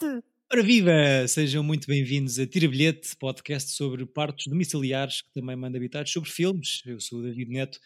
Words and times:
bilhete! 0.00 0.24
Ora 0.52 0.62
viva! 0.62 1.28
Sejam 1.28 1.62
muito 1.62 1.86
bem-vindos 1.86 2.38
a 2.38 2.46
Tira 2.46 2.68
Bilhete, 2.68 3.16
podcast 3.16 3.70
sobre 3.70 4.04
partos 4.06 4.46
domiciliares 4.46 5.22
que 5.22 5.30
também 5.32 5.54
manda 5.54 5.76
habitados 5.76 6.10
sobre 6.10 6.30
filmes. 6.30 6.82
Eu 6.86 7.00
sou 7.00 7.20
o 7.20 7.22
David 7.22 7.50
Neto. 7.50 7.78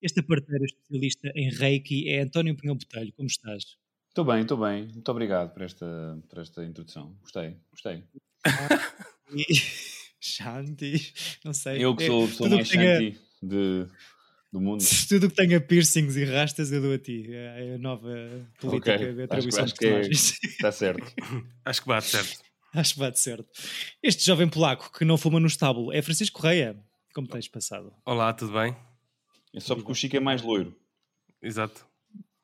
Este 0.00 0.22
parteiro 0.22 0.64
especialista 0.64 1.32
em 1.34 1.50
Reiki 1.50 2.08
é 2.08 2.20
António 2.20 2.56
Pinhão 2.56 2.76
Botelho. 2.76 3.12
Como 3.14 3.26
estás? 3.26 3.64
Estou 4.08 4.24
bem, 4.24 4.42
estou 4.42 4.58
bem. 4.58 4.86
Muito 4.86 5.10
obrigado 5.10 5.52
por 5.52 5.62
esta, 5.62 6.22
por 6.28 6.38
esta 6.38 6.64
introdução. 6.64 7.16
Gostei, 7.22 7.56
gostei. 7.72 8.04
Shanti, 10.20 11.12
não 11.44 11.52
sei. 11.52 11.84
Eu 11.84 11.96
que 11.96 12.04
É, 12.04 12.06
sou 12.06 12.24
a 12.24 12.28
pessoa 12.28 12.48
tudo 12.48 12.56
mais 12.56 12.68
shanty 12.68 13.18
de, 13.42 13.86
do 14.52 14.60
mundo. 14.60 14.82
Tudo 15.08 15.28
que 15.28 15.36
tenha 15.36 15.60
piercings 15.60 16.16
e 16.16 16.24
rastas 16.24 16.72
eu 16.72 16.80
dou 16.80 16.92
a 16.94 16.98
ti. 16.98 17.26
É 17.30 17.74
a 17.74 17.78
nova 17.78 18.08
política 18.60 18.94
Ok, 18.94 19.12
de 19.14 19.22
atribuição 19.22 19.64
acho 19.64 19.74
de 19.74 19.78
que 19.78 19.86
é- 19.86 19.90
personagens. 19.90 20.38
Está 20.44 20.72
certo. 20.72 21.12
Acho 21.64 21.82
que 21.82 21.88
bate 21.88 22.06
certo. 22.06 22.38
Acho 22.74 22.94
que 22.94 23.00
bate 23.00 23.18
certo. 23.20 23.46
Este 24.02 24.24
jovem 24.24 24.48
polaco 24.48 24.90
que 24.96 25.04
não 25.04 25.16
fuma 25.18 25.38
no 25.40 25.46
estábulo 25.46 25.92
é 25.92 26.00
Francisco 26.02 26.40
Correia. 26.40 26.76
Como 27.14 27.26
tens 27.28 27.48
passado? 27.48 27.92
Olá, 28.06 28.32
tudo 28.32 28.52
bem? 28.52 28.76
É 29.54 29.60
só 29.60 29.74
porque 29.74 29.90
o 29.90 29.94
Chico 29.94 30.16
é 30.16 30.20
mais 30.20 30.42
loiro. 30.42 30.74
Exato. 31.42 31.86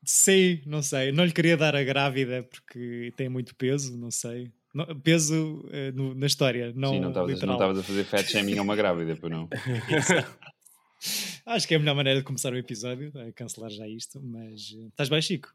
Sei, 0.04 0.62
não 0.66 0.82
sei. 0.82 1.12
Não 1.12 1.24
lhe 1.24 1.32
queria 1.32 1.56
dar 1.56 1.74
a 1.76 1.82
grávida 1.84 2.42
porque 2.42 3.12
tem 3.16 3.28
muito 3.28 3.54
peso, 3.54 3.96
não 3.96 4.10
sei. 4.10 4.50
Não- 4.74 4.86
peso 5.00 5.66
eh, 5.70 5.92
no- 5.92 6.14
na 6.14 6.26
história, 6.26 6.72
não, 6.74 6.90
Sim, 6.94 7.00
não 7.00 7.10
estavas 7.54 7.78
a 7.78 7.82
fazer 7.82 8.04
fat 8.04 8.24
shaming 8.26 8.58
a 8.58 8.62
uma 8.62 8.74
grávida, 8.76 9.16
pois 9.16 9.30
não. 9.32 9.48
Acho 11.46 11.68
que 11.68 11.74
é 11.74 11.76
a 11.76 11.80
melhor 11.80 11.94
maneira 11.94 12.20
de 12.20 12.24
começar 12.24 12.52
o 12.52 12.56
episódio, 12.56 13.12
é 13.16 13.30
cancelar 13.32 13.70
já 13.70 13.86
isto, 13.86 14.20
mas 14.22 14.74
eh, 14.76 14.86
estás 14.88 15.08
bem, 15.10 15.20
Chico? 15.20 15.54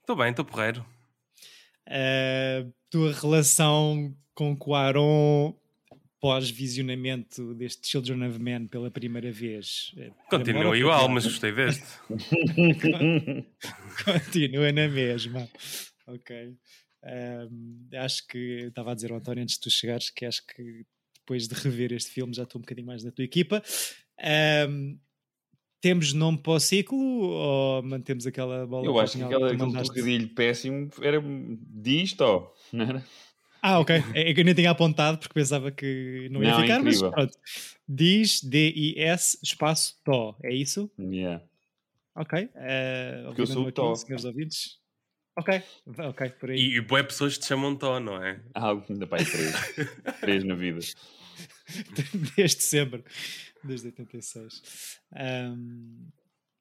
Estou 0.00 0.14
bem, 0.14 0.30
estou 0.30 0.44
porreiro. 0.44 0.86
A 1.88 2.64
tua 2.88 3.12
relação 3.12 4.16
com 4.34 4.56
Quaron 4.56 5.54
pós-visionamento 6.20 7.52
deste 7.54 7.88
Children 7.88 8.28
of 8.28 8.38
Men 8.38 8.66
pela 8.68 8.90
primeira 8.90 9.30
vez? 9.32 9.92
eh, 9.96 10.12
Continua 10.30 10.76
igual, 10.78 11.08
mas 11.08 11.24
gostei 11.26 11.52
deste. 11.52 11.84
Continua 14.04 14.70
na 14.72 14.88
mesma. 14.88 15.48
Ok. 16.06 16.54
Ahm, 17.02 17.88
acho 17.94 18.26
que 18.28 18.66
estava 18.68 18.92
a 18.92 18.94
dizer 18.94 19.10
ao 19.10 19.18
António 19.18 19.42
antes 19.42 19.56
de 19.56 19.60
tu 19.62 19.70
chegares 19.70 20.10
que 20.10 20.24
acho 20.24 20.46
que 20.46 20.84
depois 21.18 21.48
de 21.48 21.54
rever 21.56 21.92
este 21.92 22.10
filme 22.12 22.32
já 22.32 22.44
estou 22.44 22.60
um 22.60 22.62
bocadinho 22.62 22.86
mais 22.86 23.02
na 23.02 23.10
tua 23.10 23.24
equipa. 23.24 23.62
Ahm, 24.20 24.98
temos 25.80 26.12
nome 26.12 26.38
para 26.38 26.52
o 26.52 26.60
ciclo 26.60 26.98
ou 26.98 27.82
mantemos 27.82 28.26
aquela 28.26 28.66
bola 28.66 28.86
Eu 28.86 28.98
acho 28.98 29.16
que 29.18 29.22
aquela, 29.22 29.52
aquele 29.52 29.72
trocadilho 29.72 30.28
péssimo 30.30 30.90
era 31.00 31.22
disto, 31.22 32.20
ó, 32.22 32.52
não 32.72 32.84
era? 32.84 33.04
Ah, 33.62 33.80
ok. 33.80 33.96
É 34.14 34.32
que 34.32 34.40
eu 34.40 34.44
nem 34.44 34.54
tinha 34.54 34.70
apontado 34.70 35.18
porque 35.18 35.34
pensava 35.34 35.70
que 35.72 36.28
não 36.30 36.42
ia 36.42 36.50
Não, 36.50 36.58
é 36.58 36.62
ficar, 36.62 36.82
mas 36.82 37.02
pronto. 37.02 37.32
Diz 37.88 38.40
D-I-S 38.42 39.38
espaço 39.42 39.96
Tó. 40.04 40.36
É 40.42 40.54
isso? 40.54 40.90
Yeah. 40.98 41.42
Ok. 42.14 42.44
Uh, 42.44 43.26
Porque 43.26 43.42
eu 43.42 43.46
sou 43.46 43.66
o 43.66 43.72
Tó. 43.72 43.94
senhores 43.94 44.24
ouvintes. 44.24 44.78
Ok, 45.38 45.62
ok, 45.98 46.30
por 46.30 46.50
aí. 46.50 46.58
E, 46.58 46.76
e 46.76 46.80
boé 46.80 47.02
pessoas 47.02 47.36
te 47.36 47.44
chamam 47.44 47.76
Tó, 47.76 48.00
não 48.00 48.22
é? 48.22 48.40
Algo 48.54 48.84
ainda 48.88 49.06
para 49.06 49.20
aí 49.20 49.26
três. 49.26 49.74
três 50.20 50.44
na 50.44 50.54
vida. 50.54 50.78
desde 52.36 52.62
sempre, 52.62 53.04
desde 53.62 53.88
86. 53.88 55.00
Ahm, 55.12 56.08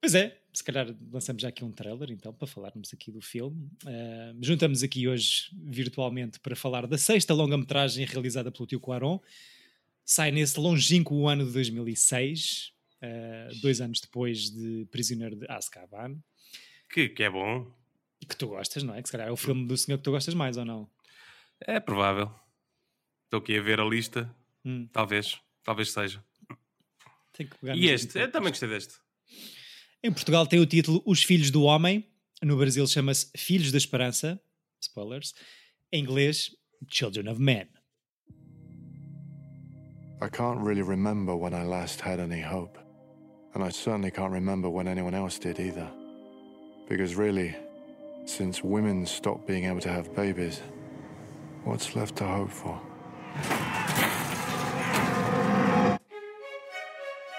pois 0.01 0.15
é, 0.15 0.41
se 0.53 0.63
calhar 0.63 0.95
lançamos 1.11 1.41
já 1.41 1.49
aqui 1.49 1.63
um 1.63 1.71
trailer 1.71 2.11
então 2.11 2.33
para 2.33 2.47
falarmos 2.47 2.93
aqui 2.93 3.11
do 3.11 3.21
filme. 3.21 3.69
Juntamos 4.41 4.83
aqui 4.83 5.07
hoje 5.07 5.51
virtualmente 5.53 6.39
para 6.39 6.55
falar 6.55 6.87
da 6.87 6.97
sexta 6.97 7.33
longa-metragem 7.33 8.05
realizada 8.05 8.51
pelo 8.51 8.65
tio 8.65 8.79
Quaron. 8.79 9.19
Sai 10.03 10.31
nesse 10.31 10.59
longínquo 10.59 11.27
ano 11.27 11.45
de 11.45 11.51
2006, 11.51 12.71
ah, 13.01 13.49
dois 13.61 13.81
anos 13.81 13.99
depois 13.99 14.49
de 14.49 14.85
Prisioneiro 14.91 15.35
de 15.35 15.49
Azkaban. 15.49 16.17
Que, 16.89 17.09
que 17.09 17.23
é 17.23 17.29
bom. 17.29 17.71
Que 18.27 18.35
tu 18.35 18.47
gostas, 18.47 18.83
não 18.83 18.95
é? 18.95 19.01
Que 19.01 19.07
se 19.07 19.11
calhar 19.11 19.27
é 19.27 19.31
o 19.31 19.37
filme 19.37 19.67
do 19.67 19.75
senhor 19.77 19.97
que 19.97 20.03
tu 20.03 20.11
gostas 20.11 20.33
mais 20.33 20.57
ou 20.57 20.65
não? 20.65 20.89
É 21.59 21.79
provável. 21.79 22.31
Estou 23.25 23.39
aqui 23.39 23.57
a 23.57 23.61
ver 23.61 23.79
a 23.79 23.85
lista. 23.85 24.33
Hum, 24.65 24.87
Talvez. 24.91 25.39
Talvez 25.63 25.91
seja. 25.91 26.23
tenho 27.33 27.49
que 27.49 27.57
pegar 27.57 27.75
E 27.75 27.87
este? 27.89 28.17
Eu 28.17 28.31
também 28.31 28.49
gostei 28.49 28.69
deste. 28.69 28.95
Em 30.03 30.11
Portugal 30.11 30.45
tem 30.47 30.59
o 30.59 30.65
título 30.65 31.01
Os 31.05 31.23
Filhos 31.23 31.51
do 31.51 31.63
Homem. 31.63 32.07
No 32.41 32.57
Brasil 32.57 32.85
chama-se 32.87 33.29
Filhos 33.35 33.71
da 33.71 33.77
Esperança. 33.77 34.39
Spoilers. 34.81 35.33
Em 35.91 36.01
inglês, 36.03 36.51
Children 36.89 37.29
of 37.29 37.39
Men. 37.41 37.67
I 40.21 40.29
can't 40.29 40.61
really 40.63 40.81
remember 40.81 41.35
when 41.35 41.53
I 41.53 41.63
last 41.65 42.01
had 42.01 42.19
any 42.19 42.41
hope. 42.41 42.77
And 43.53 43.63
I 43.63 43.71
certainly 43.71 44.11
can't 44.11 44.33
remember 44.33 44.69
when 44.69 44.87
anyone 44.87 45.15
else 45.15 45.39
did 45.39 45.59
either. 45.59 45.89
Because 46.89 47.15
really, 47.15 47.55
since 48.25 48.61
women 48.63 49.05
stopped 49.05 49.47
being 49.47 49.65
able 49.65 49.81
to 49.81 49.89
have 49.89 50.13
babies, 50.15 50.61
what's 51.63 51.95
left 51.95 52.15
to 52.17 52.25
hope 52.25 52.51
for? 52.51 52.79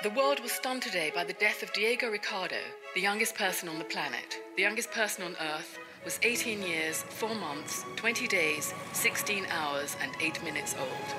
The 0.06 0.12
world 0.12 0.38
was 0.38 0.52
stunned 0.52 0.82
today 0.82 1.10
by 1.12 1.24
the 1.24 1.32
death 1.32 1.64
of 1.64 1.72
Diego 1.72 2.08
Ricardo, 2.08 2.60
the 2.94 3.00
youngest 3.00 3.34
person 3.34 3.68
on 3.68 3.80
the 3.80 3.84
planet. 3.84 4.40
The 4.54 4.62
youngest 4.62 4.92
person 4.92 5.24
on 5.24 5.34
Earth 5.40 5.80
was 6.04 6.20
18 6.22 6.62
years, 6.62 7.02
4 7.02 7.34
months, 7.34 7.84
20 7.96 8.28
days, 8.28 8.72
16 8.92 9.46
hours, 9.50 9.96
and 10.00 10.12
8 10.20 10.44
minutes 10.44 10.76
old. 10.78 11.18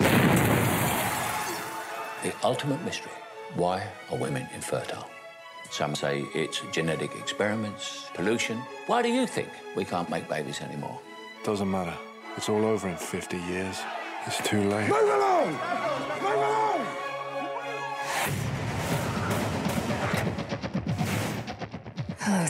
The 2.24 2.34
ultimate 2.46 2.82
mystery. 2.86 3.12
Why 3.56 3.86
are 4.10 4.18
women 4.18 4.48
infertile? 4.56 5.10
Some 5.70 5.94
say 5.94 6.24
it's 6.34 6.62
genetic 6.72 7.14
experiments, 7.18 8.10
pollution. 8.14 8.58
Why 8.86 9.02
do 9.02 9.10
you 9.10 9.28
think 9.28 9.50
we 9.76 9.84
can't 9.84 10.10
make 10.10 10.30
babies 10.30 10.62
anymore? 10.62 10.98
Doesn't 11.44 11.70
matter. 11.70 11.98
It's 12.38 12.48
all 12.48 12.64
over 12.64 12.88
in 12.88 12.96
50 12.96 13.36
years. 13.36 13.82
It's 14.26 14.42
too 14.48 14.62
late. 14.62 14.90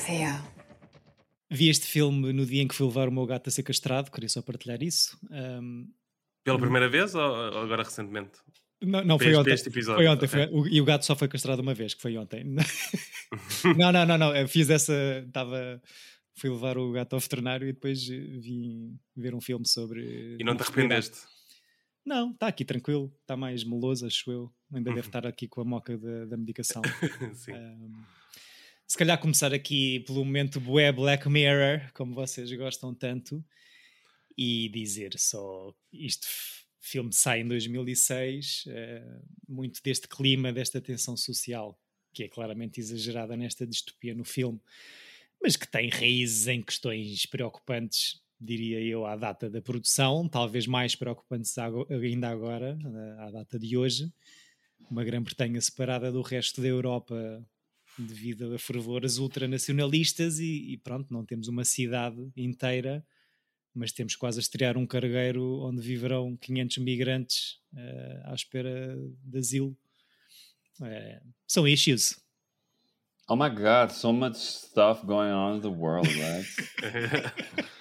Theo. 0.05 0.57
Vi 1.49 1.69
este 1.69 1.85
filme 1.87 2.33
no 2.33 2.45
dia 2.45 2.61
em 2.61 2.67
que 2.67 2.75
fui 2.75 2.85
levar 2.87 3.07
o 3.07 3.11
meu 3.11 3.25
gato 3.25 3.47
a 3.47 3.51
ser 3.51 3.63
castrado. 3.63 4.11
Queria 4.11 4.27
só 4.29 4.41
partilhar 4.41 4.81
isso. 4.83 5.17
Ahm, 5.31 5.85
Pela 6.43 6.59
primeira 6.59 6.89
vez 6.89 7.13
ou, 7.15 7.21
agora 7.23 7.83
recentemente? 7.83 8.31
não, 8.81 9.03
não 9.03 9.17
foi 9.17 9.27
este- 9.27 9.37
ontem. 9.39 9.53
este 9.53 9.69
episódio, 9.69 9.97
foi 10.03 10.07
ontem. 10.07 10.27
foi- 10.27 10.45
o- 10.47 10.67
e 10.67 10.81
o 10.81 10.85
gato 10.85 11.05
só 11.05 11.15
foi 11.15 11.27
castrado 11.27 11.61
uma 11.61 11.73
vez, 11.73 11.93
que 11.93 12.01
foi 12.01 12.17
ontem. 12.17 12.43
não, 13.77 13.91
não, 13.91 14.05
não, 14.05 14.17
não. 14.17 14.35
Eu 14.35 14.47
fiz 14.47 14.69
essa. 14.69 14.93
Estava. 15.27 15.81
Fui 16.35 16.49
levar 16.51 16.77
o 16.77 16.91
gato 16.91 17.13
ao 17.13 17.19
veterinário 17.19 17.67
e 17.67 17.73
depois 17.73 18.05
vim 18.07 18.97
ver 19.15 19.33
um 19.33 19.41
filme 19.41 19.67
sobre. 19.67 20.37
E 20.39 20.43
não 20.43 20.55
te 20.55 20.61
arrependeste? 20.63 21.17
Não, 22.05 22.31
está 22.31 22.47
aqui 22.47 22.63
tranquilo, 22.63 23.11
está 23.21 23.35
mais 23.35 23.63
meloso, 23.63 24.05
acho 24.05 24.31
eu. 24.31 24.51
Ainda 24.73 24.93
deve 24.93 25.07
estar 25.07 25.25
aqui 25.27 25.47
com 25.47 25.61
a 25.61 25.65
moca 25.65 25.97
da, 25.97 26.25
da 26.25 26.37
medicação. 26.37 26.81
Sim. 27.33 27.53
Um, 27.53 28.03
se 28.87 28.97
calhar 28.97 29.19
começar 29.19 29.53
aqui 29.53 29.99
pelo 30.01 30.23
momento 30.23 30.61
bué 30.61 30.91
Black 30.93 31.27
Mirror, 31.27 31.91
como 31.93 32.15
vocês 32.15 32.51
gostam 32.53 32.95
tanto, 32.95 33.43
e 34.37 34.69
dizer 34.69 35.13
só 35.17 35.73
isto 35.91 36.25
filme 36.79 37.11
sai 37.11 37.41
em 37.41 37.47
2006, 37.47 38.63
eh, 38.67 39.19
muito 39.47 39.83
deste 39.83 40.07
clima, 40.07 40.53
desta 40.53 40.79
tensão 40.79 41.17
social, 41.17 41.77
que 42.13 42.23
é 42.23 42.29
claramente 42.29 42.79
exagerada 42.79 43.35
nesta 43.35 43.67
distopia 43.67 44.15
no 44.15 44.23
filme, 44.23 44.59
mas 45.41 45.57
que 45.57 45.67
tem 45.67 45.89
raízes 45.89 46.47
em 46.47 46.61
questões 46.61 47.25
preocupantes, 47.25 48.21
diria 48.39 48.79
eu, 48.79 49.05
à 49.05 49.17
data 49.17 49.49
da 49.49 49.61
produção, 49.61 50.29
talvez 50.29 50.65
mais 50.65 50.95
preocupantes 50.95 51.53
ainda 51.57 52.29
agora, 52.29 52.77
eh, 52.81 53.21
à 53.21 53.31
data 53.31 53.59
de 53.59 53.75
hoje. 53.75 54.09
Uma 54.89 55.03
Grã-Bretanha 55.03 55.59
separada 55.59 56.09
do 56.09 56.21
resto 56.21 56.61
da 56.61 56.67
Europa 56.69 57.45
devido 57.97 58.53
a 58.53 58.59
fervores 58.59 59.17
ultranacionalistas 59.17 60.39
e, 60.39 60.73
e 60.73 60.77
pronto, 60.77 61.11
não 61.11 61.25
temos 61.25 61.47
uma 61.47 61.65
cidade 61.65 62.17
inteira, 62.35 63.05
mas 63.73 63.91
temos 63.91 64.15
quase 64.15 64.39
a 64.39 64.41
estrear 64.41 64.77
um 64.77 64.87
cargueiro 64.87 65.61
onde 65.61 65.81
viverão 65.81 66.35
500 66.37 66.77
migrantes 66.79 67.59
eh, 67.75 68.21
à 68.25 68.33
espera 68.33 68.97
de 69.23 69.37
asilo. 69.37 69.77
Eh, 70.81 71.21
são 71.47 71.67
issues. 71.67 72.19
Oh 73.29 73.35
my 73.35 73.49
god, 73.49 73.91
so 73.91 74.13
much 74.13 74.37
stuff 74.37 75.05
going 75.05 75.31
on 75.31 75.57
in 75.57 75.61
the 75.61 75.67
world, 75.67 76.07
right? 76.07 76.45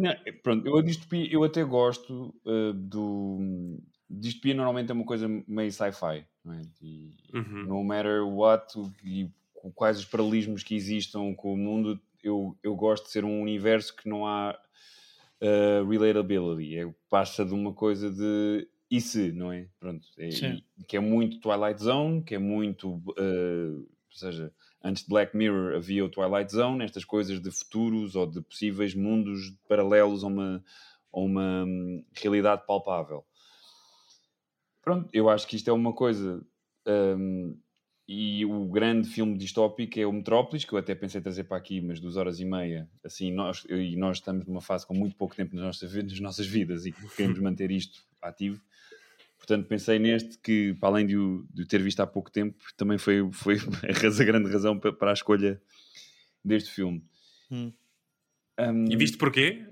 Não, 0.00 0.10
é, 0.10 0.32
pronto, 0.32 0.66
eu 0.66 0.78
a 0.78 0.82
distopia, 0.82 1.30
eu 1.30 1.44
até 1.44 1.62
gosto 1.62 2.34
uh, 2.46 2.72
do. 2.72 3.78
Distopia 4.08 4.54
normalmente 4.54 4.90
é 4.90 4.94
uma 4.94 5.04
coisa 5.04 5.28
meio 5.46 5.70
sci-fi, 5.70 6.26
não 6.44 6.54
é? 6.54 6.62
E, 6.82 7.10
Uhum. 7.32 7.64
No 7.64 7.84
matter 7.84 8.26
what, 8.26 8.74
e 9.04 9.30
com 9.60 9.70
quais 9.70 9.98
os 9.98 10.04
paralelismos 10.06 10.62
que 10.62 10.74
existam 10.74 11.34
com 11.34 11.52
o 11.52 11.56
mundo, 11.56 12.00
eu, 12.22 12.56
eu 12.62 12.74
gosto 12.74 13.04
de 13.04 13.10
ser 13.10 13.24
um 13.24 13.42
universo 13.42 13.94
que 13.94 14.08
não 14.08 14.26
há 14.26 14.58
uh, 15.40 15.88
relatability. 15.88 16.78
É, 16.78 16.94
passa 17.08 17.44
de 17.44 17.52
uma 17.52 17.72
coisa 17.72 18.10
de 18.10 18.66
e 18.90 19.00
se, 19.00 19.30
não 19.30 19.52
é? 19.52 19.68
Pronto. 19.78 20.06
É, 20.18 20.28
que 20.88 20.96
é 20.96 21.00
muito 21.00 21.38
Twilight 21.40 21.80
Zone, 21.80 22.22
que 22.22 22.34
é 22.34 22.38
muito. 22.38 22.94
Uh, 22.94 23.86
ou 23.86 24.16
seja, 24.16 24.52
antes 24.82 25.04
de 25.04 25.08
Black 25.08 25.36
Mirror 25.36 25.76
havia 25.76 26.04
o 26.04 26.08
Twilight 26.08 26.50
Zone, 26.50 26.84
estas 26.84 27.04
coisas 27.04 27.40
de 27.40 27.50
futuros 27.52 28.16
ou 28.16 28.26
de 28.26 28.40
possíveis 28.40 28.94
mundos 28.94 29.54
paralelos 29.68 30.24
a 30.24 30.26
uma, 30.26 30.64
a 31.12 31.20
uma 31.20 31.64
um, 31.64 32.04
realidade 32.12 32.66
palpável. 32.66 33.24
Pronto, 34.82 35.08
eu 35.12 35.28
acho 35.28 35.46
que 35.46 35.54
isto 35.54 35.68
é 35.68 35.72
uma 35.72 35.92
coisa. 35.92 36.44
Um, 36.88 37.56
e 38.12 38.44
o 38.44 38.64
grande 38.64 39.08
filme 39.08 39.38
distópico 39.38 40.00
é 40.00 40.04
o 40.04 40.12
Metrópolis, 40.12 40.64
que 40.64 40.72
eu 40.72 40.78
até 40.80 40.96
pensei 40.96 41.20
trazer 41.20 41.44
para 41.44 41.56
aqui, 41.56 41.80
mas 41.80 42.00
duas 42.00 42.16
horas 42.16 42.40
e 42.40 42.44
meia. 42.44 42.90
Assim, 43.04 43.30
nós, 43.30 43.64
e 43.70 43.94
nós 43.94 44.16
estamos 44.16 44.44
numa 44.46 44.60
fase 44.60 44.84
com 44.84 44.92
muito 44.92 45.14
pouco 45.14 45.36
tempo 45.36 45.54
nas 45.54 45.64
nossas, 45.64 45.94
nas 45.94 46.18
nossas 46.18 46.44
vidas 46.44 46.86
e 46.86 46.92
queremos 47.16 47.38
manter 47.38 47.70
isto 47.70 48.02
ativo. 48.20 48.60
Portanto, 49.38 49.68
pensei 49.68 50.00
neste 50.00 50.36
que, 50.38 50.74
para 50.80 50.88
além 50.88 51.06
de 51.06 51.16
o, 51.16 51.46
de 51.54 51.62
o 51.62 51.66
ter 51.68 51.80
visto 51.80 52.00
há 52.00 52.06
pouco 52.06 52.32
tempo, 52.32 52.58
também 52.76 52.98
foi, 52.98 53.30
foi 53.30 53.58
a, 53.86 54.24
grande 54.24 54.50
razão 54.50 54.76
para, 54.76 54.92
para 54.92 55.10
a 55.10 55.14
escolha 55.14 55.62
deste 56.44 56.68
filme. 56.68 57.04
Hum. 57.48 57.72
Um, 58.58 58.90
e 58.90 58.96
viste 58.96 59.18
porquê? 59.18 59.68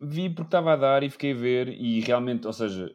Vi 0.00 0.30
porque 0.30 0.46
estava 0.46 0.74
a 0.74 0.76
dar 0.76 1.02
e 1.02 1.10
fiquei 1.10 1.32
a 1.32 1.36
ver, 1.36 1.68
e 1.70 1.98
realmente, 2.02 2.46
ou 2.46 2.52
seja, 2.52 2.94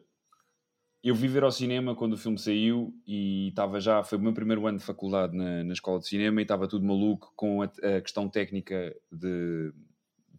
eu 1.02 1.14
vi 1.14 1.28
ver 1.28 1.42
ao 1.42 1.50
cinema 1.50 1.94
quando 1.94 2.12
o 2.12 2.18
filme 2.18 2.38
saiu 2.38 2.94
e 3.06 3.48
estava 3.48 3.80
já, 3.80 4.02
foi 4.04 4.18
o 4.18 4.20
meu 4.20 4.34
primeiro 4.34 4.66
ano 4.66 4.78
de 4.78 4.84
faculdade 4.84 5.34
na, 5.34 5.64
na 5.64 5.72
escola 5.72 5.98
de 5.98 6.06
cinema 6.06 6.40
e 6.40 6.42
estava 6.42 6.68
tudo 6.68 6.84
maluco 6.84 7.32
com 7.34 7.62
a, 7.62 7.64
a, 7.64 8.00
questão 8.02 8.28
técnica 8.28 8.94
de, 9.10 9.72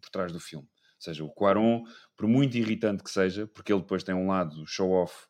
por 0.00 0.10
trás 0.10 0.32
do 0.32 0.38
filme. 0.38 0.66
Ou 0.66 1.00
seja, 1.00 1.24
o 1.24 1.30
Quaron, 1.30 1.82
por 2.16 2.28
muito 2.28 2.56
irritante 2.56 3.02
que 3.02 3.10
seja, 3.10 3.46
porque 3.48 3.72
ele 3.72 3.80
depois 3.80 4.04
tem 4.04 4.14
um 4.14 4.28
lado 4.28 4.64
show-off 4.64 5.26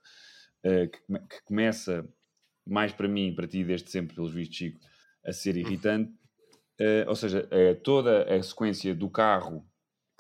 uh, 0.67 0.91
que, 0.91 0.99
que, 0.99 1.45
começa, 1.47 2.07
mais 2.67 2.93
para 2.93 3.09
mim, 3.09 3.35
para 3.35 3.49
ti 3.49 3.65
desde 3.65 3.91
sempre, 3.91 4.15
pelos 4.15 4.35
vistos, 4.35 4.59
Chico, 4.59 4.81
a 5.25 5.33
ser 5.33 5.57
irritante. 5.57 6.13
Uh, 6.79 7.09
ou 7.09 7.17
seja, 7.17 7.49
uh, 7.49 7.81
toda 7.83 8.25
a 8.25 8.43
sequência 8.43 8.95
do 8.95 9.09
carro 9.09 9.67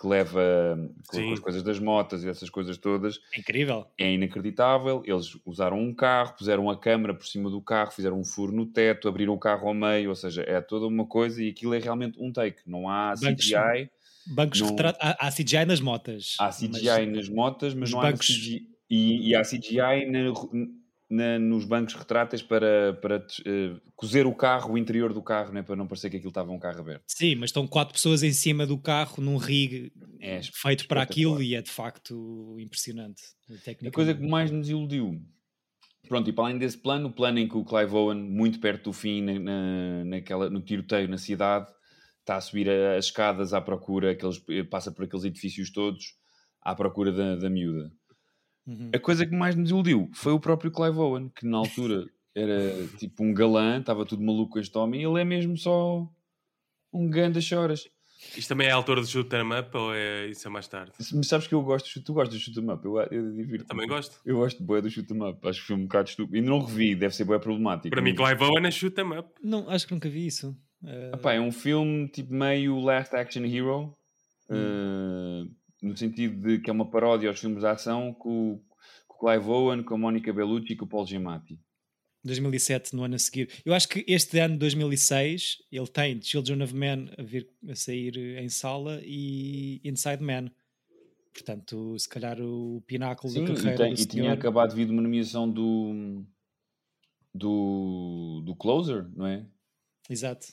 que 0.02 0.08
leva 0.08 0.76
com, 1.06 1.32
as 1.32 1.38
coisas 1.38 1.62
das 1.62 1.78
motas 1.78 2.24
e 2.24 2.28
essas 2.28 2.50
coisas 2.50 2.76
todas. 2.76 3.20
É 3.32 3.38
incrível. 3.38 3.86
É 3.96 4.12
inacreditável. 4.12 5.00
Eles 5.06 5.38
usaram 5.46 5.78
um 5.78 5.94
carro, 5.94 6.34
puseram 6.36 6.68
a 6.68 6.76
câmara 6.76 7.14
por 7.14 7.24
cima 7.24 7.48
do 7.48 7.60
carro, 7.60 7.92
fizeram 7.92 8.18
um 8.18 8.24
furo 8.24 8.50
no 8.50 8.66
teto, 8.66 9.06
abriram 9.06 9.32
o 9.32 9.38
carro 9.38 9.68
ao 9.68 9.74
meio, 9.74 10.08
ou 10.08 10.16
seja, 10.16 10.42
é 10.42 10.60
toda 10.60 10.86
uma 10.86 11.06
coisa 11.06 11.40
e 11.40 11.50
aquilo 11.50 11.72
é 11.72 11.78
realmente 11.78 12.20
um 12.20 12.32
take. 12.32 12.58
Não 12.66 12.88
há 12.88 13.14
bancos, 13.14 13.44
CGI. 13.44 13.90
Bancos 14.26 14.60
não... 14.60 14.70
retrato. 14.70 14.98
Há, 15.00 15.28
há, 15.28 15.30
CGI 15.30 15.64
nas 15.66 15.80
motas. 15.80 16.34
Há 16.40 16.50
CGI 16.50 17.06
mas... 17.06 17.16
nas 17.16 17.28
motas, 17.28 17.72
mas 17.72 17.92
não 17.92 18.00
bancos... 18.00 18.28
há 18.28 18.32
CGI. 18.34 18.68
E, 18.90 19.30
e 19.30 19.34
há 19.36 19.42
CGI 19.42 20.10
na, 20.10 20.32
na, 21.12 21.38
nos 21.38 21.66
bancos 21.66 21.94
retráteis 21.94 22.42
para, 22.42 22.94
para 22.94 23.18
uh, 23.18 23.80
cozer 23.94 24.26
o 24.26 24.34
carro, 24.34 24.72
o 24.72 24.78
interior 24.78 25.12
do 25.12 25.22
carro, 25.22 25.52
né, 25.52 25.62
para 25.62 25.76
não 25.76 25.86
parecer 25.86 26.08
que 26.08 26.16
aquilo 26.16 26.30
estava 26.30 26.50
um 26.50 26.58
carro 26.58 26.80
aberto. 26.80 27.04
Sim, 27.06 27.34
mas 27.34 27.50
estão 27.50 27.66
quatro 27.66 27.92
pessoas 27.92 28.22
em 28.22 28.32
cima 28.32 28.66
do 28.66 28.78
carro 28.78 29.22
num 29.22 29.36
rig 29.36 29.92
é, 30.18 30.40
feito 30.42 30.88
para 30.88 31.02
aquilo 31.02 31.42
e 31.42 31.54
é 31.54 31.60
de 31.60 31.70
facto 31.70 32.56
impressionante. 32.58 33.22
A 33.86 33.90
coisa 33.90 34.14
que 34.14 34.26
mais 34.26 34.50
nos 34.50 34.70
iludiu. 34.70 35.20
Pronto, 36.08 36.30
e 36.30 36.32
para 36.32 36.44
além 36.44 36.58
desse 36.58 36.78
plano, 36.78 37.08
o 37.08 37.12
plano 37.12 37.38
em 37.38 37.46
que 37.46 37.56
o 37.56 37.64
Clive 37.64 37.94
Owen, 37.94 38.18
muito 38.18 38.58
perto 38.58 38.84
do 38.84 38.92
fim, 38.92 39.20
na, 39.20 39.38
na, 39.38 40.04
naquela, 40.04 40.48
no 40.48 40.62
tiroteio 40.62 41.08
na 41.08 41.18
cidade, 41.18 41.70
está 42.20 42.36
a 42.36 42.40
subir 42.40 42.70
as 42.70 43.06
escadas 43.06 43.52
à 43.52 43.60
procura, 43.60 44.12
aqueles, 44.12 44.42
passa 44.70 44.90
por 44.90 45.04
aqueles 45.04 45.24
edifícios 45.24 45.70
todos, 45.70 46.14
à 46.62 46.74
procura 46.74 47.12
da, 47.12 47.36
da 47.36 47.50
miúda. 47.50 47.92
Uhum. 48.66 48.90
A 48.94 48.98
coisa 48.98 49.26
que 49.26 49.34
mais 49.34 49.56
nos 49.56 49.70
iludiu 49.70 50.10
foi 50.14 50.32
o 50.32 50.40
próprio 50.40 50.70
Clive 50.70 50.98
Owen, 50.98 51.30
que 51.34 51.46
na 51.46 51.58
altura 51.58 52.06
era 52.34 52.86
tipo 52.98 53.22
um 53.22 53.34
galã, 53.34 53.80
estava 53.80 54.06
tudo 54.06 54.22
maluco 54.22 54.52
com 54.52 54.58
este 54.58 54.76
homem, 54.78 55.02
e 55.02 55.04
ele 55.04 55.20
é 55.20 55.24
mesmo 55.24 55.56
só 55.56 56.08
um 56.92 57.10
ganda 57.10 57.40
choras. 57.40 57.84
Isto 58.36 58.50
também 58.50 58.68
é 58.68 58.70
a 58.70 58.76
altura 58.76 59.00
do 59.00 59.06
shoot 59.06 59.28
'em 59.34 59.58
up 59.58 59.76
ou 59.76 59.92
é 59.92 60.28
isso 60.28 60.46
é 60.46 60.50
mais 60.50 60.68
tarde? 60.68 60.92
Mas 61.12 61.26
sabes 61.26 61.48
que 61.48 61.54
eu 61.54 61.62
gosto, 61.62 62.00
tu 62.02 62.14
gostas 62.14 62.38
do 62.38 62.40
shoot 62.40 62.60
'em 62.60 62.70
up? 62.70 62.84
Eu, 62.84 62.96
eu, 63.10 63.56
eu 63.56 63.64
também 63.64 63.88
gosto. 63.88 64.20
Eu 64.24 64.36
gosto 64.36 64.58
de 64.58 64.64
boé 64.64 64.80
do 64.80 64.88
shoot 64.88 65.12
'em 65.12 65.28
up. 65.28 65.48
Acho 65.48 65.60
que 65.60 65.66
foi 65.66 65.76
um 65.76 65.82
bocado 65.82 66.08
estúpido. 66.08 66.36
Ainda 66.36 66.48
não 66.48 66.64
revi, 66.64 66.94
deve 66.94 67.14
ser 67.16 67.24
boé 67.24 67.40
problemático. 67.40 67.90
Para 67.90 68.00
mim, 68.00 68.14
Clive 68.14 68.44
Owen 68.44 68.64
é 68.64 68.70
shoot 68.70 68.98
'em 69.00 69.18
up. 69.18 69.28
Não, 69.42 69.68
acho 69.68 69.88
que 69.88 69.94
nunca 69.94 70.08
vi 70.08 70.26
isso. 70.26 70.56
Uh... 70.82 71.14
Epá, 71.14 71.32
é 71.32 71.40
um 71.40 71.50
filme 71.50 72.08
tipo 72.08 72.32
meio 72.32 72.78
Last 72.78 73.14
Action 73.14 73.44
Hero. 73.44 73.96
Hum. 74.48 75.48
Uh 75.48 75.61
no 75.82 75.96
sentido 75.96 76.40
de 76.40 76.60
que 76.60 76.70
é 76.70 76.72
uma 76.72 76.88
paródia 76.88 77.28
aos 77.28 77.40
filmes 77.40 77.60
de 77.60 77.66
ação 77.66 78.14
com, 78.14 78.62
com 79.08 79.16
o 79.16 79.18
Clive 79.18 79.50
Owen, 79.50 79.82
com 79.82 79.94
a 79.94 79.98
Mónica 79.98 80.32
Bellucci 80.32 80.72
e 80.72 80.76
com 80.76 80.84
o 80.84 80.88
Paul 80.88 81.04
Giamatti. 81.04 81.58
2007, 82.24 82.94
no 82.94 83.02
ano 83.02 83.16
a 83.16 83.18
seguir. 83.18 83.50
Eu 83.64 83.74
acho 83.74 83.88
que 83.88 84.04
este 84.06 84.38
ano, 84.38 84.56
2006, 84.56 85.58
ele 85.72 85.88
tem 85.88 86.22
Children 86.22 86.62
of 86.62 86.72
Men 86.72 87.10
a, 87.18 87.22
vir, 87.22 87.50
a 87.68 87.74
sair 87.74 88.16
em 88.38 88.48
sala 88.48 89.00
e 89.04 89.80
Inside 89.84 90.22
Man. 90.22 90.48
Portanto, 91.34 91.98
se 91.98 92.08
calhar 92.08 92.40
o 92.40 92.80
pináculo 92.86 93.32
Sim, 93.32 93.44
da 93.44 93.54
carreira. 93.54 93.74
E, 93.74 93.76
tem, 93.76 93.92
e 93.94 94.06
tinha 94.06 94.32
acabado 94.32 94.70
de 94.70 94.76
vir 94.76 94.88
uma 94.88 95.02
nomeação 95.02 95.50
do, 95.50 96.24
do, 97.34 98.42
do 98.44 98.54
Closer, 98.54 99.10
não 99.16 99.26
é? 99.26 99.44
Exato. 100.08 100.46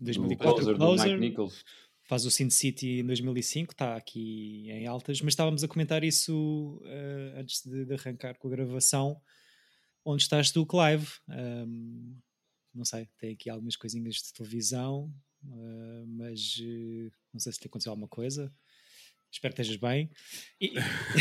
2004, 0.00 0.36
do 0.36 0.76
Closer, 0.76 0.76
Closer, 0.76 1.06
do 1.06 1.12
Mike 1.12 1.30
Nichols 1.30 1.64
faz 2.04 2.26
o 2.26 2.30
Sin 2.30 2.50
City 2.50 3.00
em 3.00 3.06
2005, 3.06 3.72
está 3.72 3.96
aqui 3.96 4.70
em 4.70 4.86
altas, 4.86 5.20
mas 5.20 5.32
estávamos 5.32 5.64
a 5.64 5.68
comentar 5.68 6.04
isso 6.04 6.80
uh, 6.82 7.38
antes 7.38 7.62
de, 7.64 7.84
de, 7.84 7.94
arrancar 7.94 8.38
com 8.38 8.48
a 8.48 8.50
gravação. 8.50 9.20
Onde 10.04 10.22
estás 10.22 10.50
tu, 10.50 10.66
Clive? 10.66 11.08
Um, 11.28 12.16
não 12.74 12.84
sei, 12.84 13.08
tem 13.18 13.32
aqui 13.32 13.48
algumas 13.48 13.74
coisinhas 13.76 14.16
de 14.16 14.32
televisão, 14.34 15.12
uh, 15.44 16.06
mas 16.06 16.56
uh, 16.60 17.10
não 17.32 17.40
sei 17.40 17.52
se 17.52 17.58
te 17.58 17.66
aconteceu 17.68 17.90
alguma 17.90 18.08
coisa. 18.08 18.52
Espero 19.32 19.54
que 19.54 19.62
estejas 19.62 19.80
bem. 19.80 20.10
E, 20.60 20.74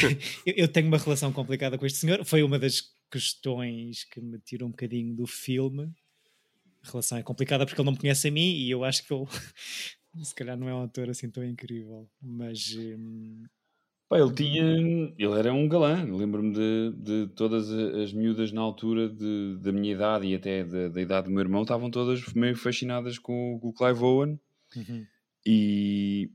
eu 0.46 0.68
tenho 0.68 0.88
uma 0.88 0.98
relação 0.98 1.32
complicada 1.32 1.78
com 1.78 1.86
este 1.86 2.00
senhor. 2.00 2.24
Foi 2.25 2.44
uma 2.44 2.60
das 2.60 2.94
questões 3.10 4.04
que 4.04 4.20
me 4.20 4.38
tirou 4.40 4.68
um 4.68 4.72
bocadinho 4.72 5.16
do 5.16 5.25
filme. 5.25 5.92
A 6.84 6.92
relação 6.92 7.18
é 7.18 7.24
complicada 7.24 7.66
porque 7.66 7.80
ele 7.80 7.86
não 7.86 7.94
me 7.94 8.00
conhece 8.00 8.28
a 8.28 8.32
mim 8.32 8.54
e 8.54 8.70
eu 8.70 8.84
acho 8.84 9.08
que 9.08 9.13
ele 9.13 9.25
se 10.22 10.34
calhar 10.36 10.58
não 10.58 10.70
é 10.70 10.74
um 10.74 10.84
ator 10.84 11.10
assim 11.10 11.29
tão 11.29 11.43
incrível, 11.43 12.08
mas. 12.22 12.75
Hum... 12.77 13.46
Pá, 14.10 14.20
ele 14.20 14.34
tinha. 14.34 14.63
Ele 15.17 15.39
era 15.39 15.53
um 15.53 15.67
galã. 15.67 16.03
Lembro-me 16.03 16.53
de, 16.53 16.93
de 16.98 17.27
todas 17.36 17.72
as 17.72 18.13
miúdas 18.13 18.51
na 18.51 18.62
altura 18.62 19.10
de, 19.10 19.58
da 19.62 19.72
minha 19.72 19.93
idade 19.93 20.27
e 20.27 20.36
até 20.36 20.63
da, 20.63 20.89
da 20.89 21.01
idade 21.01 21.27
do 21.27 21.32
meu 21.32 21.41
irmão, 21.41 21.63
estavam 21.63 21.89
todas 21.89 22.34
meio 22.34 22.55
fascinadas 22.55 23.17
com, 23.17 23.58
com 23.60 23.70
o 23.70 23.74
Clive 23.74 24.03
Owen. 24.03 24.39
Uhum. 24.75 25.05
E, 25.46 26.29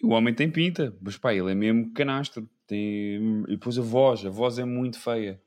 e, 0.00 0.06
o 0.06 0.10
homem 0.10 0.34
tem 0.34 0.50
pinta, 0.50 0.96
mas 1.00 1.16
pá, 1.16 1.34
ele 1.34 1.50
é 1.50 1.54
mesmo 1.54 1.92
canastro. 1.92 2.48
Tem, 2.66 3.44
e 3.48 3.52
depois 3.52 3.78
a 3.78 3.82
voz, 3.82 4.24
a 4.24 4.30
voz 4.30 4.58
é 4.58 4.64
muito 4.64 5.00
feia. 5.00 5.40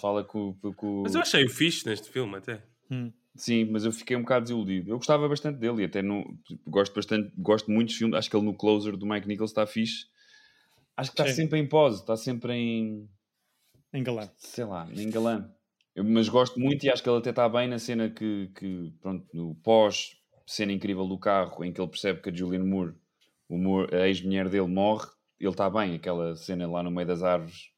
Fala 0.00 0.24
com, 0.24 0.54
com... 0.76 1.02
Mas 1.02 1.14
eu 1.14 1.20
achei 1.20 1.44
o 1.44 1.50
fixe 1.50 1.86
neste 1.86 2.08
filme 2.08 2.36
até. 2.36 2.62
Hum. 2.90 3.12
Sim, 3.40 3.64
mas 3.70 3.86
eu 3.86 3.92
fiquei 3.92 4.14
um 4.18 4.20
bocado 4.20 4.42
desiludido. 4.42 4.90
Eu 4.90 4.98
gostava 4.98 5.26
bastante 5.26 5.58
dele 5.58 5.80
e 5.80 5.84
até 5.86 6.02
no, 6.02 6.22
tipo, 6.46 6.70
gosto 6.70 6.94
bastante, 6.94 7.32
gosto 7.38 7.70
muito 7.70 7.88
dos 7.88 7.96
filmes. 7.96 8.18
Acho 8.18 8.28
que 8.28 8.36
ele 8.36 8.44
no 8.44 8.52
Closer 8.52 8.98
do 8.98 9.06
Mike 9.06 9.26
Nichols 9.26 9.50
está 9.50 9.66
fixe. 9.66 10.04
Acho 10.94 11.10
que 11.10 11.22
está 11.22 11.32
sempre 11.32 11.58
em 11.58 11.66
pose, 11.66 12.00
está 12.00 12.18
sempre 12.18 12.52
em. 12.52 13.08
Em 13.94 14.02
galã. 14.02 14.28
Sei 14.36 14.64
lá, 14.66 14.86
em 14.94 15.08
galã. 15.08 15.50
Eu, 15.96 16.04
mas 16.04 16.28
gosto 16.28 16.60
muito 16.60 16.84
e 16.84 16.90
acho 16.90 17.02
que 17.02 17.08
ele 17.08 17.16
até 17.16 17.30
está 17.30 17.48
bem 17.48 17.66
na 17.66 17.78
cena 17.78 18.10
que, 18.10 18.50
que 18.54 18.92
pronto, 19.00 19.26
no 19.32 19.54
pós 19.54 20.18
cena 20.46 20.72
incrível 20.72 21.08
do 21.08 21.18
carro 21.18 21.64
em 21.64 21.72
que 21.72 21.80
ele 21.80 21.88
percebe 21.88 22.20
que 22.20 22.28
a 22.28 22.34
Julianne 22.34 22.68
Moore, 22.68 22.92
o 23.48 23.56
Moore 23.56 23.94
a 23.96 24.06
ex-mulher 24.06 24.50
dele, 24.50 24.66
morre. 24.66 25.08
Ele 25.38 25.48
está 25.48 25.70
bem, 25.70 25.94
aquela 25.94 26.36
cena 26.36 26.68
lá 26.68 26.82
no 26.82 26.90
meio 26.90 27.08
das 27.08 27.22
árvores. 27.22 27.70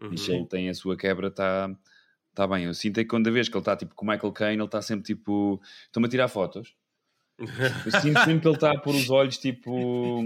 Uhum. 0.00 0.14
E 0.14 0.32
ele 0.32 0.46
tem 0.46 0.70
a 0.70 0.74
sua 0.74 0.96
quebra, 0.96 1.28
está 1.28 1.70
Está 2.30 2.46
bem, 2.46 2.64
eu 2.64 2.74
sinto 2.74 2.98
é 2.98 3.04
que 3.04 3.10
quando 3.10 3.30
vez 3.32 3.48
que 3.48 3.54
ele 3.54 3.60
está 3.60 3.76
tipo 3.76 3.94
com 3.94 4.06
o 4.06 4.08
Michael 4.08 4.32
Caine, 4.32 4.56
ele 4.56 4.64
está 4.64 4.80
sempre 4.80 5.04
tipo. 5.04 5.60
Estão-me 5.86 6.06
a 6.06 6.10
tirar 6.10 6.28
fotos. 6.28 6.74
Eu 7.38 8.00
sinto 8.00 8.18
sempre 8.20 8.40
que 8.40 8.48
ele 8.48 8.54
está 8.54 8.72
a 8.72 8.78
pôr 8.78 8.94
os 8.94 9.10
olhos 9.10 9.38
tipo. 9.38 10.20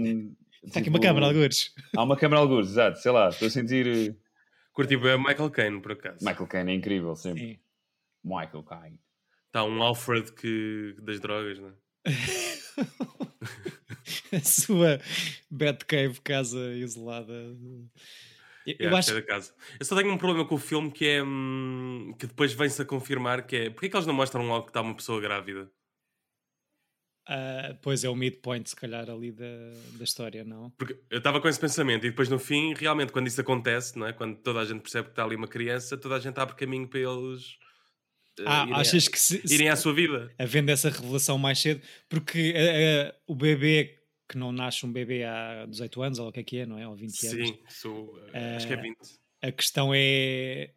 Está 0.63 0.79
tipo, 0.79 0.79
aqui 0.79 0.89
uma 0.89 0.99
câmera, 0.99 1.27
algures. 1.27 1.73
Há 1.95 2.03
uma 2.03 2.17
câmera, 2.17 2.41
algures, 2.41 2.69
exato, 2.69 2.99
sei 2.99 3.11
lá, 3.11 3.29
estou 3.29 3.47
a 3.47 3.51
sentir. 3.51 3.87
Eh, 3.87 4.15
Curti 4.73 4.97
bem 4.97 5.17
Michael 5.17 5.51
Caine, 5.51 5.81
por 5.81 5.93
acaso. 5.93 6.17
Michael 6.21 6.47
Caine 6.47 6.71
é 6.71 6.75
incrível, 6.75 7.15
sempre. 7.15 7.39
Sim. 7.39 7.59
Michael 8.23 8.63
Caine. 8.63 8.99
Está 9.47 9.63
um 9.63 9.81
Alfred 9.81 10.33
que... 10.33 10.95
das 11.01 11.21
drogas, 11.21 11.59
não 11.59 11.69
é? 11.69 11.73
a 14.35 14.39
sua 14.41 14.99
Batcave 15.49 16.19
casa 16.21 16.73
isolada. 16.73 17.33
Eu, 18.65 18.75
eu 18.79 18.95
acho... 18.95 19.21
casa. 19.23 19.53
Eu 19.79 19.85
só 19.85 19.95
tenho 19.95 20.11
um 20.11 20.17
problema 20.17 20.47
com 20.47 20.55
o 20.55 20.59
filme 20.59 20.91
que 20.91 21.07
é 21.07 21.23
hum, 21.23 22.15
que 22.17 22.25
depois 22.27 22.53
vem-se 22.53 22.81
a 22.81 22.85
confirmar 22.85 23.45
que 23.45 23.55
é 23.55 23.69
porque 23.69 23.85
é 23.85 23.89
que 23.89 23.95
eles 23.95 24.07
não 24.07 24.13
mostram 24.13 24.47
logo 24.47 24.63
que 24.63 24.69
está 24.71 24.81
uma 24.81 24.95
pessoa 24.95 25.21
grávida? 25.21 25.69
Uh, 27.27 27.75
pois 27.81 28.03
é 28.03 28.09
o 28.09 28.15
midpoint, 28.15 28.69
se 28.69 28.75
calhar, 28.75 29.09
ali 29.09 29.31
da, 29.31 29.45
da 29.97 30.03
história, 30.03 30.43
não? 30.43 30.69
Porque 30.77 30.95
eu 31.09 31.17
estava 31.17 31.41
com 31.41 31.47
esse 31.47 31.59
pensamento 31.59 32.05
e 32.05 32.09
depois 32.11 32.29
no 32.29 32.37
fim, 32.37 32.75
realmente, 32.75 33.11
quando 33.11 33.25
isso 33.25 33.41
acontece, 33.41 33.97
não 33.97 34.05
é? 34.05 34.13
quando 34.13 34.35
toda 34.37 34.59
a 34.59 34.65
gente 34.65 34.81
percebe 34.81 35.05
que 35.05 35.11
está 35.13 35.23
ali 35.23 35.35
uma 35.35 35.47
criança, 35.47 35.97
toda 35.97 36.15
a 36.15 36.19
gente 36.19 36.39
abre 36.39 36.55
caminho 36.55 36.87
para 36.87 36.99
eles. 36.99 37.57
Uh, 38.39 38.45
ah, 38.45 38.63
irem 38.65 38.75
achas 38.75 39.07
que 39.07 39.19
se, 39.19 39.41
irem 39.51 39.69
à 39.69 39.75
sua 39.75 39.93
vida? 39.93 40.31
Havendo 40.37 40.69
essa 40.69 40.89
revelação 40.89 41.37
mais 41.37 41.57
cedo, 41.57 41.81
porque 42.07 42.51
uh, 42.51 43.15
o 43.25 43.33
bebê 43.33 43.97
que 44.27 44.37
não 44.37 44.51
nasce 44.51 44.85
um 44.85 44.91
bebê 44.91 45.23
há 45.23 45.65
18 45.67 46.01
anos, 46.01 46.19
ou 46.19 46.29
o 46.29 46.31
que 46.31 46.39
é 46.39 46.43
que 46.43 46.57
é, 46.57 46.65
não 46.65 46.77
é? 46.77 46.87
Ou 46.87 46.95
20 46.95 47.11
Sim, 47.11 47.27
anos. 47.27 47.49
Sim, 47.49 47.59
sou, 47.69 48.19
acho 48.55 48.67
que 48.67 48.73
é 48.73 48.81
20. 48.81 48.97
A 49.41 49.51
questão 49.51 49.91
é 49.93 50.71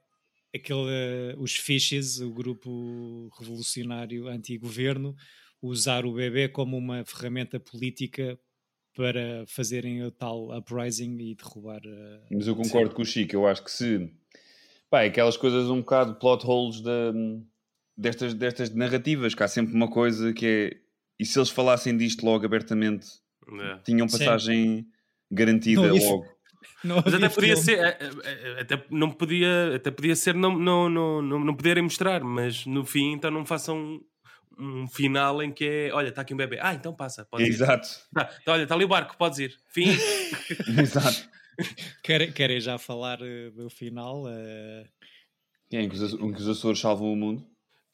aquele, 0.55 1.35
os 1.39 1.55
Fishes, 1.57 2.21
o 2.21 2.31
grupo 2.31 3.31
revolucionário 3.39 4.29
anti-governo, 4.29 5.15
usar 5.63 6.05
o 6.05 6.13
bebê 6.13 6.49
como 6.49 6.77
uma 6.77 7.05
ferramenta 7.05 7.59
política 7.59 8.39
para 8.95 9.45
fazerem 9.47 10.03
o 10.03 10.11
tal 10.11 10.57
uprising 10.57 11.17
e 11.19 11.35
derrubar. 11.35 11.81
Uh, 11.85 12.21
Mas 12.33 12.47
eu 12.47 12.57
concordo 12.57 12.91
sim. 12.91 12.97
com 12.97 13.03
o 13.03 13.05
Chico, 13.05 13.35
eu 13.37 13.47
acho 13.47 13.63
que 13.63 13.71
se. 13.71 14.13
Pá, 14.91 15.05
aquelas 15.05 15.37
coisas 15.37 15.69
um 15.69 15.81
bocado 15.81 16.17
plot 16.17 16.45
holes 16.47 16.81
de, 16.81 17.43
destas, 17.97 18.35
destas 18.35 18.75
narrativas, 18.75 19.35
que 19.35 19.43
há 19.43 19.49
sempre 19.49 19.75
uma 19.75 19.89
coisa 19.89 20.33
que 20.33 20.47
é. 20.47 20.89
E 21.19 21.25
se 21.25 21.39
eles 21.39 21.51
falassem 21.51 21.97
disto 21.97 22.25
logo 22.25 22.45
abertamente, 22.45 23.07
é. 23.61 23.79
tinham 23.85 24.07
passagem 24.07 24.79
sim. 24.79 24.87
garantida 25.31 25.89
não, 25.89 25.97
logo. 25.97 26.27
Não 26.85 27.03
Mas 27.05 27.15
até 27.15 27.29
podia 27.29 27.57
ser, 27.57 27.79
é, 27.79 27.99
é, 28.25 28.61
até 28.61 28.85
não 28.91 29.11
podia, 29.11 29.77
até 29.77 29.91
podia 29.91 30.15
ser 30.15 30.35
não, 30.35 30.57
não, 30.57 30.89
não, 30.89 31.23
não, 31.23 31.45
não 31.45 31.55
poderem 31.55 31.83
mostrar, 31.83 32.23
mas 32.23 32.67
no 32.67 32.85
fim 32.85 33.13
então 33.13 33.31
não 33.31 33.45
façam 33.45 34.01
um 34.59 34.87
final 34.89 35.43
em 35.43 35.53
que 35.53 35.65
é, 35.65 35.93
olha, 35.93 36.09
está 36.09 36.23
aqui 36.23 36.35
um 36.35 36.37
bebê. 36.37 36.59
Ah, 36.61 36.75
então 36.75 36.95
passa, 36.95 37.25
pode 37.25 37.45
Exato. 37.45 37.89
ir. 37.89 38.15
Tá, 38.15 38.31
então, 38.43 38.55
olha, 38.55 38.63
está 38.65 38.75
ali 38.75 38.85
o 38.85 38.89
barco, 38.89 39.17
podes 39.17 39.39
ir. 39.39 39.57
Fim. 39.69 39.89
Exato. 40.81 41.29
Querem, 42.03 42.33
querem 42.33 42.61
já 42.61 42.79
falar 42.79 43.21
uh, 43.21 43.51
do 43.53 43.71
final? 43.71 44.25
Uh... 44.25 44.85
Quem? 45.71 45.89
Que 45.89 45.97
os, 45.97 46.15
que 46.15 46.25
os 46.25 46.49
Açores 46.49 46.81
salvam 46.81 47.13
o 47.13 47.17
mundo? 47.17 47.47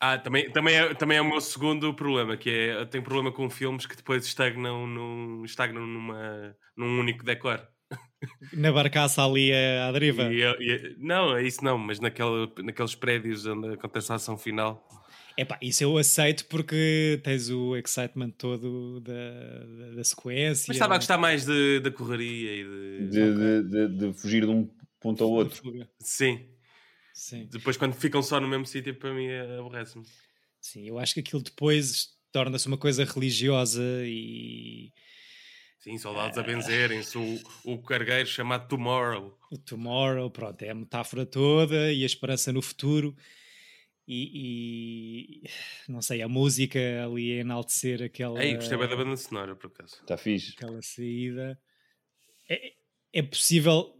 Ah, 0.06 0.18
também, 0.18 0.50
também, 0.50 0.74
é, 0.74 0.92
também 0.92 1.16
é 1.16 1.22
o 1.22 1.24
meu 1.24 1.40
segundo 1.40 1.94
problema, 1.94 2.36
que 2.36 2.50
é, 2.50 2.80
eu 2.82 2.84
tenho 2.84 3.02
problema 3.02 3.32
com 3.32 3.48
filmes 3.48 3.86
que 3.86 3.96
depois 3.96 4.26
estagnam, 4.26 4.86
num, 4.86 5.42
estagnam 5.46 5.86
numa, 5.86 6.54
num 6.76 7.00
único 7.00 7.24
decor. 7.24 7.66
Na 8.52 8.70
barcaça 8.70 9.24
ali 9.24 9.50
à 9.50 9.90
deriva? 9.92 10.24
E, 10.24 10.42
e, 10.42 10.96
não, 10.98 11.34
é 11.34 11.42
isso 11.42 11.64
não, 11.64 11.78
mas 11.78 12.00
naquele, 12.00 12.52
naqueles 12.62 12.94
prédios 12.94 13.46
onde 13.46 13.72
acontece 13.72 14.12
a 14.12 14.16
ação 14.16 14.36
final. 14.36 14.86
Epá, 15.38 15.58
isso 15.62 15.82
eu 15.82 15.96
aceito 15.96 16.44
porque 16.48 17.18
tens 17.24 17.48
o 17.48 17.74
excitement 17.74 18.30
todo 18.32 19.00
da, 19.00 19.12
da, 19.12 19.96
da 19.96 20.04
sequência. 20.04 20.66
Mas 20.68 20.76
estava 20.76 20.94
a 20.94 20.98
gostar 20.98 21.16
mais 21.16 21.46
da 21.46 21.90
correria 21.90 22.52
e 22.56 23.08
de... 23.08 23.32
De, 23.32 23.62
de, 23.62 23.88
de... 23.88 24.12
fugir 24.12 24.42
de 24.42 24.50
um 24.50 24.68
ponto 25.00 25.24
ao 25.24 25.30
outro. 25.30 25.62
Sim. 25.98 26.53
Sim. 27.14 27.46
Depois, 27.46 27.76
quando 27.76 27.94
ficam 27.94 28.20
só 28.20 28.40
no 28.40 28.48
mesmo 28.48 28.66
sítio, 28.66 28.94
para 28.96 29.14
mim 29.14 29.28
aborrece-me. 29.58 30.04
Sim, 30.60 30.88
eu 30.88 30.98
acho 30.98 31.14
que 31.14 31.20
aquilo 31.20 31.42
depois 31.42 32.08
torna-se 32.32 32.66
uma 32.66 32.76
coisa 32.76 33.04
religiosa 33.04 33.82
e. 34.04 34.92
Sim, 35.78 35.96
soldados 35.98 36.36
a 36.38 36.42
benzerem-se, 36.42 37.16
o, 37.16 37.40
o 37.64 37.82
cargueiro 37.82 38.26
chamado 38.26 38.66
Tomorrow. 38.68 39.38
O 39.52 39.58
Tomorrow, 39.58 40.30
pronto, 40.30 40.60
é 40.62 40.70
a 40.70 40.74
metáfora 40.74 41.24
toda 41.24 41.92
e 41.92 42.02
a 42.02 42.06
esperança 42.06 42.52
no 42.52 42.62
futuro. 42.62 43.14
E, 44.06 45.42
e, 45.44 45.48
não 45.88 46.02
sei, 46.02 46.20
a 46.20 46.28
música 46.28 46.78
ali 47.04 47.32
a 47.32 47.40
enaltecer 47.40 48.02
aquela. 48.02 48.42
Ei, 48.42 48.54
gostei 48.54 48.76
bem 48.76 48.88
da 48.88 48.96
banda 48.96 49.16
sonora, 49.16 49.54
por 49.54 49.68
acaso. 49.68 49.96
Está 50.00 50.16
fixe. 50.16 50.54
Aquela 50.56 50.82
saída. 50.82 51.58
É, 52.48 52.72
é 53.12 53.22
possível. 53.22 53.93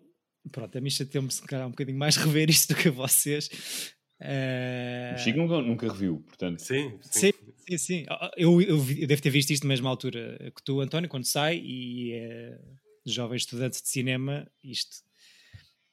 Pronto, 0.51 0.77
a 0.77 0.81
mim 0.81 0.91
chateou-me 0.91 1.31
se 1.31 1.43
calhar 1.43 1.67
um 1.67 1.71
bocadinho 1.71 1.99
mais 1.99 2.17
rever 2.17 2.51
isto 2.51 2.75
do 2.75 2.81
que 2.81 2.89
a 2.89 2.93
vocês. 2.93 3.95
Uh... 4.21 5.15
O 5.15 5.19
Chico 5.19 5.39
nunca, 5.39 5.61
nunca 5.61 5.93
reviu, 5.93 6.21
portanto. 6.27 6.61
Sim, 6.61 6.99
sim. 7.03 7.33
sim, 7.33 7.33
sim, 7.69 7.79
sim. 7.79 8.07
Eu, 8.37 8.61
eu, 8.61 8.77
eu, 8.77 9.07
devo 9.07 9.23
ter 9.23 9.31
visto 9.31 9.51
isto 9.51 9.65
na 9.65 9.69
mesma 9.69 9.91
altura 9.91 10.53
que 10.55 10.63
tu, 10.63 10.81
António, 10.81 11.09
quando 11.09 11.25
sai 11.25 11.59
e 11.59 12.13
é 12.13 12.59
jovem 13.05 13.37
estudante 13.37 13.83
de 13.83 13.89
cinema, 13.89 14.47
isto 14.63 15.03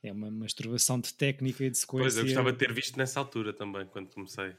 é 0.04 0.12
uma 0.12 0.32
masturbação 0.32 1.00
de 1.00 1.14
técnica 1.14 1.64
e 1.64 1.70
de 1.70 1.78
sequência. 1.78 2.04
Pois, 2.04 2.18
eu 2.18 2.24
gostava 2.24 2.52
de 2.52 2.58
ter 2.58 2.74
visto 2.74 2.98
nessa 2.98 3.20
altura 3.20 3.54
também, 3.54 3.86
quando 3.86 4.10
comecei. 4.10 4.54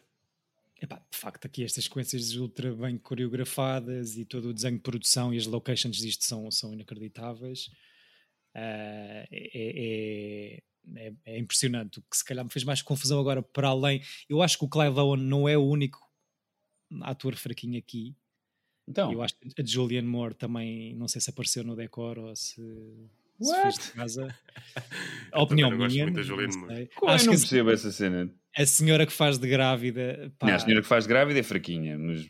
Epá, 0.80 1.00
de 1.10 1.16
facto, 1.16 1.46
aqui 1.46 1.64
estas 1.64 1.84
sequências 1.84 2.34
ultra 2.34 2.74
bem 2.74 2.98
coreografadas 2.98 4.16
e 4.16 4.24
todo 4.24 4.48
o 4.48 4.52
desenho 4.52 4.76
de 4.76 4.82
produção 4.82 5.32
e 5.32 5.38
as 5.38 5.46
locations 5.46 5.96
disto 5.96 6.24
são, 6.24 6.50
são 6.50 6.72
inacreditáveis. 6.72 7.70
Uh, 8.54 9.24
é, 9.30 9.50
é, 9.54 10.62
é, 10.96 11.12
é, 11.24 11.38
impressionante. 11.38 11.98
O 11.98 12.02
que 12.02 12.16
se 12.16 12.24
calhar 12.24 12.44
me 12.44 12.50
fez 12.50 12.64
mais 12.64 12.82
confusão 12.82 13.20
agora, 13.20 13.42
para 13.42 13.68
além. 13.68 14.02
Eu 14.28 14.42
acho 14.42 14.58
que 14.58 14.64
o 14.64 14.68
Clive 14.68 14.98
Owen 14.98 15.22
não 15.22 15.48
é 15.48 15.56
o 15.56 15.64
único 15.64 16.00
ator 17.02 17.34
fraquinho 17.36 17.78
aqui. 17.78 18.14
Então. 18.86 19.12
Eu 19.12 19.22
acho 19.22 19.34
que 19.36 19.62
a 19.62 19.64
Julianne 19.64 20.08
Moore 20.08 20.34
também, 20.34 20.94
não 20.94 21.08
sei 21.08 21.20
se 21.20 21.30
apareceu 21.30 21.64
no 21.64 21.76
decor 21.76 22.18
ou 22.18 22.34
se 22.34 22.60
What? 23.38 23.78
de 23.78 23.92
casa. 23.92 24.34
A 25.32 25.42
opinião 25.42 25.70
minha. 25.70 25.88
Sei. 25.88 26.90
Acho 27.06 27.24
eu 27.24 27.32
não 27.32 27.38
percebo 27.38 27.70
essa 27.70 27.90
cena. 27.90 28.32
A 28.56 28.66
senhora 28.66 29.06
que 29.06 29.12
faz 29.12 29.38
de 29.38 29.48
grávida. 29.48 30.32
Pá, 30.38 30.46
não, 30.46 30.54
a 30.54 30.58
senhora 30.58 30.82
que 30.82 30.88
faz 30.88 31.04
de 31.04 31.08
grávida 31.08 31.40
é 31.40 31.42
fraquinha, 31.42 31.98
mas. 31.98 32.28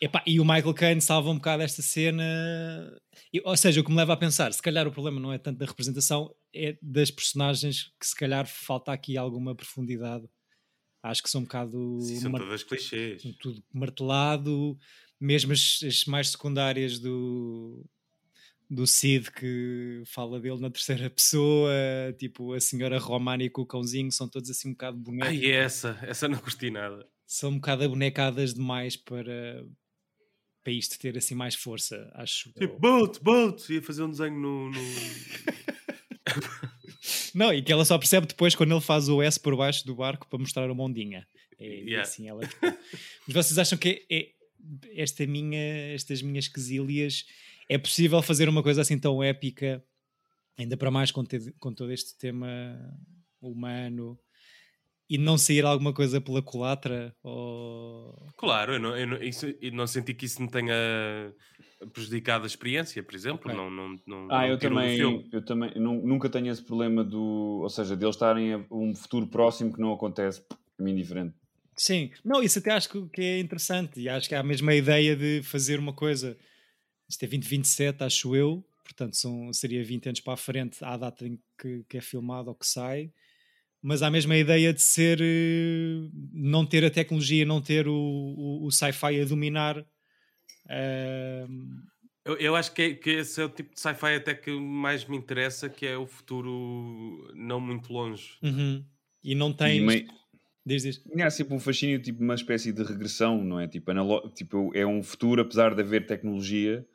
Epá, 0.00 0.22
e 0.24 0.38
o 0.38 0.44
Michael 0.44 0.74
Caine 0.74 1.00
salva 1.00 1.30
um 1.30 1.34
bocado 1.34 1.62
esta 1.62 1.82
cena. 1.82 2.24
E, 3.32 3.40
ou 3.44 3.56
seja, 3.56 3.80
o 3.80 3.84
que 3.84 3.90
me 3.90 3.96
leva 3.96 4.12
a 4.12 4.16
pensar, 4.16 4.52
se 4.52 4.62
calhar 4.62 4.86
o 4.86 4.92
problema 4.92 5.18
não 5.18 5.32
é 5.32 5.38
tanto 5.38 5.58
da 5.58 5.66
representação, 5.66 6.32
é 6.54 6.78
das 6.80 7.10
personagens 7.10 7.92
que 7.98 8.06
se 8.06 8.14
calhar 8.14 8.46
falta 8.46 8.92
aqui 8.92 9.16
alguma 9.16 9.54
profundidade. 9.54 10.28
Acho 11.02 11.22
que 11.22 11.30
são 11.30 11.40
um 11.40 11.44
bocado. 11.44 12.00
Sim, 12.00 12.20
são 12.20 12.32
todas 12.32 12.62
clichês. 12.62 13.22
Tudo 13.40 13.62
martelado, 13.72 14.78
mesmo 15.20 15.52
as, 15.52 15.80
as 15.84 16.04
mais 16.04 16.30
secundárias 16.30 16.98
do, 16.98 17.84
do 18.70 18.86
Cid 18.86 19.30
que 19.32 20.02
fala 20.06 20.40
dele 20.40 20.60
na 20.60 20.70
terceira 20.70 21.08
pessoa, 21.08 21.72
tipo 22.18 22.52
a 22.52 22.60
senhora 22.60 22.98
Romani 22.98 23.48
com 23.48 23.62
o 23.62 23.66
cãozinho, 23.66 24.12
são 24.12 24.28
todos 24.28 24.50
assim 24.50 24.68
um 24.68 24.72
bocado 24.72 24.96
bonecos. 24.96 25.28
Ai, 25.28 25.50
essa, 25.50 25.98
essa 26.02 26.28
não 26.28 26.38
curti 26.38 26.70
nada. 26.70 27.06
São 27.26 27.50
um 27.50 27.54
bocado 27.54 27.84
abonecadas 27.84 28.54
demais 28.54 28.96
para, 28.96 29.64
para 30.68 30.72
isto 30.72 30.98
ter 30.98 31.16
assim 31.16 31.34
mais 31.34 31.54
força, 31.54 32.10
acho. 32.14 32.52
Tipo, 32.52 32.78
boat, 32.78 33.18
boat, 33.22 33.72
ia 33.72 33.82
fazer 33.82 34.02
um 34.02 34.10
desenho 34.10 34.38
no. 34.38 34.70
no... 34.70 34.80
não, 37.34 37.54
e 37.54 37.62
que 37.62 37.72
ela 37.72 37.86
só 37.86 37.96
percebe 37.96 38.26
depois 38.26 38.54
quando 38.54 38.72
ele 38.72 38.80
faz 38.82 39.08
o 39.08 39.22
S 39.22 39.40
por 39.40 39.56
baixo 39.56 39.86
do 39.86 39.94
barco 39.94 40.28
para 40.28 40.38
mostrar 40.38 40.68
a 40.68 40.74
mondinha. 40.74 41.26
É, 41.58 41.64
yeah. 41.64 42.02
assim 42.02 42.28
ela. 42.28 42.42
Mas 43.26 43.34
vocês 43.34 43.58
acham 43.58 43.78
que 43.78 44.04
é, 44.10 44.16
é 44.16 44.28
esta 44.94 45.26
minha, 45.26 45.94
estas 45.94 46.20
minhas 46.20 46.48
quesílias 46.48 47.24
é 47.66 47.78
possível 47.78 48.20
fazer 48.20 48.46
uma 48.46 48.62
coisa 48.62 48.82
assim 48.82 48.98
tão 48.98 49.22
épica, 49.22 49.82
ainda 50.58 50.76
para 50.76 50.90
mais 50.90 51.10
com, 51.10 51.24
te, 51.24 51.50
com 51.58 51.72
todo 51.72 51.90
este 51.92 52.14
tema 52.18 52.78
humano, 53.40 54.18
e 55.08 55.16
não 55.18 55.38
sair 55.38 55.64
alguma 55.64 55.92
coisa 55.92 56.20
pela 56.20 56.42
culatra? 56.42 57.14
Ou... 57.22 58.14
Claro, 58.36 58.74
eu 58.74 58.80
não, 58.80 58.96
eu 58.96 59.06
não, 59.06 59.22
isso, 59.22 59.46
eu 59.60 59.72
não 59.72 59.86
senti 59.86 60.14
que 60.14 60.26
isso 60.26 60.42
me 60.42 60.50
tenha 60.50 60.74
prejudicado 61.92 62.44
a 62.44 62.46
experiência, 62.46 63.02
por 63.02 63.14
exemplo. 63.14 63.50
Okay. 63.50 63.56
Não, 63.56 63.70
não, 63.70 64.00
não, 64.06 64.28
ah, 64.30 64.46
eu 64.46 64.58
também, 64.58 64.98
eu 65.32 65.44
também 65.44 65.72
nunca 65.76 66.28
tenho 66.28 66.50
esse 66.50 66.62
problema 66.62 67.04
do, 67.04 67.60
ou 67.62 67.70
seja, 67.70 67.96
de 67.96 68.04
eles 68.04 68.16
estarem 68.16 68.54
a 68.54 68.64
um 68.70 68.94
futuro 68.94 69.26
próximo 69.26 69.72
que 69.72 69.80
não 69.80 69.92
acontece, 69.92 70.42
a 70.78 70.82
mim 70.82 70.92
indiferente. 70.92 71.34
Sim, 71.76 72.10
não, 72.24 72.42
isso 72.42 72.58
até 72.58 72.72
acho 72.72 72.88
que 73.06 73.22
é 73.22 73.38
interessante 73.38 74.00
e 74.00 74.08
acho 74.08 74.28
que 74.28 74.34
é 74.34 74.38
a 74.38 74.42
mesma 74.42 74.74
ideia 74.74 75.14
de 75.14 75.42
fazer 75.44 75.78
uma 75.78 75.92
coisa 75.92 76.36
isto 77.08 77.22
é 77.22 77.26
2027, 77.26 78.04
acho 78.04 78.36
eu, 78.36 78.62
portanto 78.84 79.16
são, 79.16 79.50
seria 79.52 79.82
20 79.82 80.08
anos 80.08 80.20
para 80.20 80.34
a 80.34 80.36
frente 80.36 80.84
à 80.84 80.96
data 80.96 81.26
em 81.26 81.40
que, 81.58 81.84
que 81.88 81.96
é 81.96 82.00
filmado 82.00 82.50
ou 82.50 82.54
que 82.54 82.66
sai, 82.66 83.10
mas 83.82 84.02
há 84.02 84.08
a 84.08 84.10
mesma 84.10 84.36
ideia 84.36 84.72
de 84.72 84.82
ser 84.82 85.20
eh, 85.20 86.08
não 86.32 86.66
ter 86.66 86.84
a 86.84 86.90
tecnologia, 86.90 87.44
não 87.44 87.60
ter 87.60 87.86
o, 87.86 87.94
o, 87.94 88.66
o 88.66 88.70
sci-fi 88.70 89.20
a 89.20 89.24
dominar. 89.24 89.78
Uh... 89.78 91.48
Eu, 92.24 92.36
eu, 92.36 92.56
acho 92.56 92.72
que, 92.72 92.82
é, 92.82 92.94
que 92.94 93.10
esse 93.10 93.40
é 93.40 93.44
o 93.44 93.48
tipo 93.48 93.74
de 93.74 93.80
sci-fi 93.80 94.14
até 94.14 94.34
que 94.34 94.50
mais 94.50 95.04
me 95.06 95.16
interessa, 95.16 95.68
que 95.68 95.86
é 95.86 95.96
o 95.96 96.06
futuro 96.06 97.32
não 97.34 97.58
muito 97.58 97.92
longe. 97.92 98.36
Uhum. 98.42 98.84
E 99.24 99.34
não 99.34 99.52
tem. 99.52 99.86
Diz, 100.66 100.82
diz. 100.82 101.02
É 101.16 101.30
sempre 101.30 101.54
um 101.54 101.58
fascínio, 101.58 102.02
tipo 102.02 102.22
uma 102.22 102.34
espécie 102.34 102.72
de 102.72 102.82
regressão, 102.82 103.42
não 103.42 103.58
é? 103.58 103.66
Tipo, 103.66 103.90
tipo, 104.34 104.70
é 104.74 104.86
um 104.86 105.02
futuro, 105.02 105.40
apesar 105.40 105.74
de 105.74 105.80
haver 105.80 106.04
tecnologia, 106.04 106.86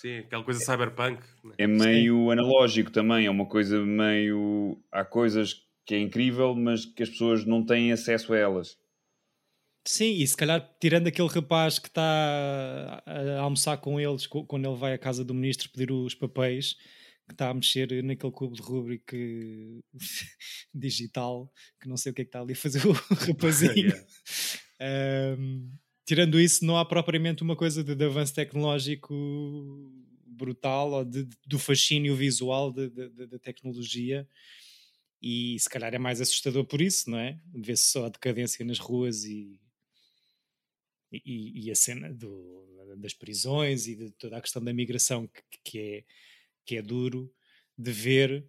Sim, 0.00 0.18
aquela 0.18 0.44
coisa 0.44 0.60
cyberpunk. 0.60 1.20
Né? 1.44 1.54
É 1.58 1.66
meio 1.66 2.26
Sim. 2.26 2.30
analógico 2.30 2.90
também, 2.90 3.26
é 3.26 3.30
uma 3.30 3.46
coisa 3.46 3.84
meio. 3.84 4.80
Há 4.92 5.04
coisas 5.04 5.67
que 5.88 5.94
é 5.94 5.98
incrível, 5.98 6.54
mas 6.54 6.84
que 6.84 7.02
as 7.02 7.08
pessoas 7.08 7.46
não 7.46 7.64
têm 7.64 7.90
acesso 7.90 8.34
a 8.34 8.38
elas. 8.38 8.76
Sim, 9.86 10.12
e 10.12 10.26
se 10.26 10.36
calhar 10.36 10.76
tirando 10.78 11.06
aquele 11.06 11.28
rapaz 11.28 11.78
que 11.78 11.88
está 11.88 13.02
a 13.06 13.40
almoçar 13.40 13.78
com 13.78 13.98
eles 13.98 14.26
quando 14.26 14.68
ele 14.68 14.76
vai 14.76 14.92
à 14.92 14.98
casa 14.98 15.24
do 15.24 15.32
ministro 15.32 15.70
pedir 15.70 15.90
os 15.90 16.14
papéis, 16.14 16.74
que 17.26 17.32
está 17.32 17.48
a 17.48 17.54
mexer 17.54 18.04
naquele 18.04 18.32
cubo 18.32 18.54
de 18.54 18.60
rubrica 18.60 19.16
digital, 20.74 21.50
que 21.80 21.88
não 21.88 21.96
sei 21.96 22.12
o 22.12 22.14
que 22.14 22.20
é 22.20 22.24
que 22.26 22.28
está 22.28 22.42
ali 22.42 22.52
a 22.52 22.56
fazer 22.56 22.86
o 22.86 22.92
rapazinho. 23.26 23.94
um, 25.40 25.72
tirando 26.04 26.38
isso, 26.38 26.66
não 26.66 26.76
há 26.76 26.84
propriamente 26.84 27.42
uma 27.42 27.56
coisa 27.56 27.82
de, 27.82 27.94
de 27.94 28.04
avanço 28.04 28.34
tecnológico 28.34 29.14
brutal 30.26 30.92
ou 30.92 31.04
de, 31.06 31.24
de, 31.24 31.36
do 31.46 31.58
fascínio 31.58 32.14
visual 32.14 32.70
da 32.74 33.38
tecnologia 33.38 34.28
e 35.20 35.58
se 35.58 35.68
calhar 35.68 35.94
é 35.94 35.98
mais 35.98 36.20
assustador 36.20 36.64
por 36.64 36.80
isso, 36.80 37.10
não 37.10 37.18
é? 37.18 37.40
Vê-se 37.52 37.86
só 37.86 38.06
a 38.06 38.08
decadência 38.08 38.64
nas 38.64 38.78
ruas 38.78 39.24
e, 39.24 39.60
e, 41.12 41.66
e 41.66 41.70
a 41.70 41.74
cena 41.74 42.12
do, 42.12 42.96
das 42.98 43.14
prisões 43.14 43.86
e 43.86 43.96
de 43.96 44.10
toda 44.12 44.36
a 44.36 44.40
questão 44.40 44.62
da 44.62 44.72
migração 44.72 45.26
que, 45.26 45.42
que, 45.64 45.78
é, 45.78 46.04
que 46.64 46.76
é 46.76 46.82
duro 46.82 47.32
de 47.76 47.92
ver 47.92 48.48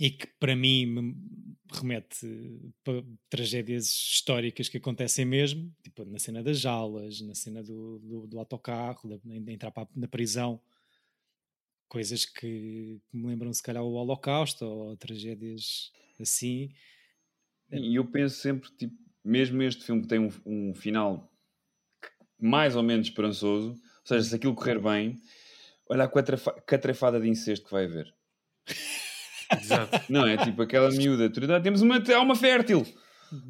e 0.00 0.10
que 0.10 0.26
para 0.38 0.54
mim 0.54 0.86
me 0.86 1.16
remete 1.72 2.26
para 2.84 3.04
tragédias 3.28 3.86
históricas 3.86 4.68
que 4.68 4.78
acontecem 4.78 5.24
mesmo, 5.24 5.74
tipo 5.82 6.04
na 6.04 6.18
cena 6.18 6.42
das 6.42 6.60
jaulas, 6.60 7.20
na 7.20 7.34
cena 7.34 7.62
do, 7.62 7.98
do, 7.98 8.26
do 8.26 8.38
autocarro, 8.38 9.18
de 9.24 9.52
entrar 9.52 9.72
para, 9.72 9.88
na 9.94 10.06
prisão, 10.06 10.60
coisas 11.88 12.24
que, 12.24 13.00
que, 13.10 13.16
me 13.16 13.26
lembram 13.26 13.52
se 13.52 13.62
calhar 13.62 13.82
o 13.82 13.92
Holocausto 13.92 14.64
ou 14.64 14.96
tragédias 14.96 15.90
assim. 16.20 16.70
E 17.72 17.96
eu 17.96 18.04
penso 18.04 18.36
sempre, 18.36 18.70
tipo, 18.70 18.94
mesmo 19.24 19.62
este 19.62 19.84
filme 19.84 20.02
que 20.02 20.08
tem 20.08 20.18
um, 20.18 20.30
um 20.46 20.74
final 20.74 21.30
mais 22.40 22.76
ou 22.76 22.82
menos 22.82 23.08
esperançoso, 23.08 23.70
ou 23.70 23.76
seja, 24.04 24.22
se 24.22 24.34
aquilo 24.34 24.54
correr 24.54 24.78
bem, 24.78 25.20
olha 25.88 26.04
a 26.04 26.60
catrafada 26.62 27.20
de 27.20 27.28
incesto 27.28 27.66
que 27.66 27.72
vai 27.72 27.84
haver. 27.84 28.14
Exato. 29.60 30.00
Não 30.12 30.26
é 30.26 30.36
tipo 30.36 30.62
aquela 30.62 30.90
miúda, 30.90 31.30
temos 31.62 31.82
uma 31.82 32.00
alma 32.14 32.36
fértil. 32.36 32.86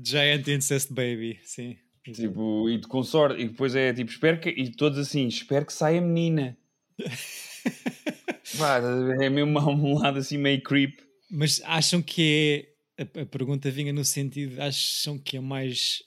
Giant 0.04 0.47
Incest 0.49 0.92
Baby, 0.92 1.38
sim. 1.42 1.76
Tipo, 2.02 2.68
e 2.71 2.78
de 2.78 2.88
consort, 2.88 3.38
e 3.38 3.49
depois 3.49 3.75
é 3.75 3.92
tipo, 3.92 4.11
espero 4.11 4.40
que, 4.40 4.49
e 4.49 4.71
todos 4.73 4.99
assim, 4.99 5.28
espero 5.28 5.66
que 5.66 5.73
saia 5.73 6.00
menina. 6.00 6.57
Pá, 8.59 8.79
é 9.23 9.31
mesmo 9.31 9.59
um 9.71 9.99
lado 9.99 10.19
assim 10.19 10.37
meio 10.37 10.62
creep. 10.62 11.00
Mas 11.31 11.61
acham 11.65 12.03
que 12.03 12.75
é. 12.97 13.03
A, 13.03 13.23
a 13.23 13.27
pergunta 13.27 13.71
vinha 13.71 13.93
no 13.93 14.05
sentido: 14.05 14.61
acham 14.61 15.19
que 15.19 15.37
é 15.37 15.41
mais. 15.41 16.03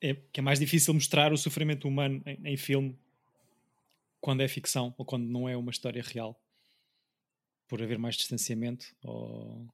É, 0.00 0.14
que 0.14 0.40
é 0.40 0.42
mais 0.42 0.58
difícil 0.58 0.92
mostrar 0.92 1.32
o 1.32 1.38
sofrimento 1.38 1.88
humano 1.88 2.22
em, 2.26 2.52
em 2.52 2.56
filme 2.56 2.98
quando 4.20 4.42
é 4.42 4.48
ficção 4.48 4.94
ou 4.98 5.04
quando 5.04 5.24
não 5.24 5.48
é 5.48 5.56
uma 5.56 5.70
história 5.70 6.02
real? 6.02 6.38
Por 7.68 7.82
haver 7.82 7.98
mais 7.98 8.16
distanciamento? 8.16 8.86
Ou 9.02 9.66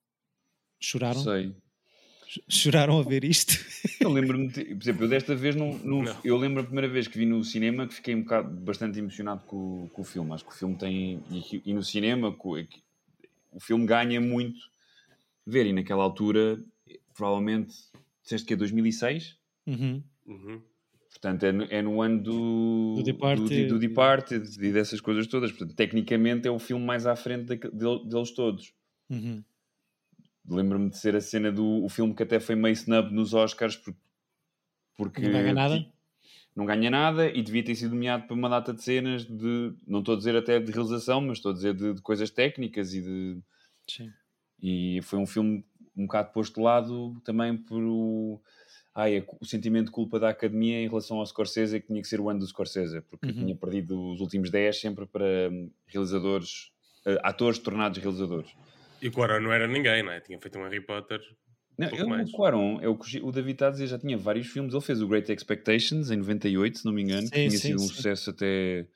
choraram? 0.80 1.22
Sei. 1.22 1.54
Choraram 2.48 2.98
a 2.98 3.02
ver 3.02 3.24
isto? 3.24 3.54
Eu 4.00 4.10
lembro-me, 4.10 4.50
por 4.50 4.82
exemplo, 4.82 5.04
eu 5.04 5.08
desta 5.08 5.34
vez 5.34 5.54
não, 5.54 5.78
não, 5.78 6.02
não, 6.02 6.16
eu 6.24 6.36
lembro 6.36 6.60
a 6.62 6.64
primeira 6.64 6.88
vez 6.88 7.06
que 7.06 7.18
vi 7.18 7.26
no 7.26 7.42
cinema 7.44 7.86
que 7.86 7.94
fiquei 7.94 8.14
um 8.14 8.22
bocado 8.22 8.50
bastante 8.60 8.98
emocionado 8.98 9.42
com, 9.44 9.88
com 9.92 10.02
o 10.02 10.04
filme. 10.04 10.32
Acho 10.32 10.44
que 10.44 10.52
o 10.52 10.54
filme 10.54 10.76
tem. 10.76 11.22
E, 11.30 11.62
e 11.66 11.74
no 11.74 11.82
cinema 11.82 12.32
com, 12.32 12.52
o 13.52 13.60
filme 13.60 13.86
ganha 13.86 14.20
muito 14.20 14.60
ver. 15.46 15.66
E 15.66 15.72
naquela 15.72 16.02
altura, 16.02 16.62
provavelmente, 17.14 17.74
disseste 18.22 18.46
que 18.46 18.54
é 18.54 18.56
2006? 18.56 19.36
Uhum. 19.66 20.02
Uhum. 20.26 20.62
Portanto, 21.10 21.44
é 21.44 21.52
no, 21.52 21.64
é 21.64 21.82
no 21.82 22.02
ano 22.02 22.22
do, 22.22 22.94
do 22.96 23.02
Departed, 23.02 23.66
do, 23.66 23.74
do 23.74 23.78
Departed 23.78 24.44
e 24.58 24.72
dessas 24.72 25.00
coisas 25.00 25.26
todas. 25.26 25.52
Portanto, 25.52 25.74
tecnicamente 25.76 26.48
é 26.48 26.50
o 26.50 26.58
filme 26.58 26.84
mais 26.84 27.06
à 27.06 27.14
frente 27.14 27.44
de, 27.44 27.56
de, 27.56 28.08
deles 28.08 28.30
todos. 28.32 28.72
Uhum. 29.10 29.44
Lembro-me 30.48 30.90
de 30.90 30.98
ser 30.98 31.14
a 31.14 31.20
cena 31.20 31.52
do 31.52 31.84
o 31.84 31.88
filme 31.88 32.14
que 32.14 32.22
até 32.22 32.40
foi 32.40 32.54
meio 32.54 32.72
snub 32.72 33.12
nos 33.12 33.32
Oscars 33.32 33.76
porque, 33.76 34.00
porque 34.96 35.22
não 35.22 35.32
ganha 35.32 35.54
nada. 35.54 35.86
Não 36.54 36.66
ganha 36.66 36.90
nada 36.90 37.28
e 37.28 37.42
devia 37.42 37.64
ter 37.64 37.74
sido 37.74 37.94
nomeado 37.94 38.26
para 38.26 38.34
uma 38.34 38.48
data 38.48 38.74
de 38.74 38.82
cenas 38.82 39.24
de, 39.24 39.72
não 39.86 40.00
estou 40.00 40.14
a 40.14 40.18
dizer 40.18 40.36
até 40.36 40.60
de 40.60 40.70
realização, 40.70 41.20
mas 41.20 41.38
estou 41.38 41.52
a 41.52 41.54
dizer 41.54 41.74
de, 41.74 41.94
de 41.94 42.02
coisas 42.02 42.30
técnicas 42.30 42.92
e 42.92 43.00
de. 43.00 43.38
Sim. 43.88 44.12
E 44.62 45.00
foi 45.02 45.18
um 45.18 45.26
filme 45.26 45.64
um 45.96 46.06
bocado 46.06 46.32
posto 46.32 46.54
de 46.54 46.60
lado 46.60 47.20
também 47.24 47.56
por 47.56 47.82
o, 47.82 48.40
ai, 48.94 49.24
o 49.40 49.44
sentimento 49.44 49.86
de 49.86 49.92
culpa 49.92 50.18
da 50.18 50.30
academia 50.30 50.80
em 50.80 50.88
relação 50.88 51.18
ao 51.18 51.26
Scorsese 51.26 51.80
que 51.80 51.86
tinha 51.86 52.00
que 52.00 52.08
ser 52.08 52.20
o 52.20 52.28
ano 52.28 52.40
do 52.40 52.46
Scorsese, 52.46 53.00
porque 53.02 53.26
uhum. 53.26 53.32
tinha 53.32 53.56
perdido 53.56 54.12
os 54.12 54.20
últimos 54.20 54.50
10 54.50 54.80
sempre 54.80 55.06
para 55.06 55.50
realizadores, 55.86 56.70
uh, 57.06 57.18
atores 57.22 57.58
tornados 57.58 57.98
realizadores. 57.98 58.50
E 59.02 59.08
o 59.08 59.12
Quaron 59.12 59.40
não 59.40 59.52
era 59.52 59.66
ninguém, 59.66 60.02
não 60.02 60.12
é? 60.12 60.20
Tinha 60.20 60.38
feito 60.38 60.58
um 60.58 60.62
Harry 60.62 60.80
Potter. 60.80 61.20
Não, 61.76 61.88
ele, 61.88 62.04
mais. 62.04 62.28
o 62.28 62.32
Quaron, 62.32 62.80
é 62.80 62.88
o, 62.88 63.32
David 63.32 63.52
está 63.54 63.68
a 63.68 63.70
dizer, 63.70 63.88
já 63.88 63.98
tinha 63.98 64.16
vários 64.16 64.46
filmes. 64.46 64.72
Ele 64.72 64.82
fez 64.82 65.02
o 65.02 65.08
Great 65.08 65.30
Expectations 65.32 66.10
em 66.10 66.16
98, 66.16 66.78
se 66.78 66.84
não 66.84 66.92
me 66.92 67.02
engano, 67.02 67.22
sim, 67.22 67.30
que 67.30 67.36
tinha 67.36 67.50
sim, 67.50 67.58
sido 67.58 67.78
sim. 67.80 67.84
um 67.84 67.88
sucesso 67.88 68.30
até 68.30 68.86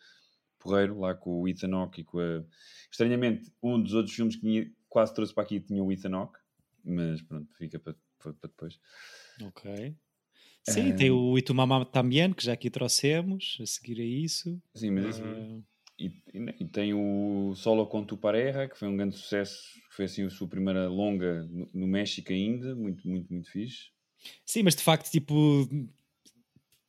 porreiro, 0.61 0.99
lá 0.99 1.15
com 1.15 1.43
o 1.43 1.49
Ethan 1.49 1.75
Hawke 1.75 2.03
e 2.03 2.05
com 2.05 2.21
a... 2.21 2.45
Estranhamente, 2.91 3.51
um 3.63 3.83
dos 3.83 3.95
outros 3.95 4.15
filmes 4.15 4.37
que 4.37 4.43
tinha, 4.43 4.71
quase 4.89 5.13
trouxe 5.15 5.35
para 5.35 5.43
aqui 5.45 5.61
tinha 5.61 5.83
o 5.83 5.91
Ethan 5.91 6.15
Hawke, 6.15 6.39
mas 6.85 7.21
pronto, 7.23 7.53
fica 7.57 7.79
para, 7.79 7.95
para, 8.19 8.33
para 8.33 8.49
depois. 8.49 8.79
Ok. 9.43 9.97
Sim, 10.69 10.93
um... 10.93 10.97
tem 10.97 11.11
o 11.11 11.39
Itumama 11.39 11.85
também, 11.85 12.33
que 12.33 12.45
já 12.45 12.53
aqui 12.53 12.71
trouxemos, 12.71 13.59
a 13.61 13.67
seguir 13.67 14.01
a 14.01 14.05
isso. 14.05 14.61
Sim, 14.75 14.91
mas... 14.91 15.19
Uh... 15.19 15.65
E, 15.99 16.13
e, 16.35 16.65
tem 16.67 16.93
o 16.93 17.55
Solo 17.55 17.87
com 17.87 18.05
tu 18.05 18.19
Pareja, 18.19 18.69
que 18.69 18.79
foi 18.79 18.87
um 18.87 18.97
grande 18.97 19.17
sucesso, 19.17 19.57
foi 19.91 20.05
assim 20.05 20.25
a 20.27 20.31
sua 20.31 20.47
primeira 20.47 20.89
longa 20.89 21.45
no, 21.45 21.71
no, 21.73 21.87
México 21.87 22.33
ainda, 22.33 22.75
muito, 22.75 23.09
muito, 23.09 23.33
muito 23.33 23.51
fixe. 23.51 23.91
Sim, 24.45 24.63
mas 24.63 24.77
de 24.77 24.83
facto, 24.83 25.11
tipo, 25.11 25.67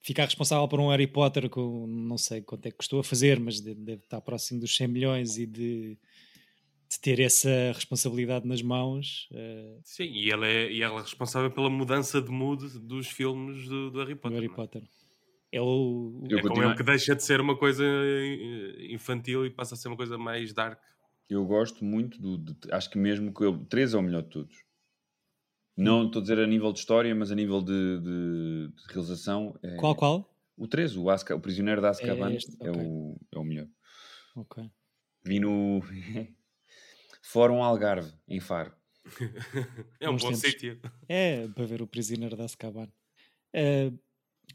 ficar 0.01 0.25
responsável 0.25 0.67
por 0.67 0.79
um 0.79 0.89
Harry 0.89 1.07
Potter 1.07 1.49
com 1.49 1.87
não 1.87 2.17
sei 2.17 2.41
quanto 2.41 2.65
é 2.65 2.71
que 2.71 2.77
custou 2.77 2.99
a 2.99 3.03
fazer, 3.03 3.39
mas 3.39 3.61
deve, 3.61 3.79
deve 3.79 4.01
estar 4.03 4.19
próximo 4.19 4.59
dos 4.59 4.75
100 4.75 4.87
milhões 4.89 5.37
e 5.37 5.45
de, 5.45 5.97
de 6.89 6.99
ter 6.99 7.19
essa 7.21 7.49
responsabilidade 7.73 8.47
nas 8.47 8.61
mãos. 8.61 9.29
Uh... 9.31 9.79
Sim, 9.83 10.11
e 10.11 10.31
ela, 10.31 10.47
é, 10.47 10.71
e 10.71 10.81
ela 10.81 10.99
é 10.99 11.01
responsável 11.01 11.51
pela 11.51 11.69
mudança 11.69 12.21
de 12.21 12.29
mood 12.29 12.79
dos 12.79 13.07
filmes 13.07 13.67
do, 13.67 13.91
do 13.91 13.99
Harry 13.99 14.15
Potter. 14.15 14.31
Do 14.31 14.41
Harry 14.41 14.51
é? 14.51 14.55
Potter. 14.55 14.83
É, 14.83 14.96
o... 15.55 16.23
é 16.29 16.41
com 16.41 16.61
ele 16.61 16.75
que 16.75 16.83
deixa 16.83 17.15
de 17.15 17.23
ser 17.23 17.39
uma 17.39 17.57
coisa 17.57 17.83
eh, 17.85 18.93
infantil 18.93 19.45
e 19.45 19.49
passa 19.49 19.75
a 19.75 19.77
ser 19.77 19.87
uma 19.87 19.97
coisa 19.97 20.17
mais 20.17 20.53
dark. 20.53 20.79
Eu 21.29 21.45
gosto 21.45 21.83
muito 21.83 22.19
do. 22.21 22.37
De, 22.37 22.55
acho 22.71 22.89
que 22.89 22.97
mesmo 22.97 23.33
que 23.33 23.43
o 23.43 23.65
3 23.65 23.93
é 23.93 23.97
o 23.97 24.01
melhor 24.01 24.23
de 24.23 24.29
todos. 24.29 24.65
Não 25.75 26.07
estou 26.07 26.19
a 26.19 26.23
dizer 26.23 26.39
a 26.39 26.47
nível 26.47 26.73
de 26.73 26.79
história, 26.79 27.13
mas 27.13 27.31
a 27.31 27.35
nível 27.35 27.61
de, 27.61 27.99
de, 27.99 28.67
de 28.69 28.93
realização. 28.93 29.57
É, 29.61 29.75
qual, 29.75 29.95
qual? 29.95 30.33
O 30.57 30.67
3, 30.67 30.97
o, 30.97 31.09
Asca, 31.09 31.35
o 31.35 31.39
Prisioneiro 31.39 31.81
da 31.81 31.89
Azkaban, 31.89 32.31
é, 32.31 32.35
este, 32.35 32.57
é, 32.61 32.71
o, 32.71 33.15
é 33.31 33.37
o 33.37 33.43
melhor. 33.43 33.67
Ok. 34.35 34.69
Vi 35.23 35.39
no 35.39 35.81
Fórum 37.21 37.63
Algarve, 37.63 38.11
em 38.27 38.39
Faro. 38.39 38.73
é 39.99 40.09
um 40.09 40.17
bom 40.17 40.33
sítio. 40.33 40.79
É, 41.07 41.47
para 41.49 41.65
ver 41.65 41.81
o 41.81 41.87
Prisioneiro 41.87 42.35
da 42.35 42.45
Azkaban. 42.45 42.89
Uh, 43.53 43.97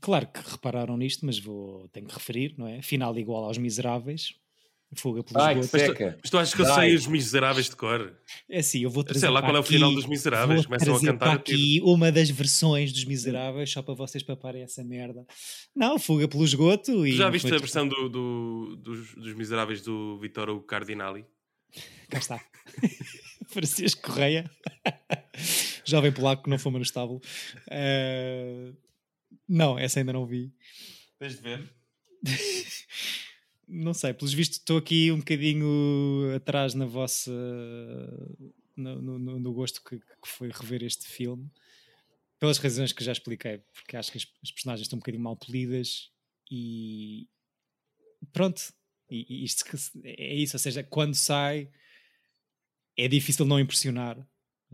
Claro 0.00 0.26
que 0.26 0.40
repararam 0.50 0.96
nisto, 0.96 1.24
mas 1.24 1.38
vou, 1.38 1.88
tenho 1.88 2.06
que 2.06 2.14
referir, 2.14 2.54
não 2.58 2.66
é? 2.66 2.82
Final 2.82 3.16
igual 3.18 3.44
aos 3.44 3.58
Miseráveis. 3.58 4.34
Fuga 4.94 5.22
pelos 5.22 5.42
Ai. 5.42 5.54
Mas, 5.54 5.70
tu, 5.70 5.76
mas 6.20 6.30
tu 6.30 6.38
achas 6.38 6.54
que 6.54 6.60
eu 6.60 6.66
sei 6.66 6.94
os 6.94 7.06
Miseráveis 7.06 7.70
de 7.70 7.76
cor? 7.76 8.14
É 8.48 8.58
assim, 8.58 8.80
eu 8.80 8.90
vou 8.90 9.02
trazer 9.02 9.20
Sei 9.20 9.30
lá 9.30 9.40
qual 9.40 9.56
é 9.56 9.58
o 9.58 9.62
final 9.62 9.92
dos 9.94 10.06
Miseráveis. 10.06 10.66
Começam 10.66 10.94
a 10.94 11.00
cantar 11.00 11.36
aqui 11.36 11.80
uma 11.82 12.12
das 12.12 12.28
versões 12.28 12.92
dos 12.92 13.04
Miseráveis, 13.04 13.70
só 13.70 13.80
para 13.80 13.94
vocês 13.94 14.22
paparem 14.22 14.62
essa 14.62 14.84
merda. 14.84 15.24
Não, 15.74 15.98
Fuga 15.98 16.28
pelo 16.28 16.44
esgoto. 16.44 17.06
E 17.06 17.12
já 17.12 17.30
viste 17.30 17.52
a 17.52 17.58
versão 17.58 17.88
do, 17.88 18.08
do, 18.08 18.76
dos, 18.76 19.14
dos 19.14 19.34
Miseráveis 19.34 19.80
do 19.80 20.18
Vittoro 20.18 20.60
Cardinali? 20.60 21.24
Cá 22.10 22.18
está. 22.18 22.44
Francisco 23.48 24.02
Correia. 24.02 24.50
Jovem 25.84 26.12
polaco 26.12 26.44
que 26.44 26.50
não 26.50 26.58
fuma 26.58 26.78
no 26.78 26.84
estábulo. 26.84 27.20
Uh, 27.68 28.76
não, 29.48 29.78
essa 29.78 30.00
ainda 30.00 30.12
não 30.12 30.26
vi. 30.26 30.52
Tens 31.18 31.36
de 31.36 31.42
ver. 31.42 31.74
não 33.68 33.94
sei, 33.94 34.12
pelos 34.12 34.32
vistos 34.32 34.58
estou 34.58 34.78
aqui 34.78 35.10
um 35.10 35.18
bocadinho 35.18 36.34
atrás 36.34 36.74
na 36.74 36.86
vossa. 36.86 37.32
no, 38.76 39.00
no, 39.00 39.40
no 39.40 39.52
gosto 39.52 39.82
que, 39.82 39.98
que, 39.98 40.28
foi 40.28 40.50
rever 40.50 40.82
este 40.82 41.06
filme. 41.06 41.50
Pelas 42.38 42.58
razões 42.58 42.92
que 42.92 43.04
já 43.04 43.12
expliquei, 43.12 43.58
porque 43.72 43.96
acho 43.96 44.10
que 44.10 44.18
as, 44.18 44.26
as 44.42 44.50
personagens 44.50 44.86
estão 44.86 44.96
um 44.96 45.00
bocadinho 45.00 45.22
mal 45.22 45.36
polidas 45.36 46.10
e. 46.50 47.28
Pronto. 48.32 48.72
E, 49.10 49.42
e 49.42 49.44
isto 49.44 49.64
é 50.04 50.34
isso, 50.34 50.56
ou 50.56 50.60
seja, 50.60 50.82
quando 50.82 51.14
sai 51.14 51.70
é 52.96 53.08
difícil 53.08 53.44
não 53.44 53.60
impressionar 53.60 54.26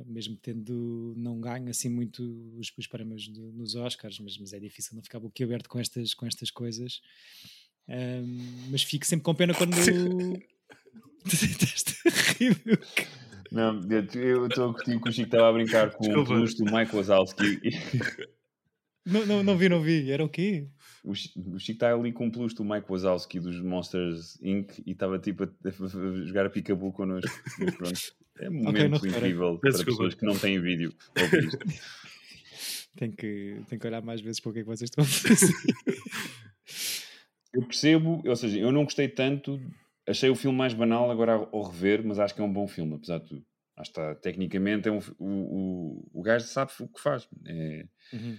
mesmo 0.06 0.36
tendo 0.36 1.14
não 1.16 1.40
ganho 1.40 1.68
assim 1.68 1.88
muito 1.88 2.22
os, 2.56 2.72
os 2.76 2.86
prémios 2.86 3.22
de, 3.22 3.40
nos 3.40 3.74
Oscars, 3.74 4.18
mas, 4.20 4.38
mas, 4.38 4.52
é 4.52 4.60
difícil 4.60 4.94
não 4.94 5.02
ficar 5.02 5.20
boquiaberto 5.20 5.68
com 5.68 5.78
estas, 5.78 6.14
com 6.14 6.26
estas 6.26 6.50
coisas. 6.50 7.00
Um, 7.88 8.70
mas 8.70 8.82
fico 8.82 9.06
sempre 9.06 9.24
com 9.24 9.34
pena 9.34 9.54
quando. 9.54 9.74
Não, 13.50 13.80
eu 14.14 14.46
estou 14.46 14.70
a 14.70 14.74
curtir 14.74 15.00
que 15.00 15.08
o 15.08 15.12
Chico 15.12 15.28
estava 15.28 15.48
a 15.48 15.52
brincar 15.52 15.90
com 15.90 16.04
Desculpa. 16.04 16.30
o 16.30 16.34
peluche 16.34 16.56
do 16.56 16.64
Mike 16.64 16.94
Wazowski. 16.94 17.60
Não, 19.06 19.24
não, 19.24 19.42
não 19.42 19.56
vi, 19.56 19.70
não 19.70 19.80
vi. 19.80 20.10
Era 20.10 20.22
o 20.22 20.28
quê? 20.28 20.68
O, 21.02 21.12
o 21.12 21.14
Chico 21.14 21.56
está 21.56 21.94
ali 21.94 22.12
com 22.12 22.26
um 22.26 22.30
peluche 22.30 22.54
do 22.54 22.64
Mike 22.64 22.90
Wazowski 22.90 23.40
dos 23.40 23.58
Monsters 23.62 24.38
Inc. 24.42 24.82
e 24.84 24.92
estava 24.92 25.18
tipo 25.18 25.44
a, 25.44 25.46
a, 25.46 26.26
jogar 26.26 26.44
a 26.44 26.50
picabu 26.50 26.92
connosco. 26.92 27.30
Mas 27.58 27.74
pronto, 27.74 28.00
é 28.40 28.48
um 28.48 28.54
momento 28.54 28.96
okay, 28.96 29.10
incrível 29.10 29.58
para 29.58 29.84
pessoas 29.84 30.14
que 30.14 30.24
não 30.24 30.38
têm 30.38 30.60
vídeo. 30.60 30.92
tenho, 32.96 33.12
que, 33.12 33.60
tenho 33.68 33.80
que 33.80 33.86
olhar 33.86 34.02
mais 34.02 34.20
vezes 34.20 34.40
para 34.40 34.50
o 34.50 34.52
que 34.52 34.60
é 34.60 34.62
que 34.62 34.68
vocês 34.68 34.90
estão 34.90 35.04
a 35.04 35.06
fazer. 35.06 35.54
eu 37.52 37.62
percebo, 37.62 38.22
ou 38.24 38.36
seja, 38.36 38.58
eu 38.58 38.72
não 38.72 38.84
gostei 38.84 39.08
tanto, 39.08 39.60
achei 40.06 40.30
o 40.30 40.34
filme 40.34 40.56
mais 40.56 40.74
banal 40.74 41.10
agora 41.10 41.32
ao 41.32 41.62
rever, 41.62 42.04
mas 42.04 42.18
acho 42.18 42.34
que 42.34 42.40
é 42.40 42.44
um 42.44 42.52
bom 42.52 42.66
filme, 42.66 42.94
apesar 42.94 43.18
de 43.18 43.26
tudo. 43.26 43.44
Acho 43.76 43.92
que 43.92 44.00
está, 44.00 44.14
tecnicamente, 44.16 44.88
é 44.88 44.92
um, 44.92 44.98
o, 45.18 45.26
o, 45.26 46.10
o 46.14 46.22
gajo 46.22 46.46
sabe 46.46 46.72
o 46.80 46.88
que 46.88 47.00
faz. 47.00 47.28
É, 47.46 47.86
uhum. 48.12 48.38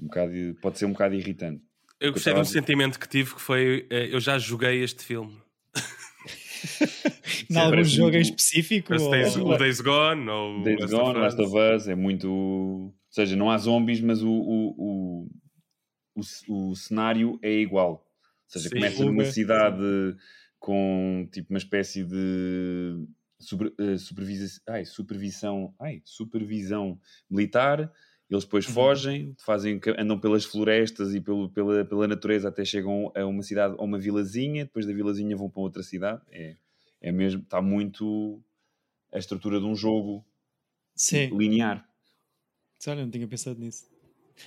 um 0.00 0.04
bocado, 0.06 0.32
pode 0.62 0.78
ser 0.78 0.86
um 0.86 0.92
bocado 0.92 1.14
irritante. 1.14 1.62
Eu 2.00 2.12
gostei 2.12 2.32
de 2.32 2.40
um 2.40 2.44
sentimento 2.44 2.98
que 2.98 3.06
tive 3.06 3.34
que 3.34 3.40
foi 3.42 3.86
eh, 3.90 4.08
eu 4.10 4.20
já 4.20 4.38
joguei 4.38 4.82
este 4.82 5.04
filme. 5.04 5.36
Em 7.50 7.56
algum 7.58 7.84
jogo 7.84 8.16
em 8.16 8.20
específico? 8.20 8.94
Ou... 8.94 9.10
Days, 9.10 9.36
o 9.36 9.56
Days 9.56 9.80
Gone 9.80 10.28
ou 10.28 10.62
Days 10.62 10.80
Last 10.80 10.94
Gone, 10.94 11.10
of 11.10 11.18
Last 11.18 11.42
of 11.42 11.76
Us 11.76 11.88
é 11.88 11.94
muito. 11.94 12.28
Ou 12.30 12.94
seja, 13.10 13.34
não 13.36 13.50
há 13.50 13.58
zombies, 13.58 14.00
mas 14.00 14.22
o, 14.22 14.30
o, 14.30 14.74
o, 14.78 16.22
o, 16.48 16.70
o 16.70 16.76
cenário 16.76 17.38
é 17.42 17.52
igual. 17.52 17.92
Ou 17.92 18.02
seja, 18.46 18.68
Sim, 18.68 18.76
começa 18.76 19.04
numa 19.04 19.24
cidade 19.24 19.82
com 20.58 21.28
tipo 21.32 21.52
uma 21.52 21.58
espécie 21.58 22.04
de 22.04 23.04
super, 23.38 23.72
uh, 23.80 23.98
supervisa, 23.98 24.60
ai, 24.68 24.84
supervisão, 24.84 25.74
ai, 25.80 26.00
supervisão 26.04 26.98
militar 27.28 27.90
eles 28.30 28.44
depois 28.44 28.66
uhum. 28.68 28.72
fogem, 28.72 29.34
fazem, 29.44 29.80
andam 29.98 30.18
pelas 30.18 30.44
florestas 30.44 31.14
e 31.14 31.20
pelo, 31.20 31.50
pela, 31.50 31.84
pela 31.84 32.06
natureza 32.06 32.48
até 32.48 32.64
chegam 32.64 33.10
a 33.14 33.26
uma 33.26 33.42
cidade, 33.42 33.74
a 33.76 33.82
uma 33.82 33.98
vilazinha, 33.98 34.64
depois 34.64 34.86
da 34.86 34.92
vilazinha 34.92 35.36
vão 35.36 35.50
para 35.50 35.60
outra 35.60 35.82
cidade. 35.82 36.22
É, 36.30 36.54
é 37.00 37.10
mesmo, 37.10 37.42
está 37.42 37.60
muito 37.62 38.42
a 39.12 39.18
estrutura 39.18 39.58
de 39.58 39.66
um 39.66 39.74
jogo 39.74 40.24
Sim. 40.94 41.36
linear. 41.36 41.88
Olha, 42.86 43.02
não 43.02 43.10
tinha 43.10 43.26
pensado 43.26 43.58
nisso. 43.58 43.88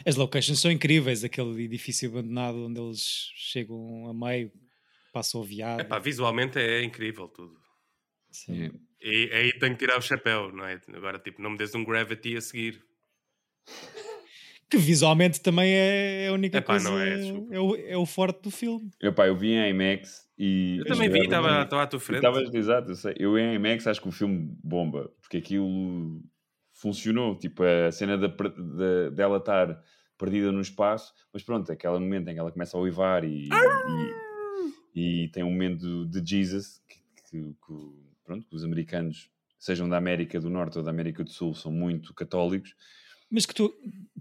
As 0.06 0.16
locations 0.16 0.60
são 0.60 0.72
incríveis, 0.72 1.24
aquele 1.24 1.64
edifício 1.64 2.10
abandonado 2.10 2.66
onde 2.66 2.80
eles 2.80 3.32
chegam 3.36 4.08
a 4.08 4.14
meio, 4.14 4.52
passam 5.12 5.42
o 5.42 5.44
viado. 5.44 5.82
Epá, 5.82 6.00
visualmente 6.00 6.58
é 6.58 6.84
incrível 6.84 7.28
tudo. 7.28 7.60
Sim. 8.32 8.72
E 9.00 9.30
aí 9.32 9.54
tenho 9.60 9.74
que 9.74 9.80
tirar 9.80 9.98
o 9.98 10.02
chapéu, 10.02 10.52
não 10.52 10.66
é? 10.66 10.82
Agora, 10.94 11.20
tipo, 11.20 11.42
não 11.42 11.52
me 11.52 11.58
des 11.58 11.76
um 11.76 11.84
Gravity 11.84 12.36
a 12.36 12.42
seguir. 12.42 12.84
Que 14.74 14.78
visualmente 14.80 15.40
também 15.40 15.72
é 15.72 16.30
a 16.30 16.34
única 16.34 16.58
Epá, 16.58 16.74
coisa. 16.74 16.90
Não 16.90 17.00
é, 17.00 17.28
é, 17.52 17.60
o, 17.60 17.76
é 17.76 17.96
o 17.96 18.08
forte 18.08 18.42
do 18.42 18.50
filme. 18.50 18.90
Epá, 19.00 19.28
eu 19.28 19.38
vi 19.38 19.52
em 19.52 19.70
IMAX 19.70 20.28
e. 20.36 20.80
Eu 20.80 20.86
também 20.86 21.12
vi, 21.12 21.20
estava 21.20 21.62
à 21.62 21.86
tua 21.86 22.00
frente. 22.00 22.24
Tava, 22.24 22.42
exato, 22.42 22.90
eu 22.90 22.96
sei. 22.96 23.14
Eu 23.20 23.38
em 23.38 23.54
IMAX 23.54 23.86
acho 23.86 24.02
que 24.02 24.08
o 24.08 24.12
filme 24.12 24.58
bomba, 24.64 25.12
porque 25.22 25.38
aquilo 25.38 26.24
funcionou. 26.72 27.38
Tipo, 27.38 27.62
a 27.62 27.92
cena 27.92 28.18
da, 28.18 28.26
da, 28.26 29.10
dela 29.12 29.38
estar 29.38 29.80
perdida 30.18 30.52
no 30.52 30.62
espaço, 30.62 31.14
mas 31.32 31.44
pronto, 31.44 31.72
aquele 31.72 32.00
momento 32.00 32.30
em 32.30 32.34
que 32.34 32.40
ela 32.40 32.52
começa 32.52 32.76
a 32.76 32.80
uivar 32.80 33.24
e, 33.24 33.50
e, 34.96 35.26
e, 35.26 35.28
tem 35.28 35.44
um 35.44 35.52
momento 35.52 36.08
de 36.08 36.26
Jesus 36.26 36.82
que, 36.90 36.96
que, 37.30 37.42
que, 37.44 37.92
pronto, 38.26 38.48
que 38.48 38.56
os 38.56 38.64
americanos, 38.64 39.30
sejam 39.60 39.88
da 39.88 39.98
América 39.98 40.40
do 40.40 40.50
Norte 40.50 40.80
ou 40.80 40.84
da 40.84 40.90
América 40.90 41.24
do 41.24 41.30
Sul, 41.30 41.54
são 41.54 41.72
muito 41.72 42.12
católicos 42.16 42.76
mas 43.34 43.48
que 43.48 43.56
tu, 43.56 43.74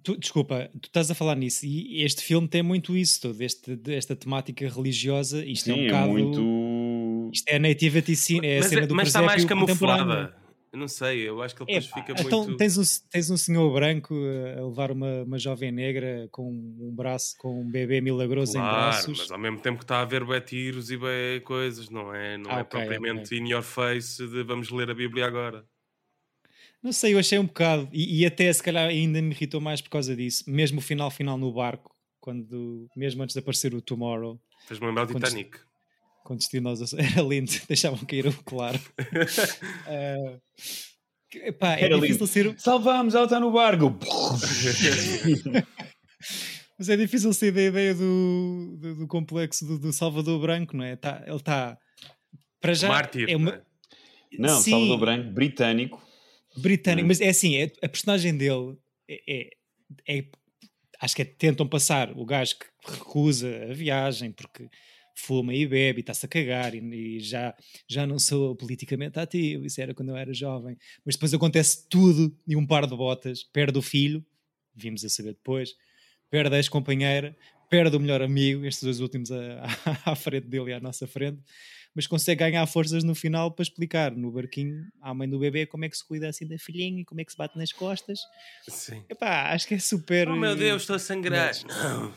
tu, 0.02 0.16
desculpa, 0.16 0.70
tu 0.80 0.86
estás 0.86 1.10
a 1.10 1.14
falar 1.14 1.36
nisso 1.36 1.66
e 1.66 2.02
este 2.02 2.22
filme 2.22 2.48
tem 2.48 2.62
muito 2.62 2.96
isso, 2.96 3.20
todo 3.20 3.40
este, 3.42 3.78
esta 3.88 4.16
temática 4.16 4.66
religiosa. 4.66 5.44
Isto 5.44 5.66
Sim, 5.66 5.72
é 5.72 5.74
um 5.74 5.86
bocado. 5.86 6.08
É 6.08 6.12
muito... 6.12 7.30
Isto 7.30 7.48
é 7.48 7.56
a 7.56 7.58
nativity 7.58 8.16
scene, 8.16 8.46
é 8.46 8.56
a 8.56 8.60
mas, 8.60 8.68
cena 8.70 8.86
do 8.86 8.94
Mas 8.94 9.08
está 9.08 9.20
mais 9.20 9.44
camuflada. 9.44 10.34
Eu 10.72 10.78
não 10.78 10.88
sei, 10.88 11.28
eu 11.28 11.42
acho 11.42 11.54
que 11.54 11.62
ele 11.62 11.80
depois 11.80 11.92
é, 11.92 12.00
fica 12.00 12.22
então, 12.22 12.44
muito. 12.44 12.56
Tens 12.56 12.78
um, 12.78 12.82
tens 13.10 13.30
um 13.30 13.36
senhor 13.36 13.70
branco 13.74 14.14
a 14.58 14.66
levar 14.66 14.90
uma, 14.90 15.22
uma 15.22 15.38
jovem 15.38 15.70
negra 15.70 16.26
com 16.32 16.50
um 16.50 16.90
braço, 16.94 17.36
com 17.36 17.60
um 17.60 17.70
bebê 17.70 18.00
milagroso 18.00 18.54
claro, 18.54 18.68
em 18.68 18.70
braços. 18.70 19.18
Mas 19.18 19.30
ao 19.30 19.38
mesmo 19.38 19.60
tempo 19.60 19.76
que 19.76 19.84
está 19.84 19.98
a 19.98 20.00
haver 20.00 20.24
bem 20.24 20.40
tiros 20.40 20.90
e 20.90 20.96
bem 20.96 21.42
coisas, 21.44 21.90
não 21.90 22.14
é? 22.14 22.38
Não 22.38 22.50
ah, 22.50 22.60
é 22.60 22.62
okay, 22.62 22.80
propriamente 22.80 23.26
okay. 23.26 23.38
in 23.38 23.50
your 23.50 23.62
face 23.62 24.26
de 24.26 24.42
vamos 24.42 24.70
ler 24.70 24.88
a 24.88 24.94
Bíblia 24.94 25.26
agora. 25.26 25.66
Não 26.82 26.90
sei, 26.92 27.14
eu 27.14 27.18
achei 27.20 27.38
um 27.38 27.46
bocado, 27.46 27.88
e, 27.92 28.20
e, 28.20 28.26
até 28.26 28.52
se 28.52 28.60
calhar 28.60 28.88
ainda 28.88 29.22
me 29.22 29.30
irritou 29.30 29.60
mais 29.60 29.80
por 29.80 29.88
causa 29.88 30.16
disso, 30.16 30.42
mesmo 30.48 30.80
o 30.80 30.82
final 30.82 31.12
final 31.12 31.38
no 31.38 31.52
barco, 31.52 31.94
quando, 32.20 32.88
mesmo 32.96 33.22
antes 33.22 33.34
de 33.34 33.38
aparecer 33.38 33.72
o 33.72 33.80
Tomorrow. 33.80 34.40
Fez-me 34.66 34.88
lembrar 34.88 35.04
o 35.04 35.06
Titanic. 35.06 35.58
Com 36.24 36.34
destino 36.34 36.68
aos 36.68 36.92
Era 36.94 37.22
lindo, 37.22 37.52
deixavam 37.68 38.00
cair 38.04 38.26
o 38.26 38.32
claro. 38.42 38.80
uh, 38.98 40.40
epá, 41.34 41.74
é 41.76 41.84
Era 41.84 42.00
difícil 42.00 42.26
lindo. 42.26 42.26
ser. 42.26 42.58
Salvamos, 42.58 43.14
ela 43.14 43.24
está 43.24 43.38
no 43.38 43.52
barco! 43.52 43.96
Mas 46.76 46.88
é 46.88 46.96
difícil 46.96 47.32
ser 47.32 47.52
da 47.52 47.62
ideia 47.62 47.94
do, 47.94 48.76
do, 48.80 48.94
do 48.96 49.06
complexo 49.06 49.64
do, 49.64 49.78
do, 49.78 49.92
Salvador 49.92 50.40
Branco, 50.40 50.76
não 50.76 50.84
é? 50.84 50.96
Tá, 50.96 51.22
ele 51.26 51.36
está. 51.36 51.78
Para 52.60 52.74
já. 52.74 52.88
Mártir, 52.88 53.30
é 53.30 53.36
uma... 53.36 53.52
não, 53.52 53.56
é? 53.56 53.62
não 54.36 54.60
Salvador 54.60 54.98
Branco, 54.98 55.30
britânico 55.30 56.11
britânico, 56.56 57.04
hum. 57.04 57.08
mas 57.08 57.20
é 57.20 57.28
assim, 57.28 57.56
é, 57.56 57.72
a 57.82 57.88
personagem 57.88 58.36
dele 58.36 58.76
é, 59.08 59.22
é, 59.28 59.50
é, 60.08 60.24
acho 61.00 61.16
que 61.16 61.22
é, 61.22 61.24
tentam 61.24 61.66
passar 61.66 62.16
o 62.16 62.24
gajo 62.24 62.56
que 62.58 62.66
recusa 62.90 63.68
a 63.70 63.74
viagem 63.74 64.32
porque 64.32 64.68
fuma 65.14 65.54
e 65.54 65.66
bebe 65.66 65.98
e 65.98 66.00
está-se 66.00 66.24
a 66.24 66.28
cagar 66.28 66.74
e, 66.74 66.78
e, 66.78 67.20
já, 67.20 67.54
já 67.88 68.06
não 68.06 68.18
sou 68.18 68.56
politicamente 68.56 69.18
ativo, 69.18 69.66
isso 69.66 69.80
era 69.80 69.94
quando 69.94 70.10
eu 70.10 70.16
era 70.16 70.32
jovem, 70.32 70.76
mas 71.04 71.14
depois 71.14 71.34
acontece 71.34 71.88
tudo 71.88 72.36
e 72.46 72.56
um 72.56 72.66
par 72.66 72.86
de 72.86 72.96
botas, 72.96 73.42
perde 73.44 73.78
o 73.78 73.82
filho, 73.82 74.24
vimos 74.74 75.04
a 75.04 75.08
saber 75.08 75.34
depois, 75.34 75.74
perde 76.30 76.54
a 76.54 76.58
ex-companheira, 76.58 77.36
perde 77.68 77.96
o 77.96 78.00
melhor 78.00 78.22
amigo, 78.22 78.64
estes 78.64 78.82
dois 78.82 79.00
últimos 79.00 79.30
à, 79.30 79.64
à 80.12 80.14
frente 80.14 80.46
dele 80.46 80.70
e 80.70 80.74
à 80.74 80.80
nossa 80.80 81.06
frente, 81.06 81.40
mas 81.94 82.06
consegue 82.06 82.40
ganhar 82.40 82.66
forças 82.66 83.04
no 83.04 83.14
final 83.14 83.50
para 83.50 83.62
explicar 83.62 84.12
no 84.12 84.30
barquinho 84.30 84.86
à 85.00 85.12
mãe 85.12 85.28
do 85.28 85.38
bebê 85.38 85.66
como 85.66 85.84
é 85.84 85.88
que 85.88 85.96
se 85.96 86.06
cuida 86.06 86.28
assim 86.28 86.46
da 86.46 86.58
filhinha 86.58 87.02
e 87.02 87.04
como 87.04 87.20
é 87.20 87.24
que 87.24 87.32
se 87.32 87.38
bate 87.38 87.56
nas 87.58 87.72
costas. 87.72 88.20
Sim. 88.68 89.04
Epá, 89.08 89.52
acho 89.52 89.66
que 89.66 89.74
é 89.74 89.78
super. 89.78 90.28
Oh 90.28 90.36
meu 90.36 90.56
Deus, 90.56 90.82
estou 90.82 90.96
a 90.96 90.98
sangrar. 90.98 91.48
Mas... 91.48 91.64
Não, 91.64 92.14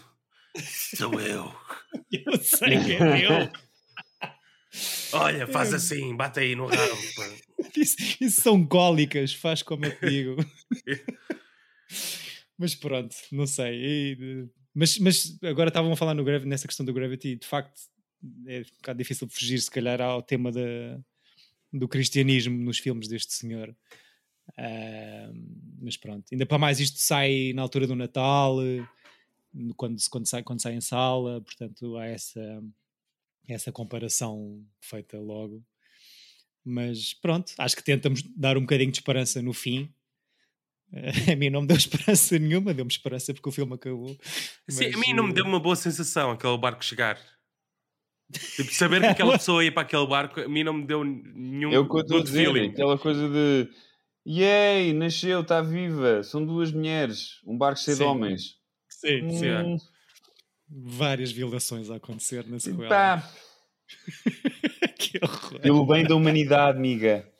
sou 0.96 1.20
eu. 1.20 1.54
eu 2.12 2.38
sei 2.42 2.84
que 2.84 2.94
é 2.94 3.26
eu. 3.26 3.52
Olha, 5.14 5.48
faz 5.48 5.74
é. 5.74 5.76
assim, 5.78 6.16
bate 6.16 6.40
aí 6.40 6.56
no 6.56 6.68
rabo. 6.68 6.98
isso, 7.76 7.96
isso, 8.20 8.42
são 8.42 8.66
cólicas, 8.66 9.34
faz 9.34 9.62
como 9.62 9.86
eu 9.86 9.98
te 9.98 10.10
digo. 10.10 10.36
mas 12.58 12.76
pronto, 12.76 13.16
não 13.32 13.48
sei. 13.48 13.74
E, 13.74 14.48
mas, 14.74 14.98
mas 15.00 15.38
agora 15.44 15.70
estavam 15.70 15.92
a 15.92 15.96
falar 15.96 16.14
no 16.14 16.24
Gravity, 16.24 16.50
nessa 16.50 16.68
questão 16.68 16.86
do 16.86 16.94
Gravity, 16.94 17.38
de 17.38 17.48
facto, 17.48 17.80
é 18.48 18.60
um 18.60 18.76
bocado 18.78 18.98
difícil 18.98 19.28
fugir, 19.30 19.60
se 19.60 19.72
calhar, 19.72 20.02
ao 20.02 20.22
tema 20.22 20.52
da, 20.52 21.00
do 21.72 21.88
cristianismo 21.88 22.58
nos 22.58 22.80
filmes 22.80 23.08
deste 23.08 23.34
senhor. 23.34 23.76
Uh, 24.50 25.34
mas 25.82 25.98
pronto, 25.98 26.26
ainda 26.32 26.46
para 26.46 26.58
mais 26.58 26.80
isto 26.80 27.00
sai 27.00 27.52
na 27.54 27.62
altura 27.62 27.88
do 27.88 27.96
Natal, 27.96 28.58
quando, 29.76 29.98
quando, 30.10 30.28
sai, 30.28 30.44
quando 30.44 30.62
sai 30.62 30.76
em 30.76 30.82
sala, 30.82 31.42
portanto 31.42 31.98
há 31.98 32.06
essa, 32.06 32.64
essa 33.48 33.72
comparação 33.72 34.64
feita 34.80 35.18
logo. 35.20 35.64
Mas 36.64 37.14
pronto, 37.14 37.54
acho 37.58 37.76
que 37.76 37.84
tentamos 37.84 38.24
dar 38.36 38.58
um 38.58 38.62
bocadinho 38.62 38.92
de 38.92 38.98
esperança 38.98 39.42
no 39.42 39.54
fim. 39.54 39.94
Uh, 40.92 41.32
a 41.34 41.36
mim 41.36 41.50
não 41.50 41.62
me 41.62 41.68
deu 41.68 41.78
esperança 41.78 42.38
nenhuma, 42.40 42.74
deu-me 42.74 42.92
esperança 42.92 43.34
porque 43.34 43.50
o 43.50 43.52
filme 43.52 43.74
acabou. 43.74 44.18
Sim, 44.70 44.86
mas, 44.86 44.96
a 44.96 44.98
mim 44.98 45.14
não 45.14 45.28
me 45.28 45.34
deu 45.34 45.46
uma 45.46 45.60
boa 45.60 45.76
sensação 45.76 46.32
aquele 46.32 46.58
barco 46.58 46.84
chegar. 46.84 47.20
Tipo, 48.56 48.74
saber 48.74 49.02
que 49.02 49.08
aquela 49.08 49.34
pessoa 49.34 49.64
ia 49.64 49.72
para 49.72 49.84
aquele 49.84 50.08
barco, 50.08 50.40
a 50.40 50.48
mim 50.48 50.64
não 50.64 50.74
me 50.74 50.86
deu 50.86 51.04
nenhum 51.04 51.72
é 51.72 51.80
o 51.80 51.88
que 51.88 51.96
eu 51.96 52.02
estou 52.02 52.20
a 52.20 52.24
dizer, 52.24 52.46
feeling. 52.46 52.70
Aquela 52.70 52.98
coisa 52.98 53.30
de 53.30 53.70
Yay, 54.28 54.94
nasceu, 54.94 55.42
está 55.42 55.62
viva, 55.62 56.24
são 56.24 56.44
duas 56.46 56.72
mulheres, 56.72 57.42
um 57.46 57.58
barco 57.58 57.80
cheio 57.80 57.98
sim. 57.98 58.04
de 58.04 58.10
homens. 58.10 58.56
Sim, 58.90 59.24
hum. 59.24 59.30
sim. 59.38 59.48
É. 59.48 59.78
Várias 60.68 61.32
violações 61.32 61.90
a 61.92 61.98
acontecer 61.98 62.48
na 62.48 62.60
sequela. 62.60 62.90
Pá. 62.90 63.32
que 64.98 65.20
horror. 65.22 65.60
Pelo 65.60 65.86
bem 65.86 66.04
da 66.04 66.16
humanidade, 66.16 66.78
amiga. 66.78 67.32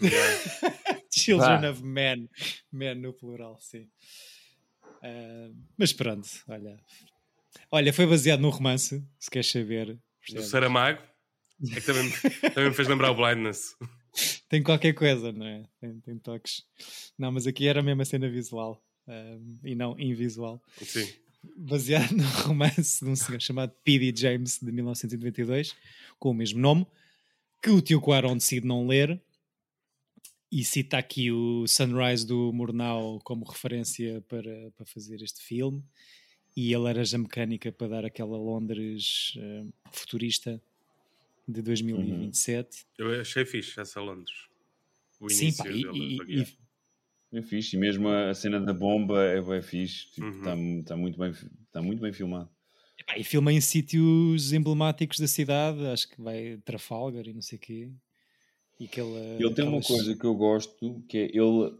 Children 1.10 1.60
Vá. 1.60 1.70
of 1.70 1.82
Men. 1.82 2.28
Men 2.70 3.00
no 3.00 3.12
plural, 3.12 3.58
sim. 3.60 3.88
Ah, 5.02 5.50
mas 5.76 5.92
pronto, 5.92 6.28
olha. 6.48 6.78
Olha, 7.70 7.92
foi 7.92 8.06
baseado 8.06 8.40
num 8.40 8.50
romance, 8.50 9.04
se 9.18 9.30
queres 9.30 9.50
saber. 9.50 9.98
O 10.30 10.32
percebes? 10.34 10.50
Saramago. 10.50 11.02
É 11.72 11.74
que 11.80 11.86
também, 11.86 12.04
me- 12.04 12.50
também 12.50 12.68
me 12.70 12.74
fez 12.74 12.88
lembrar 12.88 13.10
o 13.10 13.14
Blindness. 13.14 13.76
Tem 14.48 14.62
qualquer 14.62 14.92
coisa, 14.94 15.30
não 15.32 15.46
é? 15.46 15.64
Tem, 15.80 16.00
tem 16.00 16.18
toques. 16.18 16.62
Não, 17.18 17.30
mas 17.32 17.46
aqui 17.46 17.66
era 17.66 17.82
mesmo 17.82 18.00
a 18.00 18.04
cena 18.04 18.28
visual 18.30 18.82
ah, 19.06 19.36
e 19.62 19.74
não 19.74 19.98
invisual. 19.98 20.62
Sim. 20.82 21.06
baseado 21.56 22.12
no 22.16 22.24
romance 22.24 23.04
de 23.04 23.10
um 23.10 23.16
senhor 23.16 23.40
chamado 23.42 23.72
P.D. 23.84 24.14
James 24.16 24.58
de 24.62 24.72
1992, 24.72 25.76
com 26.18 26.30
o 26.30 26.34
mesmo 26.34 26.58
nome, 26.58 26.86
que 27.62 27.68
o 27.68 27.82
tio 27.82 28.00
Quaron 28.00 28.36
decide 28.38 28.66
não 28.66 28.86
ler 28.86 29.20
e 30.50 30.64
cita 30.64 30.96
aqui 30.96 31.30
o 31.30 31.66
Sunrise 31.66 32.24
do 32.26 32.52
Murnau 32.54 33.20
como 33.24 33.44
referência 33.44 34.22
para, 34.28 34.70
para 34.76 34.86
fazer 34.86 35.20
este 35.20 35.42
filme 35.42 35.84
e 36.56 36.74
a 36.74 36.78
laranja 36.78 37.18
mecânica 37.18 37.70
para 37.70 37.88
dar 37.88 38.04
aquela 38.04 38.36
Londres 38.38 39.34
eh, 39.36 39.64
futurista 39.92 40.60
de 41.46 41.60
2027. 41.62 42.86
Eu 42.98 43.20
achei 43.20 43.44
fixe 43.44 43.78
essa 43.78 44.00
Londres. 44.00 44.34
O 45.20 45.28
Sim, 45.28 45.44
início 45.44 45.64
pá, 45.64 45.70
e, 45.70 45.82
dele, 45.82 46.18
e- 46.28 46.40
e-. 46.42 46.66
É 47.38 47.42
fixe. 47.42 47.76
E 47.76 47.78
mesmo 47.78 48.08
a 48.08 48.32
cena 48.34 48.58
da 48.60 48.72
bomba 48.72 49.22
é 49.24 49.40
bem 49.42 49.60
fixe. 49.60 50.08
Uhum. 50.20 50.38
Está 50.38 50.94
tá 50.94 50.96
muito, 50.96 51.18
bem, 51.18 51.32
tá 51.72 51.82
muito 51.82 52.00
bem 52.00 52.12
filmado. 52.12 52.48
Pá, 53.06 53.18
e 53.18 53.24
filma 53.24 53.52
em 53.52 53.60
sítios 53.60 54.52
emblemáticos 54.52 55.18
da 55.20 55.26
cidade, 55.26 55.84
acho 55.86 56.08
que 56.08 56.20
vai 56.20 56.58
Trafalgar 56.64 57.26
e 57.26 57.34
não 57.34 57.42
sei 57.42 57.58
o 57.58 57.60
quê. 57.60 57.90
E 58.80 58.84
aquela, 58.86 59.18
Ele 59.38 59.54
tem 59.54 59.64
uma 59.64 59.78
aquelas- 59.78 59.86
coisa 59.86 60.16
que 60.16 60.24
eu 60.24 60.34
gosto, 60.34 61.02
que 61.08 61.18
é 61.18 61.24
ele, 61.36 61.74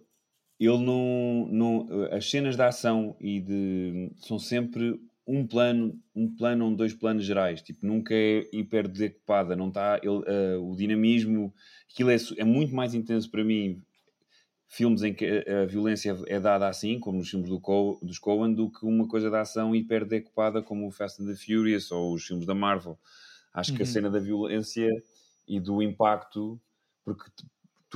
ele 0.59 0.79
não, 0.85 1.49
não. 1.51 1.89
As 2.13 2.29
cenas 2.31 2.57
de 2.57 2.63
ação 2.63 3.17
e 3.21 3.41
de. 3.41 4.11
são 4.19 4.39
sempre 4.39 4.99
um 5.27 5.47
plano, 5.47 6.01
um 6.15 6.35
plano 6.35 6.67
ou 6.67 6.77
dois 6.77 6.95
planos 6.95 7.25
gerais. 7.25 7.61
Tipo, 7.63 7.87
nunca 7.87 8.15
é 8.15 8.49
hiper 8.53 8.89
decupada, 8.89 9.57
não 9.57 9.69
está. 9.69 9.99
Ele, 10.03 10.23
eh, 10.27 10.57
o 10.57 10.75
dinamismo, 10.77 11.53
aquilo 11.93 12.11
é, 12.11 12.17
é 12.39 12.45
muito 12.45 12.75
mais 12.75 12.95
intenso 12.95 13.31
para 13.31 13.45
mim. 13.45 13.83
Filmes 14.69 15.03
em 15.03 15.15
que 15.15 15.25
a, 15.25 15.63
a 15.63 15.67
violência 15.67 16.17
é 16.27 16.41
dada 16.41 16.69
assim, 16.69 16.99
como 16.99 17.19
nos 17.19 17.31
filmes 17.31 17.49
do 17.49 17.61
Co, 17.61 17.99
dos 18.03 18.19
Coen, 18.19 18.53
do 18.53 18.71
que 18.71 18.85
uma 18.85 19.07
coisa 19.07 19.31
de 19.31 19.37
ação 19.37 19.75
hiper 19.77 20.05
decupada, 20.05 20.61
como 20.63 20.87
o 20.89 20.91
Fast 20.91 21.23
and 21.23 21.27
the 21.27 21.37
Furious 21.37 21.91
ou 21.93 22.13
os 22.15 22.25
filmes 22.27 22.47
da 22.47 22.55
Marvel. 22.55 22.99
Acho 23.55 23.73
que 23.73 23.83
a 23.83 23.87
Uhum. 23.87 23.87
cena 23.87 24.11
da 24.11 24.19
violência 24.19 24.89
e 25.47 25.61
do 25.61 25.81
impacto 25.83 26.61
porque 27.05 27.31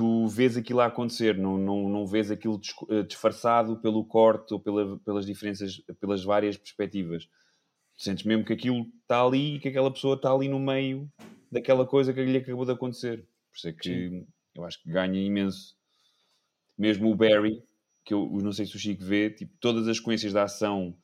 tu, 0.01 0.27
vês 0.27 0.57
aquilo 0.57 0.79
a 0.79 0.87
acontecer, 0.87 1.37
não, 1.37 1.57
não, 1.57 1.87
não 1.89 2.07
vês 2.07 2.31
aquilo 2.31 2.59
eh, 2.89 3.03
disfarçado 3.03 3.77
pelo 3.77 4.03
corte 4.03 4.51
ou 4.53 4.59
pela- 4.59 4.97
pelas 4.99 5.25
diferenças, 5.25 5.79
pelas 5.99 6.23
várias 6.23 6.57
perspectivas. 6.57 7.29
Sentes 7.95 8.25
mesmo 8.25 8.43
que 8.43 8.51
aquilo 8.53 8.87
está 9.03 9.23
ali 9.23 9.55
e 9.55 9.59
que 9.59 9.67
aquela 9.67 9.91
pessoa 9.91 10.15
está 10.15 10.33
ali 10.33 10.47
no 10.49 10.59
meio 10.59 11.07
daquela 11.51 11.85
coisa 11.85 12.11
que 12.13 12.23
lhe 12.23 12.37
acabou 12.37 12.65
de 12.65 12.71
acontecer. 12.71 13.17
Por 13.51 13.57
isso 13.57 13.67
é 13.67 13.73
que 13.73 14.25
eu 14.55 14.65
acho 14.65 14.81
que 14.81 14.89
ganha 14.89 15.21
imenso. 15.21 15.75
Mesmo 16.77 17.11
o 17.11 17.15
Barry, 17.15 17.61
que 18.03 18.13
eu 18.13 18.27
não 18.41 18.51
sei 18.51 18.65
se 18.65 18.75
o 18.75 18.79
Chico 18.79 19.03
vê, 19.03 19.29
tipo, 19.29 19.55
todas 19.59 19.87
as 19.87 19.97
sequências 19.97 20.31
de 20.31 20.39
ação 20.39 20.95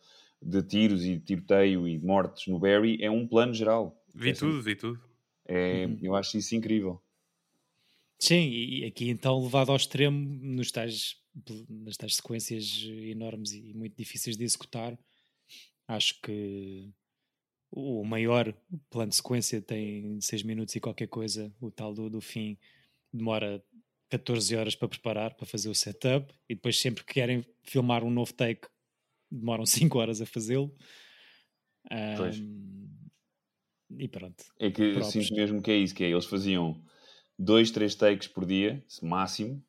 de 0.42 0.64
tiros 0.64 1.06
e 1.06 1.20
tiroteio 1.20 1.88
e 1.88 2.00
mortes 2.00 2.48
no 2.48 2.58
Barry 2.60 2.98
é 3.02 3.12
um 3.12 3.28
plano 3.28 3.54
geral. 3.54 4.02
Vi 4.14 4.32
É 4.32 4.34
tudo, 4.34 4.62
vi 4.62 4.76
tudo. 4.76 5.00
É, 5.46 5.86
Uhum. 5.86 6.00
Eu 6.02 6.16
acho 6.16 6.38
isso 6.38 6.56
incrível. 6.56 7.00
Sim, 8.20 8.50
e 8.50 8.86
aqui 8.86 9.10
então 9.10 9.42
levado 9.42 9.70
ao 9.70 9.76
extremo 9.76 10.18
nos 10.42 10.72
tais, 10.72 11.16
nas 11.70 11.98
tais 11.98 12.16
sequências 12.16 12.84
enormes 12.84 13.52
e 13.54 13.74
muito 13.74 13.96
difíceis 13.96 14.36
de 14.36 14.44
executar. 14.44 14.98
Acho 15.88 16.20
que 16.22 16.92
o 17.72 18.04
maior 18.04 18.54
plano 18.90 19.10
de 19.10 19.16
sequência 19.16 19.62
tem 19.62 20.20
6 20.20 20.44
minutos 20.44 20.76
e 20.76 20.80
qualquer 20.80 21.08
coisa, 21.08 21.54
o 21.62 21.70
tal 21.70 21.94
do, 21.94 22.10
do 22.10 22.22
fim 22.22 22.58
demora 23.14 23.64
14 24.10 24.56
horas 24.56 24.76
para 24.76 24.88
preparar, 24.88 25.36
para 25.36 25.46
fazer 25.46 25.70
o 25.70 25.76
setup, 25.76 26.34
e 26.50 26.56
depois 26.56 26.80
sempre 26.80 27.04
que 27.04 27.14
querem 27.14 27.46
filmar 27.64 28.04
um 28.04 28.10
novo 28.10 28.34
take 28.34 28.68
demoram 29.30 29.66
5 29.68 29.98
horas 30.00 30.22
a 30.22 30.26
fazê-lo. 30.26 30.74
Ahm, 31.92 32.88
e 33.98 34.08
pronto. 34.08 34.44
É 34.60 34.70
que 34.72 35.02
sinto 35.04 35.34
mesmo 35.34 35.62
que 35.62 35.72
é 35.72 35.78
isso, 35.78 35.96
que 35.96 36.04
é, 36.04 36.10
eles 36.10 36.26
faziam 36.26 36.82
dois, 37.38 37.72
três 37.72 37.96
takes 37.96 38.28
por 38.28 38.46
dia, 38.46 38.84
máximo, 39.02 39.64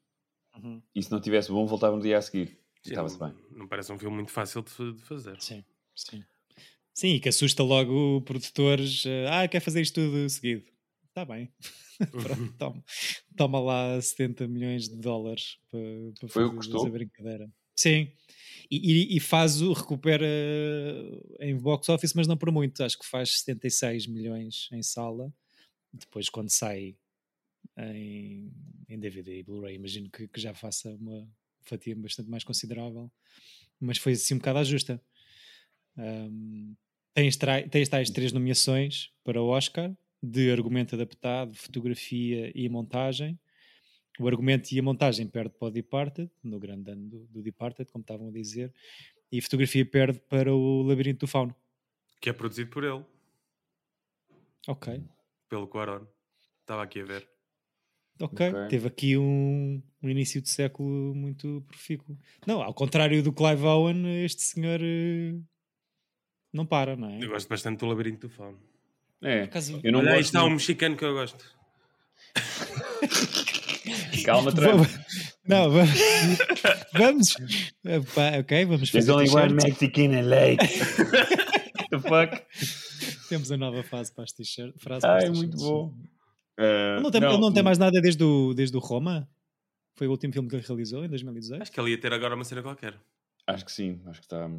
Uhum. 0.56 0.82
e 0.94 1.02
se 1.02 1.10
não 1.10 1.20
tivesse 1.20 1.50
bom, 1.50 1.66
voltavam 1.66 1.96
no 1.98 2.02
dia 2.02 2.18
a 2.18 2.22
seguir. 2.22 2.58
E 2.84 2.88
estava-se 2.88 3.18
não, 3.18 3.28
bem. 3.28 3.34
não 3.50 3.68
parece 3.68 3.92
um 3.92 3.98
filme 3.98 4.16
muito 4.16 4.32
fácil 4.32 4.62
de, 4.62 4.70
fa- 4.70 4.92
de 4.92 5.02
fazer. 5.02 5.40
Sim, 5.40 5.64
sim. 5.94 6.24
Sim, 6.94 7.14
e 7.14 7.20
que 7.20 7.28
assusta 7.28 7.62
logo 7.62 8.22
produtores. 8.22 9.04
eh, 9.06 9.26
Ah, 9.30 9.46
quer 9.48 9.60
fazer 9.60 9.80
isto 9.82 9.94
tudo 10.00 10.28
seguido. 10.28 10.64
Está 11.08 11.24
bem. 11.24 11.52
Pronto, 12.10 12.52
toma, 12.58 12.84
toma 13.36 13.60
lá 13.60 14.00
70 14.00 14.46
milhões 14.48 14.88
de 14.88 14.96
dólares 14.96 15.58
para, 15.70 15.80
para 16.20 16.28
Foi 16.28 16.44
o 16.44 16.50
que 16.50 16.56
fazer 16.56 16.58
custou? 16.58 16.80
essa 16.82 16.90
brincadeira. 16.90 17.50
Sim. 17.76 18.12
E, 18.70 19.14
e, 19.14 19.16
e 19.16 19.20
faz 19.20 19.62
o, 19.62 19.72
recupera 19.72 20.26
em 21.40 21.56
box 21.56 21.88
office, 21.88 22.14
mas 22.14 22.26
não 22.26 22.36
por 22.36 22.50
muito. 22.52 22.82
Acho 22.82 22.98
que 22.98 23.06
faz 23.06 23.40
76 23.40 24.06
milhões 24.06 24.68
em 24.72 24.82
sala. 24.82 25.32
Depois, 25.92 26.28
quando 26.28 26.50
sai 26.50 26.96
em, 27.76 28.52
em 28.88 28.98
DVD 28.98 29.38
e 29.38 29.42
Blu-ray, 29.42 29.74
imagino 29.76 30.10
que, 30.10 30.26
que 30.28 30.40
já 30.40 30.54
faça 30.54 30.90
uma 30.94 31.28
fatia 31.62 31.94
bastante 31.94 32.28
mais 32.28 32.44
considerável. 32.44 33.10
Mas 33.80 33.98
foi 33.98 34.12
assim 34.12 34.34
um 34.34 34.38
bocado 34.38 34.58
à 34.58 34.64
justa. 34.64 35.00
Um, 35.96 36.74
tens, 37.14 37.36
tens 37.70 37.88
tais 37.88 38.10
três 38.10 38.32
nomeações 38.32 39.12
para 39.22 39.40
o 39.40 39.48
Oscar 39.48 39.94
de 40.22 40.50
argumento 40.50 40.94
adaptado, 40.94 41.54
fotografia 41.54 42.50
e 42.54 42.68
montagem. 42.68 43.38
O 44.18 44.26
argumento 44.26 44.72
e 44.72 44.78
a 44.80 44.82
montagem 44.82 45.28
perde 45.28 45.50
para 45.50 45.68
o 45.68 45.70
Departed, 45.70 46.28
no 46.42 46.58
grande 46.58 46.90
ano 46.90 47.08
do, 47.08 47.26
do 47.26 47.42
Departed, 47.42 47.90
como 47.92 48.02
estavam 48.02 48.28
a 48.28 48.32
dizer, 48.32 48.74
e 49.30 49.38
a 49.38 49.42
fotografia 49.42 49.86
perde 49.86 50.18
para 50.18 50.52
o 50.52 50.82
Labirinto 50.82 51.20
do 51.20 51.28
Fauno. 51.28 51.54
Que 52.20 52.30
é 52.30 52.32
produzido 52.32 52.68
por 52.70 52.82
ele, 52.82 53.04
Ok, 54.68 55.02
pelo 55.48 55.66
Quaron. 55.66 56.06
Estava 56.60 56.82
aqui 56.82 57.00
a 57.00 57.04
ver. 57.04 57.26
Ok. 58.20 58.48
Ok. 58.50 58.68
Teve 58.68 58.86
aqui 58.88 59.16
um, 59.16 59.82
um 60.02 60.08
início 60.08 60.40
de 60.40 60.48
século 60.48 61.14
muito 61.14 61.62
profícuo. 61.66 62.16
Não, 62.46 62.62
ao 62.62 62.74
contrário 62.74 63.22
do 63.22 63.32
Clive 63.32 63.64
Owen, 63.64 64.24
este 64.24 64.42
senhor 64.42 64.80
eh, 64.82 65.34
não 66.52 66.64
para, 66.66 66.96
não 66.96 67.08
é? 67.10 67.22
Eu 67.22 67.28
gosto 67.28 67.48
bastante 67.48 67.80
do 67.80 67.86
Labirinto 67.86 68.26
do 68.28 68.32
Fauno. 68.32 68.58
É, 69.22 69.42
acaso- 69.42 69.80
eu 69.82 69.92
não 69.92 70.00
Olha, 70.00 70.10
aí 70.10 70.16
gosto 70.18 70.26
está 70.28 70.44
um 70.44 70.50
mexicano 70.50 70.96
que 70.96 71.04
eu 71.04 71.12
gosto. 71.14 71.44
Calma, 74.24 74.52
Trump. 74.52 74.86
Não, 75.46 75.70
vamos. 75.70 75.98
vamos. 76.92 77.36
Ok, 78.40 78.64
vamos 78.66 78.90
There's 78.90 79.06
fazer 79.06 79.12
only 79.12 79.30
one. 79.30 79.54
Mexican 79.54 80.12
in 80.12 80.22
lake. 80.28 80.66
the 81.90 81.98
fuck? 82.00 82.42
Temos 83.28 83.50
a 83.50 83.56
nova 83.56 83.82
fase 83.82 84.12
para 84.12 84.24
as 84.24 84.32
t-shirts. 84.32 84.86
as 84.86 85.04
Ai, 85.04 85.30
muito 85.30 85.56
bom. 85.56 85.94
Uh, 86.58 86.96
Ele 86.96 87.02
não, 87.02 87.10
tem, 87.10 87.22
ele 87.22 87.38
não 87.38 87.52
tem 87.52 87.62
mais 87.62 87.78
nada 87.78 88.00
desde 88.00 88.22
o, 88.24 88.52
desde 88.52 88.76
o 88.76 88.80
Roma? 88.80 89.28
Foi 89.94 90.06
o 90.06 90.10
último 90.10 90.32
filme 90.32 90.48
que 90.48 90.56
ele 90.56 90.64
realizou 90.66 91.04
em 91.04 91.08
2018? 91.08 91.62
Acho 91.62 91.72
que 91.72 91.80
ele 91.80 91.90
ia 91.90 92.00
ter 92.00 92.12
agora 92.12 92.34
uma 92.34 92.44
cena 92.44 92.62
qualquer. 92.62 92.98
Acho 93.46 93.64
que 93.64 93.72
sim, 93.72 94.00
acho 94.06 94.20
que 94.20 94.26
está. 94.26 94.50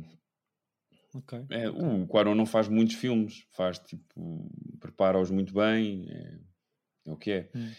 Ok. 1.14 1.46
É, 1.50 1.70
o 1.70 2.06
Quaron 2.08 2.36
não 2.36 2.46
faz 2.46 2.68
muitos 2.68 2.96
filmes, 2.96 3.46
faz 3.52 3.80
tipo, 3.80 4.50
prepara-os 4.80 5.30
muito 5.32 5.54
bem, 5.54 6.08
é, 6.10 6.40
é 7.08 7.12
o 7.12 7.18
que 7.18 7.32
é. 7.32 7.50
Hum. 7.56 7.72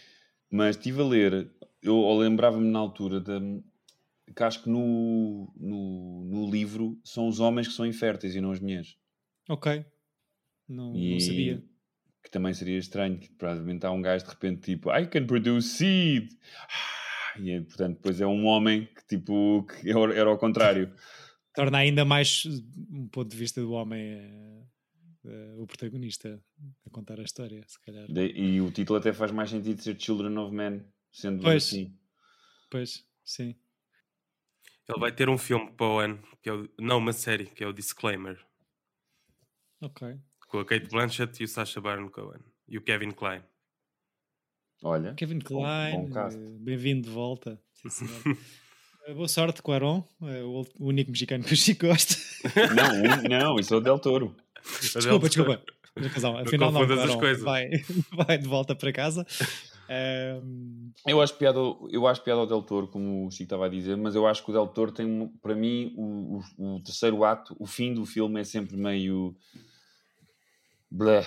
Mas 0.49 0.75
estive 0.75 1.01
a 1.01 1.05
ler, 1.05 1.33
eu 1.81 2.01
eu 2.01 2.17
lembrava-me 2.17 2.69
na 2.69 2.79
altura 2.79 3.19
da, 3.19 3.39
que 4.35 4.43
acho 4.43 4.63
que 4.63 4.69
no, 4.69 5.51
no, 5.55 6.23
no 6.25 6.49
livro 6.51 6.99
são 7.03 7.27
os 7.27 7.39
homens 7.39 7.67
que 7.67 7.73
são 7.73 7.85
inférteis 7.85 8.35
e 8.35 8.41
não 8.41 8.51
as 8.51 8.59
mulheres. 8.59 8.97
Ok. 9.49 9.85
Não, 10.67 10.95
E 10.95 11.11
não 11.11 11.19
sabia. 11.19 11.63
Que 12.23 12.29
também 12.29 12.53
seria 12.53 12.77
estranho, 12.77 13.19
que 13.19 13.29
provavelmente 13.29 13.85
há 13.85 13.91
um 13.91 14.01
gajo 14.01 14.25
de 14.25 14.31
repente 14.31 14.61
tipo, 14.75 14.91
I 14.95 15.07
can 15.07 15.25
produce 15.25 15.67
seed. 15.69 16.29
Ah, 16.69 17.39
E 17.39 17.51
é, 17.51 17.61
portanto, 17.61 17.95
depois 17.97 18.19
é 18.21 18.27
um 18.27 18.45
homem 18.45 18.85
que 18.85 19.05
tipo, 19.07 19.65
que 19.65 19.89
era 19.89 20.13
era 20.15 20.29
ao 20.29 20.37
contrário. 20.37 20.93
Torna 21.55 21.79
ainda 21.79 22.05
mais 22.05 22.43
um 22.91 23.07
ponto 23.09 23.29
de 23.29 23.35
vista 23.37 23.59
do 23.59 23.71
homem 23.71 24.01
eh, 24.01 24.63
eh, 25.25 25.55
o 25.57 25.67
protagonista 25.67 26.41
a 26.85 26.89
contar 26.89 27.19
a 27.19 27.23
história, 27.23 27.61
se 27.67 27.79
calhar. 27.81 28.07
De- 28.09 28.31
e 28.31 28.61
o 28.61 28.71
título 28.71 28.99
até 28.99 29.11
faz 29.11 29.31
mais 29.31 29.49
sentido 29.49 29.81
ser 29.81 29.99
Children 29.99 30.37
of 30.37 30.53
Men, 30.55 30.85
sendo 31.11 31.41
Pois. 31.41 31.65
assim. 31.65 31.93
Pois, 32.69 33.05
sim. 33.25 33.55
Ele 34.87 34.99
vai 34.99 35.11
ter 35.11 35.27
um 35.29 35.37
filme 35.37 35.71
para 35.71 35.85
o 35.87 35.99
ano, 35.99 36.21
que 36.41 36.49
é 36.49 36.53
o, 36.53 36.69
não 36.79 36.97
uma 36.99 37.13
série, 37.13 37.45
que 37.45 37.63
é 37.63 37.67
o 37.67 37.73
Disclaimer, 37.73 38.37
Ok. 39.81 40.17
Com 40.51 40.59
a 40.59 40.65
Kate 40.65 40.87
Blanchett 40.89 41.41
e 41.41 41.45
o 41.45 41.47
Sacha 41.47 41.79
Baron 41.79 42.09
Cohen 42.09 42.41
e 42.67 42.77
o 42.77 42.81
Kevin 42.81 43.11
Klein. 43.11 43.41
Olha. 44.83 45.13
Kevin 45.13 45.39
Klein, 45.39 46.09
eh, 46.13 46.57
bem-vindo 46.59 47.07
de 47.07 47.13
volta. 47.13 47.59
Sim. 47.89 48.05
Eh, 49.07 49.15
Boa 49.15 49.27
sorte 49.27 49.63
com 49.63 49.71
o 49.71 49.73
Aron, 49.73 50.07
eh, 50.21 50.43
o 50.43 50.63
único 50.79 51.09
mexicano 51.09 51.43
que 51.43 51.53
o 51.55 51.57
Chico 51.57 51.87
gosta. 51.87 52.13
Não, 52.75 52.93
um- 52.93 53.29
não, 53.29 53.55
isso 53.59 53.73
é 53.73 53.77
o 53.77 53.79
Del 53.81 53.97
Toro. 53.97 54.35
Desculpa, 54.79 55.27
desculpa. 55.27 55.63
Razão, 56.13 56.37
Afinal, 56.37 56.71
não, 56.71 56.81
confundas 56.81 56.99
o 56.99 57.03
as 57.05 57.09
Aron 57.09 57.19
coisas. 57.19 57.43
vai, 57.43 57.67
vai 58.27 58.37
de 58.37 58.47
volta 58.47 58.75
para 58.75 58.93
casa. 58.93 59.25
Ehm, 59.89 60.91
Eu 61.07 61.19
acho 61.19 61.33
piada, 61.35 61.57
eu 61.89 62.05
acho 62.05 62.21
piada 62.23 62.41
ao 62.41 62.45
Del 62.45 62.61
Toro, 62.61 62.87
como 62.89 63.25
o 63.25 63.31
Chico 63.31 63.45
estava 63.45 63.65
a 63.65 63.69
dizer, 63.69 63.97
mas 63.97 64.13
eu 64.13 64.27
acho 64.27 64.45
que 64.45 64.51
o 64.51 64.53
Del 64.53 64.67
Toro 64.67 64.91
tem, 64.91 65.07
um- 65.07 65.29
para 65.41 65.55
mim, 65.55 65.95
o, 65.97 66.39
o- 66.59 66.75
o 66.75 66.83
terceiro 66.83 67.23
ato, 67.23 67.55
o 67.59 67.65
fim 67.65 67.95
do 67.95 68.05
filme 68.05 68.39
é 68.39 68.43
sempre 68.43 68.77
meio. 68.77 69.35
Blé. 70.91 71.25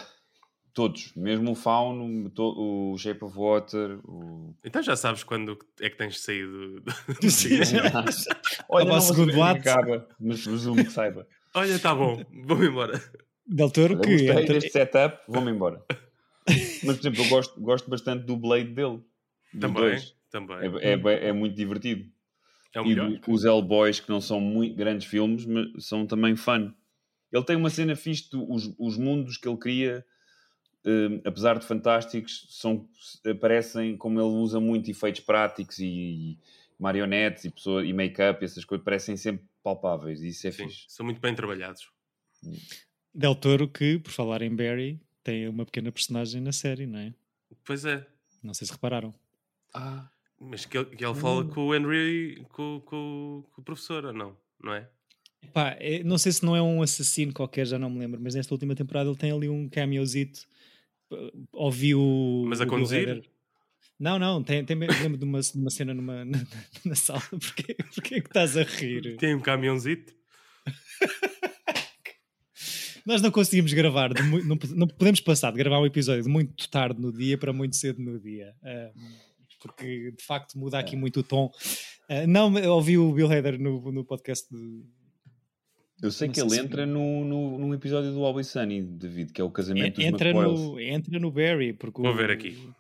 Todos, 0.75 1.13
mesmo 1.15 1.53
o 1.53 1.55
Fauno, 1.55 2.33
o 2.37 2.99
Shape 2.99 3.25
of 3.25 3.37
Water, 3.39 4.01
o. 4.05 4.57
Então 4.65 4.83
já 4.83 4.97
sabes 4.97 5.23
quando 5.23 5.57
é 5.81 5.89
que 5.89 5.97
tens 5.97 6.15
de 6.15 6.19
sair 6.21 6.47
do. 6.47 6.81
do- 6.81 6.91
Olha, 8.69 8.85
Acaba 8.85 8.95
não 8.95 9.01
segundo 9.01 9.43
acaba, 9.43 10.09
mas 10.19 10.43
presumo 10.43 10.85
que 10.85 10.91
saiba. 10.91 11.27
Olha, 11.55 11.79
tá 11.79 11.95
bom, 11.95 12.21
vou 12.45 12.65
embora. 12.65 13.01
Del 13.47 13.71
Toro 13.71 14.01
que 14.01 14.11
gostei 14.11 14.31
entra- 14.31 14.55
deste 14.55 14.71
setup, 14.71 15.19
vou-me 15.29 15.53
embora. 15.53 15.81
Mas, 16.49 16.81
por 16.81 16.95
exemplo, 16.99 17.23
eu 17.25 17.29
gosto, 17.29 17.61
gosto 17.61 17.89
bastante 17.89 18.25
do 18.27 18.37
Blade 18.37 18.71
dele. 18.71 19.01
Também, 19.61 19.73
dois. 19.83 20.15
também. 20.31 20.57
É, 20.81 20.93
é, 20.95 21.29
é 21.29 21.33
muito 21.33 21.55
divertido. 21.55 22.11
É 22.75 22.81
o 22.81 22.85
e 22.85 22.89
melhor. 22.89 23.11
do- 23.11 23.21
os 23.33 23.45
Hellboys, 23.45 24.01
que 24.01 24.09
não 24.11 24.21
são 24.21 24.41
muito 24.41 24.75
grandes 24.75 25.07
filmes, 25.07 25.47
mas 25.47 25.87
são 25.87 26.05
também 26.05 26.35
fun. 26.35 26.73
Ele 27.33 27.45
tem 27.45 27.57
uma 27.57 27.71
cena 27.71 27.97
fixe, 27.97 28.29
os, 28.33 28.73
os 28.79 28.97
mundos 28.97 29.37
que 29.37 29.49
ele 29.49 29.57
cria, 29.59 30.07
eh, 30.85 31.21
apesar 31.25 31.59
de 31.59 31.67
fantásticos, 31.67 32.47
são, 32.51 32.89
parecem, 33.41 33.97
como 33.97 34.21
ele 34.21 34.29
usa 34.29 34.61
muito 34.61 34.91
efeitos 34.91 35.21
práticos 35.23 35.79
e, 35.79 36.39
marionetes 36.79 37.45
e, 37.45 37.51
pessoa, 37.51 37.85
e 37.85 37.93
make-up, 37.93 38.45
essas 38.45 38.65
coisas, 38.65 38.85
parecem 38.85 39.17
sempre 39.17 39.45
palpáveis. 39.63 40.23
E 40.23 40.29
isso 40.29 40.47
é 40.47 40.51
Sim, 40.53 40.65
fixe. 40.69 40.85
são 40.89 41.05
muito 41.05 41.21
bem 41.21 41.35
trabalhados. 41.35 41.89
Del 43.15 43.35
Toro 43.35 43.69
que, 43.69 43.99
por 43.99 44.11
falar 44.11 44.43
em 44.43 44.55
Barry, 44.55 45.01
tem 45.23 45.49
uma 45.49 45.65
pequena 45.65 45.91
personagem 45.93 46.41
na 46.41 46.53
série, 46.53 46.87
não 46.87 46.99
é? 46.99 47.15
Pois 47.65 47.85
é. 47.85 48.07
Não 48.43 48.53
sei 48.53 48.67
se 48.67 48.73
repararam. 48.73 49.15
Ah, 49.73 50.09
Mas 50.41 50.67
que 50.67 50.77
ele, 50.77 50.95
que 50.97 51.05
ele 51.05 51.15
fala 51.15 51.45
com 51.45 51.67
o 51.69 51.75
Henry, 51.75 52.45
com, 52.51 52.81
com- 52.81 53.45
com 53.53 53.61
o 53.61 53.65
professor, 53.65 54.05
ou 54.05 54.13
não? 54.13 54.37
Não 54.63 54.75
é? 54.75 54.89
Pá, 55.53 55.77
é- 55.79 56.03
não 56.03 56.19
sei 56.19 56.33
se 56.33 56.45
não 56.45 56.57
é 56.57 56.63
um 56.63 56.83
assassino 56.83 57.33
qualquer, 57.33 57.67
já 57.67 57.79
não 57.79 57.91
me 57.91 57.99
lembro, 57.99 58.21
mas 58.21 58.35
nesta 58.35 58.55
última 58.55 58.75
temporada 58.75 59.09
ele 59.09 59.19
tem 59.19 59.31
ali 59.31 59.49
um 59.49 59.69
cameozito. 59.69 60.41
Uh, 61.11 61.47
Ouvi 61.53 61.95
o. 61.95 62.45
Mas 62.49 62.61
a 62.61 62.67
conduzir? 62.67 63.09
Hader. 63.09 63.25
Não, 63.99 64.19
não, 64.19 64.43
tem, 64.43 64.65
tem, 64.65 64.77
lembro 64.77 65.17
de 65.17 65.25
uma, 65.25 65.41
de 65.41 65.57
uma 65.57 65.71
cena 65.71 65.95
numa, 65.95 66.25
na, 66.27 66.45
na 66.85 66.95
sala. 66.95 67.23
Porquê, 67.31 67.77
porquê 67.95 68.21
que 68.21 68.29
estás 68.29 68.57
a 68.57 68.63
rir? 68.63 69.17
Tem 69.17 69.35
um 69.35 69.41
caminhãozito. 69.41 70.13
Nós 73.07 73.21
não 73.21 73.31
conseguimos 73.31 73.73
gravar, 73.75 74.15
de 74.15 74.23
não, 74.23 74.59
não 74.75 74.89
podemos 74.89 75.21
passar 75.21 75.51
de 75.51 75.59
gravar 75.59 75.79
um 75.79 75.85
episódio 75.85 76.23
de 76.23 76.29
muito 76.29 76.69
tarde 76.71 77.01
no 77.01 77.13
dia 77.13 77.37
para 77.37 77.53
muito 77.53 77.77
cedo 77.77 78.01
no 78.01 78.19
dia. 78.19 78.55
Porque 79.61 80.11
de 80.13 80.25
facto 80.25 80.59
muda 80.59 80.79
aqui 80.79 80.97
muito 80.97 81.21
o 81.21 81.23
tom. 81.23 81.53
Ah, 82.09 82.27
não, 82.27 82.53
ouvi 82.71 82.97
o 82.99 83.13
Bill 83.13 83.31
Hader 83.31 83.59
no, 83.59 83.93
no 83.93 84.05
podcast 84.05 84.47
de. 84.51 84.85
Eu 86.03 86.11
sei 86.11 86.29
que 86.29 86.41
ele 86.41 86.57
entra 86.57 86.85
no, 86.85 87.25
no, 87.25 87.59
num 87.59 87.75
episódio 87.75 88.13
do 88.13 88.25
Always 88.25 88.49
Sunny, 88.49 88.83
David, 88.83 89.33
que 89.33 89.41
é 89.41 89.45
o 89.45 89.51
casamento 89.51 89.97
dos 89.97 90.05
Entra 90.05 90.31
McCoys. 90.31 90.61
no, 90.61 90.81
entra 90.81 91.19
no 91.19 91.31
Barry, 91.31 91.73
porque 91.73 92.03
Vou 92.03 92.11
o, 92.11 92.15
ver 92.15 92.31
aqui. 92.31 92.71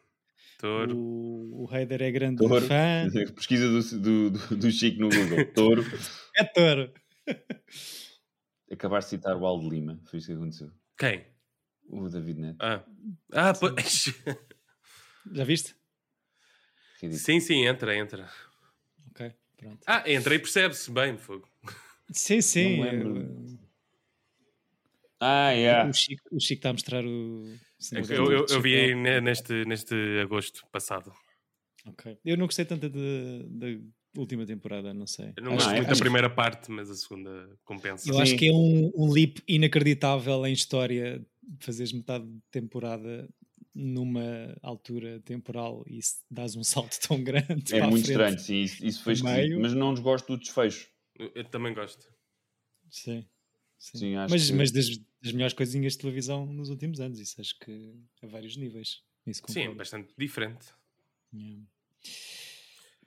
Toro. 0.59 0.97
O, 0.97 1.65
o 1.65 1.69
Hader 1.75 2.03
é 2.03 2.11
grande 2.11 2.39
Touro. 2.39 2.61
fã. 2.67 3.07
Pesquisa 3.35 3.69
do, 3.69 4.31
do, 4.31 4.57
do, 4.57 4.71
Chico 4.71 5.01
no 5.01 5.09
Google. 5.09 5.45
Touro. 5.55 5.85
É 6.37 6.45
touro. 6.45 6.93
Acabar 8.71 9.01
de 9.01 9.07
citar 9.07 9.37
o 9.37 9.47
Aldo 9.47 9.69
Lima. 9.69 10.01
Foi 10.05 10.19
isso 10.19 10.29
que 10.29 10.35
aconteceu. 10.35 10.71
Quem? 10.99 11.25
O 11.89 12.09
David 12.09 12.41
Neto. 12.41 12.57
Ah, 12.61 12.85
ah 13.33 13.53
pois. 13.53 14.15
Já 15.33 15.45
viste? 15.45 15.75
Ridículo. 17.01 17.25
sim, 17.25 17.41
sim, 17.41 17.67
entra, 17.67 17.97
entra. 17.97 18.29
Ok, 19.11 19.33
pronto. 19.57 19.79
Ah, 19.87 20.03
entra 20.11 20.35
e 20.35 20.39
percebe-se 20.39 20.91
bem. 20.91 21.17
fogo. 21.19 21.49
Sim, 22.13 22.41
sim. 22.41 22.77
Não 22.79 22.85
lembro. 22.85 23.19
eh, 23.19 23.65
Ah, 25.21 25.51
yeah. 25.53 25.89
O, 25.89 25.93
Chico, 25.93 26.23
o 26.33 26.41
Chico 26.41 26.59
está 26.59 26.71
a 26.71 26.73
mostrar 26.73 27.05
o. 27.05 27.55
É 27.93 28.03
que 28.03 28.13
Eu, 28.13 28.31
eu, 28.33 28.47
eu 28.49 28.61
vi 28.61 28.75
aí 28.75 28.95
ne- 28.95 29.21
neste, 29.21 29.65
neste 29.65 29.95
agosto 30.23 30.67
passado. 30.71 31.13
Ok. 31.87 32.19
Eu 32.25 32.37
não 32.37 32.47
gostei 32.47 32.65
tanto 32.65 32.89
da, 32.89 32.99
da 33.47 33.67
última 34.17 34.45
temporada, 34.47 34.93
não 34.93 35.07
sei. 35.07 35.33
Eu 35.37 35.43
não 35.45 35.53
Ah, 35.53 35.55
gosto 35.57 35.71
é? 35.71 35.77
muito 35.77 35.89
da 35.89 35.97
primeira 35.97 36.31
parte, 36.31 36.71
mas 36.71 36.91
a 36.91 36.95
segunda 36.95 37.49
compensa. 37.65 38.09
Eu 38.09 38.15
Sim. 38.17 38.23
acho 38.23 38.37
que 38.37 38.49
é 38.49 38.53
um, 38.53 38.91
um 38.97 39.11
leap 39.13 39.39
inacreditável 39.49 40.45
em 40.47 40.53
história 40.53 41.25
fazeres 41.61 41.93
metade 41.93 42.27
de 42.27 42.41
temporada 42.51 43.29
numa 43.75 44.57
altura 44.63 45.21
temporal 45.21 45.85
e 45.87 46.01
se 46.03 46.17
dás 46.31 46.55
um 46.57 46.65
salto 46.65 46.97
tão 47.07 47.23
grande. 47.23 47.75
É 47.75 47.81
muito 47.83 48.05
frente. 48.07 48.11
estranho, 48.11 48.39
sim. 48.39 48.63
Isso, 48.63 48.85
isso 48.87 49.03
foi 49.03 49.13
esquisito. 49.15 49.61
Mas 49.61 49.75
não 49.75 49.93
desgosto 49.95 50.27
do 50.33 50.39
desfecho. 50.39 50.89
Eu, 51.19 51.31
eu 51.35 51.45
também 51.45 51.73
gosto. 51.75 52.07
Sim. 52.91 53.25
sim. 53.79 53.99
Sim, 53.99 54.17
acho 54.17 54.33
mas 54.33 54.47
que- 54.47 54.53
mas 54.57 54.71
das, 54.73 54.89
das 55.23 55.33
melhores 55.33 55.53
coisinhas 55.55 55.93
de 55.93 55.99
televisão 55.99 56.47
nos 56.47 56.69
últimos 56.71 57.01
anos, 57.01 57.19
isso 57.19 57.41
acho 57.41 57.59
que 57.59 57.95
a 58.23 58.27
vários 58.27 58.57
níveis. 58.57 59.03
Isso 59.27 59.43
Sim, 59.49 59.75
bastante 59.75 60.13
diferente. 60.19 60.67
Yeah. 61.33 61.63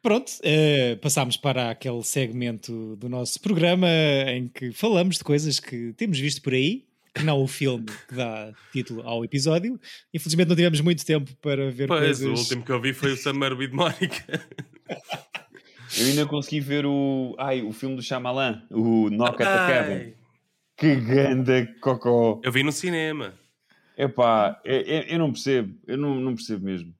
Pronto, 0.01 0.31
eh, 0.43 0.95
passámos 0.97 1.37
para 1.37 1.69
aquele 1.71 2.01
segmento 2.03 2.95
do 2.95 3.09
nosso 3.09 3.39
programa 3.41 3.87
em 4.27 4.47
que 4.47 4.71
falamos 4.71 5.17
de 5.17 5.23
coisas 5.23 5.59
que 5.59 5.93
temos 5.93 6.17
visto 6.19 6.41
por 6.41 6.53
aí, 6.53 6.87
que 7.13 7.23
não 7.23 7.41
o 7.41 7.47
filme 7.47 7.85
que 8.07 8.15
dá 8.15 8.53
título 8.71 9.01
ao 9.01 9.25
episódio. 9.25 9.79
Infelizmente 10.13 10.47
não 10.49 10.55
tivemos 10.55 10.81
muito 10.81 11.03
tempo 11.05 11.35
para 11.37 11.69
ver 11.71 11.87
Pois, 11.87 11.99
coisas. 12.19 12.27
o 12.27 12.41
último 12.41 12.63
que 12.63 12.71
eu 12.71 12.81
vi 12.81 12.93
foi 12.93 13.11
o 13.13 13.17
Summer 13.17 13.53
with 13.57 13.71
Monica. 13.71 14.47
Eu 15.99 16.05
ainda 16.07 16.25
consegui 16.25 16.59
ver 16.59 16.85
o. 16.85 17.35
Ai, 17.37 17.61
o 17.61 17.71
filme 17.71 17.95
do 17.95 18.01
Shyamalan, 18.01 18.63
o 18.71 19.09
Knock 19.09 19.41
at 19.41 19.49
the 19.49 19.73
Cabin. 19.73 20.13
Que 20.75 20.95
ganda 20.95 21.65
cocó. 21.81 22.39
eu 22.43 22.51
vi 22.51 22.63
no 22.63 22.71
cinema. 22.71 23.33
Epá, 23.97 24.61
eu, 24.63 24.81
eu, 24.81 25.01
eu 25.03 25.19
não 25.19 25.31
percebo. 25.31 25.75
Eu 25.87 25.97
não, 25.97 26.15
não 26.15 26.35
percebo 26.35 26.63
mesmo. 26.65 26.93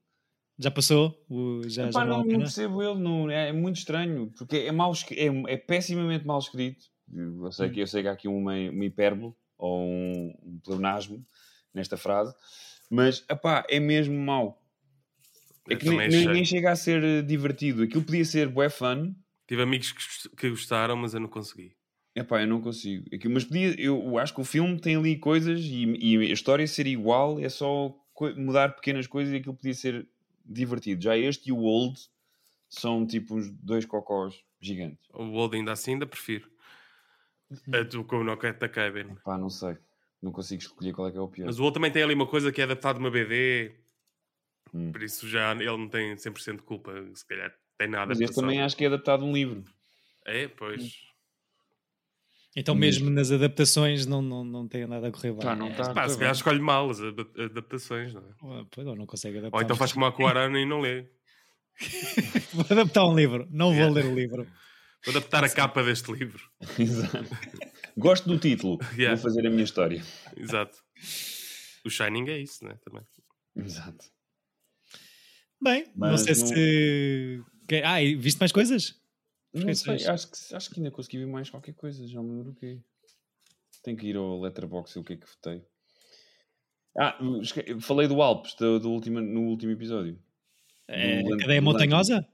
Já 0.58 0.70
passou? 0.70 1.24
O- 1.30 1.62
já, 1.68 1.84
já 1.84 1.90
Epá, 1.90 2.04
vale 2.04 2.10
não, 2.10 2.24
não 2.24 2.38
percebo 2.40 2.82
ele. 2.82 2.98
Não, 3.00 3.30
é, 3.30 3.50
é 3.50 3.52
muito 3.52 3.76
estranho. 3.76 4.32
Porque 4.36 4.56
é, 4.56 4.72
mal, 4.72 4.92
é, 5.12 5.52
é 5.52 5.56
pessimamente 5.56 6.26
mal 6.26 6.40
escrito. 6.40 6.86
Eu 7.14 7.50
sei, 7.52 7.70
que, 7.70 7.80
eu 7.80 7.86
sei 7.86 8.02
que 8.02 8.08
há 8.08 8.12
aqui 8.12 8.26
uma, 8.28 8.52
uma 8.54 8.84
hipérbole 8.84 9.32
ou 9.56 9.80
um, 9.80 10.34
um 10.44 10.60
pleonasmo 10.64 11.24
nesta 11.72 11.96
frase. 11.96 12.34
Mas, 12.90 13.24
epá, 13.30 13.64
é 13.68 13.78
mesmo 13.78 14.18
mau. 14.18 14.60
É 15.68 15.76
que 15.76 15.88
nem, 15.88 16.44
chega 16.44 16.70
a 16.72 16.76
ser 16.76 17.02
eh, 17.02 17.22
divertido. 17.22 17.82
Aquilo 17.82 18.02
podia 18.02 18.24
ser 18.24 18.48
bué 18.48 18.68
fun. 18.70 19.14
Tive 19.46 19.62
amigos 19.62 19.92
que, 19.92 19.98
gost- 20.02 20.36
que 20.36 20.50
gostaram, 20.50 20.96
mas 20.96 21.14
eu 21.14 21.20
não 21.20 21.28
consegui. 21.28 21.72
Epá, 22.14 22.40
eu 22.42 22.46
não 22.46 22.60
consigo. 22.60 23.04
Aquilo, 23.14 23.34
mas 23.34 23.44
podia, 23.44 23.74
eu 23.80 24.18
acho 24.18 24.34
que 24.34 24.40
o 24.40 24.44
filme 24.44 24.78
tem 24.80 24.96
ali 24.96 25.16
coisas 25.16 25.60
e, 25.60 25.84
e 25.98 26.16
a 26.18 26.32
história 26.32 26.66
ser 26.66 26.86
igual 26.86 27.38
é 27.38 27.48
só 27.48 27.94
mudar 28.36 28.74
pequenas 28.74 29.06
coisas 29.06 29.32
e 29.32 29.36
aquilo 29.36 29.54
podia 29.54 29.74
ser 29.74 30.06
divertido. 30.44 31.02
Já 31.02 31.16
este 31.16 31.50
e 31.50 31.52
o 31.52 31.58
Old 31.60 31.98
são 32.68 33.06
tipo 33.06 33.36
uns 33.36 33.48
dois 33.50 33.84
cocós 33.86 34.34
gigantes. 34.60 35.06
O 35.14 35.22
Old 35.32 35.56
ainda 35.56 35.72
assim 35.72 35.92
ainda 35.92 36.06
prefiro. 36.06 36.48
A 37.72 37.84
tu 37.84 38.04
com 38.04 38.16
o 38.16 38.24
Knocked 38.24 38.58
da 38.58 38.68
Cabin. 38.68 39.14
Pá, 39.24 39.38
não 39.38 39.48
sei. 39.48 39.76
Não 40.20 40.32
consigo 40.32 40.60
escolher 40.60 40.92
qual 40.92 41.08
é 41.08 41.12
que 41.12 41.16
é 41.16 41.20
o 41.20 41.28
pior. 41.28 41.46
Mas 41.46 41.58
o 41.58 41.62
Old 41.62 41.74
também 41.74 41.90
tem 41.90 42.02
ali 42.02 42.14
uma 42.14 42.26
coisa 42.26 42.50
que 42.52 42.60
é 42.60 42.64
adaptado 42.64 42.96
de 42.96 43.00
uma 43.00 43.10
BD. 43.10 43.72
Hum. 44.74 44.92
Por 44.92 45.02
isso 45.02 45.28
já 45.28 45.52
ele 45.52 45.64
não 45.66 45.88
tem 45.88 46.14
100% 46.14 46.56
de 46.56 46.62
culpa. 46.62 46.92
Se 47.14 47.26
calhar 47.26 47.52
tem 47.76 47.88
nada. 47.88 48.06
Mas 48.06 48.20
este 48.20 48.34
também 48.34 48.60
acho 48.62 48.76
que 48.76 48.84
é 48.84 48.86
adaptado 48.88 49.24
um 49.24 49.32
livro. 49.32 49.64
É, 50.26 50.48
pois. 50.48 50.92
Então, 52.56 52.74
mesmo 52.74 53.08
nas 53.10 53.30
adaptações, 53.30 54.04
não, 54.06 54.20
não, 54.20 54.42
não 54.42 54.66
tem 54.66 54.84
nada 54.86 55.08
a 55.08 55.10
correr 55.12 55.32
bem. 55.32 55.42
Pá, 55.42 55.54
não 55.54 55.72
tá. 55.72 55.92
Pá, 55.94 56.08
se 56.08 56.18
calhar 56.18 56.32
escolhe 56.32 56.58
mal 56.60 56.90
as 56.90 57.00
adap- 57.00 57.40
adaptações, 57.40 58.12
não 58.12 58.22
é? 58.22 58.34
Ou, 58.42 58.66
pois, 58.66 58.86
ou 58.86 58.96
não 58.96 59.06
consegue 59.06 59.38
adaptar. 59.38 59.56
Ou 59.56 59.62
então 59.62 59.76
faz 59.76 59.92
como 59.92 60.06
a 60.06 60.12
Coarano 60.12 60.58
e 60.58 60.64
não 60.66 60.80
lê. 60.80 61.06
Vou 62.52 62.64
adaptar 62.68 63.06
um 63.06 63.14
livro, 63.14 63.46
não 63.50 63.72
vou 63.72 63.88
ler 63.90 64.04
o 64.06 64.12
livro. 64.14 64.44
Vou 65.04 65.14
adaptar 65.16 65.44
a 65.44 65.48
capa 65.48 65.80
deste 65.84 66.10
livro. 66.10 66.42
Exato. 66.76 67.24
Gosto 67.96 68.28
do 68.28 68.38
título. 68.38 68.78
Yeah. 68.98 69.14
Vou 69.14 69.22
fazer 69.30 69.46
a 69.46 69.50
minha 69.50 69.62
história. 69.62 70.02
Exato. 70.36 70.76
O 71.84 71.90
Shining 71.90 72.28
é 72.30 72.38
isso, 72.38 72.64
né? 72.64 72.76
Também. 72.84 73.02
Exato. 73.56 74.04
Bem, 75.60 75.84
não 75.96 76.10
Mas 76.12 76.22
sei 76.22 76.34
não- 76.34 76.46
se. 76.46 77.42
Ah, 77.84 78.02
e 78.02 78.14
viste 78.14 78.38
mais 78.38 78.52
coisas? 78.52 78.94
Não 79.52 79.74
sei, 79.74 80.06
acho 80.06 80.30
que, 80.30 80.54
acho 80.54 80.70
que 80.70 80.78
ainda 80.80 80.90
consegui 80.90 81.18
ver 81.18 81.26
mais 81.26 81.50
qualquer 81.50 81.74
coisa, 81.74 82.06
já 82.06 82.22
me 82.22 82.30
lembro 82.36 82.52
o 82.52 82.54
quê. 82.54 82.80
Tenho 83.82 83.96
que 83.96 84.06
ir 84.06 84.16
ao 84.16 84.40
Letterboxd 84.40 84.98
e 84.98 85.00
o 85.00 85.04
que 85.04 85.14
é 85.14 85.16
que 85.16 85.26
votei. 85.26 85.64
Ah, 86.96 87.18
falei 87.80 88.08
do 88.08 88.20
Alpes 88.22 88.54
do, 88.54 88.78
do 88.80 88.90
último, 88.90 89.20
no 89.20 89.42
último 89.48 89.72
episódio. 89.72 90.18
É, 90.86 91.22
do 91.22 91.36
cadeia 91.36 91.60
do 91.60 91.64
montanhosa? 91.64 92.26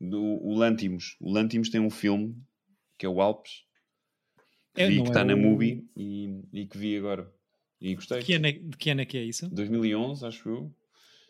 Do, 0.00 0.20
o 0.22 0.54
Lantimos. 0.54 1.16
O 1.20 1.32
Lantimos 1.32 1.70
tem 1.70 1.80
um 1.80 1.90
filme 1.90 2.36
que 2.98 3.06
é 3.06 3.08
o 3.08 3.20
Alpes. 3.20 3.64
Que 4.74 4.82
É, 4.82 4.88
vi 4.88 4.96
não 4.96 5.04
que 5.04 5.10
é 5.10 5.12
está 5.12 5.24
na 5.24 5.34
o- 5.34 5.38
movie 5.38 5.88
e, 5.96 6.40
e 6.52 6.66
que 6.66 6.76
vi 6.78 6.96
agora. 6.96 7.32
E 7.80 7.94
gostei. 7.94 8.22
Que 8.22 8.34
ano, 8.34 8.46
é, 8.46 8.52
de 8.52 8.76
que 8.76 8.90
ano 8.90 9.00
é 9.00 9.04
que 9.06 9.16
é 9.18 9.22
isso? 9.24 9.48
2011, 9.50 10.24
acho 10.26 10.48
eu. 10.48 10.74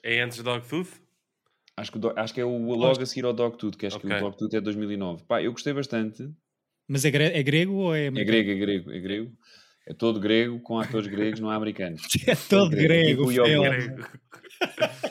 É 0.03 0.21
antes 0.21 0.37
de 0.39 0.45
Dogtooth? 0.45 1.01
Acho 1.77 1.93
que, 1.93 1.99
acho 2.17 2.35
que 2.35 2.41
é 2.41 2.45
o 2.45 2.73
logo 2.75 3.03
a 3.03 3.07
seguir 3.07 3.25
ao 3.27 3.33
Dogtooth, 3.35 3.77
que 3.77 3.87
acho 3.87 3.99
que 4.01 4.07
Ok. 4.07 4.17
o 4.17 4.21
Dogtooth 4.21 4.55
é 4.55 4.61
2009. 4.61 5.25
Pá, 5.25 5.43
eu 5.43 5.53
gostei 5.53 5.73
bastante. 5.75 6.29
Mas 6.89 7.05
é, 7.05 7.11
gre- 7.11 7.33
é 7.35 7.43
grego 7.43 7.75
ou 7.75 7.95
é 7.95 8.07
É 8.07 8.11
grego, 8.11 8.51
é 8.51 8.55
grego, 8.55 8.91
é 8.93 8.99
grego. 9.01 9.33
É 9.87 9.93
todo 9.95 10.19
grego, 10.19 10.59
com 10.61 10.79
atores 10.81 11.07
gregos, 11.07 11.39
não 11.39 11.51
há 11.51 11.55
americanos. 11.55 12.03
É 12.27 12.35
todo 12.35 12.71
grego. 12.71 13.09
Tipo 13.09 13.29
o 13.29 13.33
Yoga. 13.33 13.45
filme. 13.47 13.69
Grego. 13.89 14.09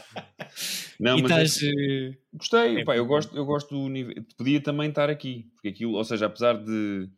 Não, 0.99 1.17
E 1.17 1.21
mas 1.23 1.31
é- 1.31 1.43
estás. 1.43 1.63
eh, 1.63 2.17
Gostei, 2.33 2.77
É 2.79 2.83
pá, 2.85 2.95
eu 2.95 3.05
gosto, 3.05 3.35
eu 3.35 3.45
gosto 3.45 3.69
do 3.75 3.87
nível. 3.89 4.15
Podia 4.37 4.61
também 4.61 4.89
estar 4.89 5.09
aqui, 5.09 5.49
porque 5.53 5.67
aquilo, 5.69 5.93
ou 5.93 6.03
seja, 6.03 6.25
apesar 6.27 6.53
de 6.63 7.09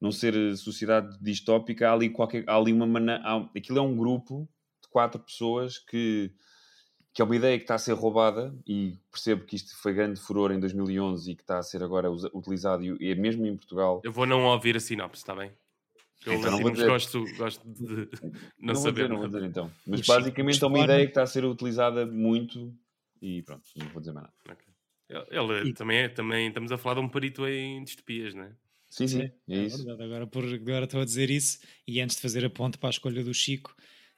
não 0.00 0.10
ser 0.10 0.56
sociedade 0.56 1.16
distópica, 1.20 1.88
há 1.88 1.92
ali 1.92 2.10
qualquer, 2.10 2.44
há 2.48 2.56
ali 2.56 2.72
uma 2.72 2.86
maneira, 2.86 3.22
aquilo 3.56 3.78
é 3.78 3.82
um 3.82 3.96
grupo 3.96 4.48
de 4.82 4.88
quatro 4.90 5.20
pessoas 5.20 5.78
que 5.78 6.32
que 7.12 7.20
é 7.20 7.24
uma 7.24 7.36
ideia 7.36 7.58
que 7.58 7.64
está 7.64 7.74
a 7.74 7.78
ser 7.78 7.92
roubada 7.92 8.54
e 8.66 8.96
percebo 9.10 9.44
que 9.44 9.56
isto 9.56 9.76
foi 9.76 9.92
grande 9.92 10.18
furor 10.20 10.50
em 10.52 10.58
2011 10.58 11.30
e 11.30 11.34
que 11.36 11.42
está 11.42 11.58
a 11.58 11.62
ser 11.62 11.82
agora 11.82 12.10
utilizado 12.10 12.82
e 12.84 13.10
é 13.10 13.14
mesmo 13.14 13.46
em 13.46 13.56
Portugal. 13.56 14.00
Eu 14.02 14.12
vou 14.12 14.26
não 14.26 14.44
ouvir 14.44 14.76
a 14.76 14.80
sinopse, 14.80 15.22
está 15.22 15.34
bem? 15.34 15.52
Eu 16.24 16.34
Então 16.34 16.58
não 16.60 16.72
dizer. 16.72 16.86
gosto, 16.86 17.24
gosto 17.36 17.62
de 17.68 18.08
não, 18.58 18.74
vou 18.74 18.82
saber. 18.82 18.92
dizer, 18.92 19.08
não 19.08 19.18
vou 19.18 19.26
dizer 19.26 19.42
então. 19.44 19.70
Mas 19.86 20.06
basicamente 20.06 20.62
é 20.62 20.66
uma 20.66 20.78
ideia 20.78 21.04
que 21.04 21.10
está 21.10 21.22
a 21.22 21.26
ser 21.26 21.44
utilizada 21.44 22.06
muito 22.06 22.72
e 23.20 23.42
pronto, 23.42 23.64
não 23.76 23.86
vou 23.88 24.00
dizer 24.00 24.12
mais 24.12 24.26
nada. 24.46 24.58
Ele, 25.08 25.26
ele 25.30 25.70
E- 25.70 25.74
também, 25.74 25.98
é, 25.98 26.08
também 26.08 26.48
estamos 26.48 26.72
a 26.72 26.78
falar 26.78 26.94
de 26.94 27.00
um 27.00 27.08
perito 27.08 27.46
em 27.46 27.84
distopias, 27.84 28.32
não 28.34 28.44
é? 28.44 28.52
Sim, 28.88 29.06
sim, 29.06 29.22
É, 29.22 29.32
é 29.48 29.58
isso. 29.64 29.90
Agora, 29.90 30.26
por, 30.26 30.44
agora 30.44 30.84
estou 30.84 31.00
a 31.00 31.04
dizer 31.04 31.28
isso 31.30 31.58
e 31.86 32.00
antes 32.00 32.16
de 32.16 32.22
fazer 32.22 32.44
a 32.44 32.50
ponte 32.50 32.78
para 32.78 32.88
a 32.88 32.90
escolha 32.90 33.22
do 33.24 33.34
Chico, 33.34 33.74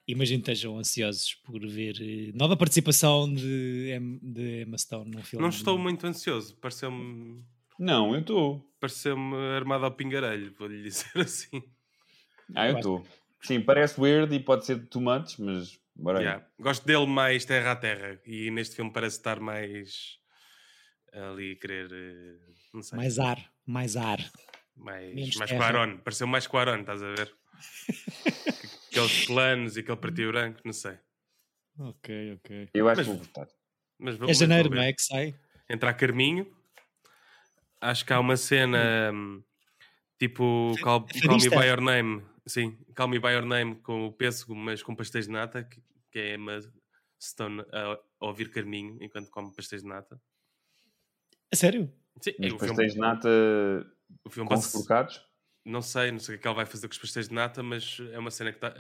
imagino 0.07 0.43
que 0.43 0.51
estejam 0.51 0.79
ansiosos 0.79 1.35
por 1.45 1.61
ver 1.67 1.97
eh, 2.01 2.33
nova 2.35 2.57
participação 2.57 3.33
de, 3.33 3.99
de 4.23 4.63
Emma 4.63 4.77
Stone 4.79 5.11
num 5.11 5.23
filme. 5.23 5.43
Não 5.43 5.49
estou 5.51 5.79
muito 5.79 6.07
ansioso, 6.07 6.57
pareceu-me 6.57 7.43
Não, 7.79 8.15
eu 8.15 8.21
estou. 8.21 8.65
pareceu-me 8.81 9.35
armado 9.57 9.85
ao 9.85 9.93
pingarelho, 9.93 10.53
vou-lhe 10.59 10.83
dizer 10.83 11.11
assim. 11.19 11.63
Ah, 12.55 12.69
eu 12.69 12.77
estou. 12.77 13.07
Sim, 13.43 13.61
parece 13.61 14.01
weird 14.01 14.35
e 14.35 14.41
pode 14.41 14.65
ser 14.67 14.87
too 14.89 15.01
much, 15.03 15.39
mas. 15.39 15.79
Yeah. 15.97 16.45
Gosto 16.59 16.85
dele 16.85 17.07
mais 17.07 17.45
terra 17.45 17.73
a 17.73 17.77
terra 17.77 18.21
e 18.27 18.51
neste 18.51 18.75
filme 18.75 18.91
parece 18.93 19.17
estar 19.19 19.39
mais 19.39 20.19
ali 21.13 21.55
querer, 21.57 21.89
eh, 21.93 22.53
não 22.73 22.83
sei, 22.83 22.97
Mais 22.97 23.19
ar, 23.21 23.53
mais 23.65 23.97
ar. 23.97 24.19
mais, 24.77 25.15
menos 25.15 25.37
mais 25.37 25.51
terra. 25.51 25.73
Quaron, 25.73 25.99
pareceu 25.99 26.27
mais 26.27 26.47
Quaron, 26.49 26.81
estás 26.81 27.01
a 27.01 27.15
ver? 27.15 27.33
Aqueles 28.95 29.27
planos 29.27 29.77
e 29.77 29.81
aquele 29.81 29.97
e 29.97 30.27
branco, 30.29 30.61
não 30.65 30.73
sei. 30.73 30.97
Ok, 31.79 32.35
ok. 32.35 32.69
Eu 32.73 32.89
acho 32.89 32.99
Mas- 33.01 33.07
que 33.09 33.13
vou 33.15 33.23
votar. 33.25 33.49
Mas 33.99 34.15
É 34.17 34.19
mas 34.21 34.39
janeiro, 34.39 34.69
vou 34.69 34.77
não 34.77 34.85
é? 34.85 34.93
Que 34.93 35.03
sai? 35.03 35.35
Entra 35.69 35.91
a 35.91 35.95
Carminho. 35.95 36.47
Acho 37.81 38.05
que 38.05 38.13
há 38.13 38.21
uma 38.21 38.37
cena 38.37 39.11
hum, 39.13 39.43
tipo 40.19 40.75
Call, 40.83 41.07
Call 41.27 41.39
Me. 41.39 41.51
By 41.51 41.67
Your 41.67 41.81
Name. 41.81 42.23
Sim, 42.47 42.79
Call 42.95 43.09
Me 43.09 43.19
By 43.19 43.29
Your 43.33 43.45
Name 43.47 43.77
com 43.77 44.07
o 44.07 44.13
pêssego, 44.13 44.55
mas 44.55 44.83
com 44.83 44.95
pastéis 44.95 45.27
de 45.27 45.33
nata, 45.33 45.65
que, 45.65 45.83
que 46.13 46.19
é 46.19 46.35
Emma 46.35 46.61
Stone 47.21 47.63
a, 47.73 47.99
a 48.21 48.27
ouvir 48.27 48.51
Carminho 48.51 48.99
enquanto 49.03 49.31
come 49.31 49.53
pastéis 49.55 49.83
de 49.83 49.89
nata. 49.89 50.21
A 51.53 51.57
sério? 51.57 51.93
Sim, 52.21 52.33
Mas 52.39 52.53
o 52.53 52.59
filme, 52.59 52.69
pastéis 52.69 52.93
de 52.95 52.99
nata 53.01 53.29
o 54.25 54.31
filme 54.31 54.49
com 54.49 54.55
passa-? 54.55 54.79
Não 55.65 55.81
sei, 55.83 56.11
não 56.13 56.19
sei 56.19 56.35
o 56.35 56.39
que 56.39 56.41
é 56.41 56.43
que 56.43 56.47
ela 56.49 56.57
vai 56.57 56.67
fazer 56.67 56.87
com 56.89 56.93
os 56.93 56.99
pastéis 56.99 57.29
de 57.29 57.35
nata, 57.35 57.63
mas 57.63 57.99
é 58.13 58.19
uma 58.19 58.31
cena 58.31 58.51
que 58.53 58.59
está 58.59 58.71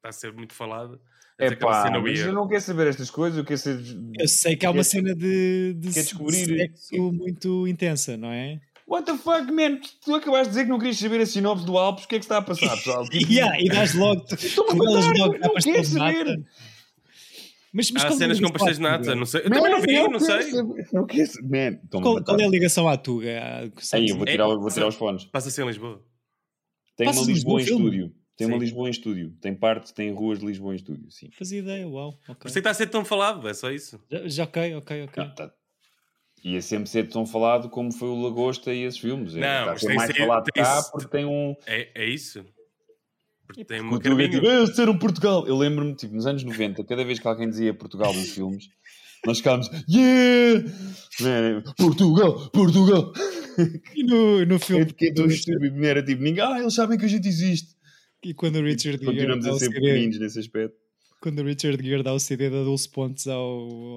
tá 0.00 0.08
a 0.08 0.12
ser 0.12 0.32
muito 0.32 0.54
falada. 0.54 0.98
É 1.38 1.54
pá, 1.54 1.84
cena 1.84 1.98
mas 2.00 2.18
eu 2.20 2.32
não 2.34 2.46
quero 2.46 2.60
saber 2.60 2.86
estas 2.88 3.08
coisas, 3.10 3.38
eu 3.38 3.44
quero 3.44 3.58
ser... 3.58 3.80
Eu 4.18 4.28
sei 4.28 4.56
que 4.56 4.66
há 4.66 4.70
uma 4.70 4.76
Quer- 4.78 4.84
cena 4.84 5.14
de, 5.14 5.72
de, 5.74 5.88
quer 5.88 6.00
de 6.00 6.06
descobrir- 6.06 6.44
sexo 6.44 7.12
muito 7.12 7.66
intensa, 7.66 8.16
não 8.16 8.30
é? 8.30 8.60
What 8.86 9.06
the 9.06 9.16
fuck, 9.16 9.50
man? 9.52 9.78
Tu 10.04 10.14
acabaste 10.14 10.46
de 10.46 10.50
dizer 10.50 10.64
que 10.64 10.68
não 10.70 10.78
querias 10.78 10.98
saber 10.98 11.20
a 11.20 11.26
sinopse 11.26 11.64
do 11.64 11.78
Alpes, 11.78 12.04
o 12.04 12.08
que 12.08 12.16
é 12.16 12.18
que 12.18 12.24
está 12.24 12.38
a 12.38 12.42
passar, 12.42 12.76
pessoal? 12.76 13.04
Tipo, 13.08 13.26
Yeah, 13.32 13.58
e 13.60 13.68
dás 13.68 13.94
logo. 13.94 14.24
Estou-me 14.34 14.72
a 14.72 14.74
contar, 14.76 14.90
logo 14.92 15.18
não, 15.18 15.30
que 15.30 15.36
há 15.36 15.40
não 15.46 15.54
pastel 15.54 15.72
quero 15.74 15.86
de 15.86 15.94
nata. 15.94 16.18
saber. 16.18 16.44
Mas, 17.72 17.90
mas 17.92 18.04
Há 18.04 18.08
é 18.08 18.10
cenas 18.10 18.40
com 18.40 18.50
pastéis 18.50 18.76
de 18.78 18.82
nata, 18.82 19.14
não 19.14 19.24
sei. 19.24 19.42
Eu 19.42 19.50
também 19.50 19.70
não 19.70 19.80
vi, 19.80 19.92
não 20.08 20.18
sei. 20.18 20.52
Não 20.92 21.06
quero 21.06 21.30
saber. 21.30 21.80
Qual, 21.88 22.18
é 22.40 22.44
a 22.44 22.48
ligação 22.48 22.88
à 22.88 22.96
Tuga? 22.96 23.70
Aí, 23.92 24.08
eu 24.08 24.16
vou 24.16 24.26
É- 24.26 24.32
tirar, 24.32 24.46
vou 24.48 24.68
tirar 24.68 24.88
os 24.88 24.96
fones. 24.96 25.24
Passa-se 25.26 25.62
em 25.62 25.66
Lisboa. 25.66 26.02
Tem 27.00 27.08
uma 27.08 27.14
Passas 27.14 27.28
em 27.28 27.32
Lisboa 27.32 27.60
em 27.60 27.64
filme? 27.64 27.84
estúdio. 27.84 28.14
Tem 28.36 28.46
uma 28.46 28.56
Sim. 28.56 28.60
Lisboa 28.60 28.88
em 28.88 28.90
estúdio. 28.90 29.32
Tem 29.40 29.54
parte, 29.54 29.94
tem 29.94 30.12
ruas 30.12 30.38
de 30.40 30.46
Lisboa 30.46 30.72
em 30.72 30.76
estúdio, 30.76 31.10
sim. 31.10 31.30
Fazia 31.32 31.58
ideia, 31.60 31.88
uau. 31.88 32.12
Por 32.26 32.32
ok. 32.32 32.48
isso 32.48 32.48
é 32.48 32.52
que 32.52 32.58
está 32.58 32.70
a 32.70 32.74
ser 32.74 32.86
tão 32.88 33.04
falado, 33.04 33.48
é 33.48 33.54
só 33.54 33.70
isso. 33.70 33.98
Já, 34.10 34.28
já 34.28 34.44
ok, 34.44 34.74
ok, 34.76 35.02
ok. 35.04 35.24
Não, 35.24 35.34
tá- 35.34 35.52
Ia 36.44 36.62
sempre 36.62 36.88
ser 36.88 37.08
tão 37.08 37.26
falado 37.26 37.68
como 37.68 37.92
foi 37.92 38.08
o 38.08 38.20
Lagosta 38.22 38.72
e 38.72 38.82
esses 38.82 38.98
filmes. 38.98 39.34
É, 39.34 39.40
Não, 39.40 39.46
está 39.46 39.62
a 39.62 39.66
mas 39.72 39.80
ser 39.80 39.86
tem 39.88 39.96
mais 39.96 40.10
ser- 40.10 40.18
falado 40.18 40.44
tem 40.44 40.62
cá 40.64 40.82
porque 40.92 41.08
tem 41.08 41.24
um. 41.26 41.54
É, 41.66 42.02
é 42.02 42.06
isso. 42.06 42.44
Porque 43.46 43.64
tem 43.64 43.80
O 43.80 43.84
uma 43.88 43.96
é 43.98 44.28
tipo, 44.28 44.46
"Ah, 44.46 44.54
eles 44.54 44.70
disseram 44.70 44.96
Portugal. 44.96 45.46
Eu 45.46 45.56
lembro-me, 45.58 45.94
tipo, 45.94 46.14
nos 46.14 46.24
anos 46.26 46.42
90, 46.44 46.84
cada 46.84 47.04
vez 47.04 47.18
que 47.18 47.26
alguém 47.26 47.48
dizia 47.50 47.74
Portugal 47.74 48.14
nos 48.14 48.30
filmes, 48.30 48.68
nós 49.26 49.38
ficávamos, 49.38 49.68
yeah! 49.88 50.64
Man, 51.20 51.62
Portugal, 51.76 52.48
Portugal! 52.50 53.12
E 53.94 54.02
no, 54.04 54.44
no 54.46 54.54
É 54.54 54.58
filme. 54.58 54.82
é 54.84 55.26
estúpido, 55.26 55.76
não 55.76 55.84
era 55.84 56.02
tipo, 56.02 56.22
ninguém, 56.22 56.42
ah, 56.42 56.58
eles 56.60 56.74
sabem 56.74 56.96
que 56.98 57.04
a 57.04 57.08
gente 57.08 57.28
existe. 57.28 57.74
E 58.24 58.32
quando 58.34 58.56
o 58.56 58.62
Richard 58.62 58.98
Gere 59.02 59.04
Continuamos 59.04 59.44
dá 59.44 59.50
a 59.50 59.54
o 59.54 59.58
ser 59.58 59.66
CD, 59.66 59.80
pequeninos 59.80 60.18
nesse 60.18 60.38
aspecto. 60.38 60.76
quando 61.20 61.40
o 61.40 61.44
Richard 61.44 61.82
Gere 61.86 62.02
dá 62.02 62.12
o 62.14 62.18
CD 62.20 62.44
de 62.50 62.64
12 62.64 62.88
pontos 62.90 63.26
ao, 63.26 63.40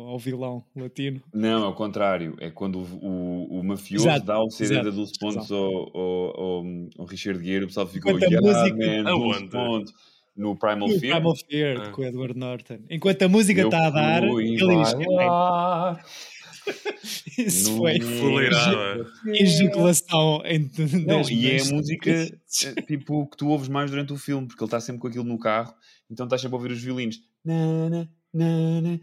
ao 0.10 0.20
vilão 0.20 0.66
latino. 0.76 1.22
Não, 1.34 1.64
é 1.64 1.68
o 1.68 1.74
contrário. 1.74 2.36
É 2.40 2.50
quando 2.50 2.80
o, 2.80 2.84
o, 3.06 3.60
o 3.60 3.64
mafioso 3.64 4.06
Exato, 4.08 4.26
dá 4.26 4.42
o 4.42 4.50
CD 4.50 4.74
exato, 4.74 4.92
de 4.92 4.96
12 4.98 5.12
pontos 5.20 5.52
ao, 5.52 5.60
ao, 5.98 6.42
ao, 6.42 6.66
ao 7.00 7.06
Richard 7.06 7.46
Gere, 7.46 7.64
o 7.66 7.68
pessoal 7.68 7.88
ficou, 7.88 8.18
yeah, 8.20 8.42
música- 8.42 8.76
man, 8.76 9.04
12 9.04 9.08
Aonde? 9.10 9.50
pontos 9.50 9.94
no 10.36 10.56
Primal 10.56 10.88
no 10.88 11.00
Fear. 11.00 11.16
Primal 11.16 11.36
Fear, 11.36 11.82
ah. 11.82 11.92
com 11.92 12.02
o 12.02 12.06
Edward 12.06 12.38
Norton. 12.38 12.80
Enquanto 12.90 13.22
a 13.22 13.30
música 13.30 13.62
está 13.62 13.88
a 13.88 13.90
dar, 13.90 14.24
ele 14.24 14.58
diz. 14.58 14.96
Isso 17.38 17.78
foi 17.78 18.00
fuleirada. 18.00 19.06
Ejaculação 19.28 20.42
em 20.46 20.70
Não, 21.06 21.22
E 21.30 21.52
é 21.52 21.62
a 21.62 21.66
música 21.66 22.10
é, 22.10 22.82
tipo, 22.84 23.28
que 23.28 23.38
tu 23.38 23.50
ouves 23.50 23.68
mais 23.68 23.92
durante 23.92 24.14
o 24.14 24.18
filme, 24.18 24.48
porque 24.48 24.64
ele 24.64 24.68
está 24.68 24.80
sempre 24.80 25.02
com 25.02 25.08
aquilo 25.08 25.26
no 25.26 25.38
carro, 25.38 25.74
então 26.10 26.26
estás 26.26 26.42
sempre 26.42 26.56
a 26.56 26.58
ouvir 26.58 26.72
os 26.72 26.82
violinos. 26.82 27.20
Na, 27.44 27.90
na, 27.90 28.82
na, 28.82 29.00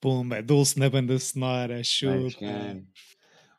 Pumba, 0.00 0.42
Dulce 0.42 0.78
na 0.78 0.88
banda 0.90 1.18
sonora, 1.18 1.82
chupa. 1.82 2.82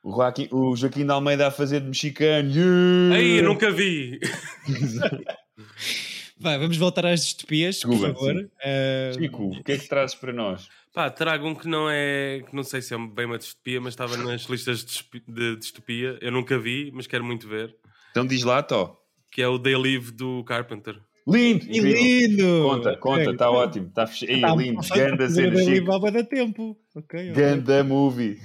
O, 0.04 0.12
Joaquim, 0.12 0.48
o 0.52 0.76
Joaquim 0.76 1.06
de 1.06 1.12
Almeida 1.12 1.48
a 1.48 1.52
fazer 1.52 1.82
de 1.82 1.88
mexicano. 1.88 2.50
Yeah! 2.50 3.16
Aí, 3.16 3.38
eu 3.38 3.44
nunca 3.44 3.70
vi. 3.72 4.20
Vai, 6.40 6.58
vamos 6.58 6.78
voltar 6.78 7.06
às 7.06 7.26
distopias, 7.26 7.82
por 7.82 8.00
favor. 8.00 8.50
Ah, 8.64 9.12
Chico, 9.14 9.48
o 9.48 9.64
que 9.64 9.74
é 9.74 9.78
que 9.78 9.90
trazes 9.90 10.16
para 10.16 10.32
nós? 10.32 10.70
Pá, 10.94 11.10
trago 11.10 11.46
um 11.46 11.54
que 11.54 11.68
não 11.68 11.90
é. 11.90 12.42
que 12.48 12.56
não 12.56 12.64
sei 12.64 12.82
se 12.82 12.94
é 12.94 12.98
bem 12.98 13.26
uma 13.26 13.38
distopia, 13.38 13.82
mas 13.82 13.94
estava 13.94 14.16
nas 14.16 14.44
listas 14.44 14.86
de 15.28 15.56
distopia. 15.58 16.18
Eu 16.22 16.32
nunca 16.32 16.58
vi, 16.58 16.92
mas 16.94 17.08
quero 17.08 17.26
muito 17.26 17.46
ver. 17.48 17.76
Então 18.12 18.26
diz 18.26 18.44
lá, 18.44 18.64
Tó. 18.64 18.98
Que 19.30 19.42
é 19.42 19.48
o 19.48 19.58
Day 19.58 19.76
Live 19.76 20.12
do 20.12 20.44
Carpenter. 20.46 20.96
Lindo! 21.28 21.66
incrível. 21.66 22.02
lindo! 22.02 22.64
Conta, 22.64 22.98
conta, 22.98 23.32
está 23.32 23.52
ótimo. 23.52 23.88
Está 23.88 24.08
fech... 24.08 24.26
Ei, 24.32 24.42
Tá, 24.42 24.56
lindo, 24.56 24.82
ganda 24.96 25.28
tá, 25.28 25.30
cena, 25.30 25.64
Chico. 25.64 26.00
Bué 26.00 26.12
de 26.12 26.24
tempo. 26.24 26.78
Ok, 26.96 27.32
ok. 27.32 27.34
Ganda 27.34 27.84
movie. 27.84 28.40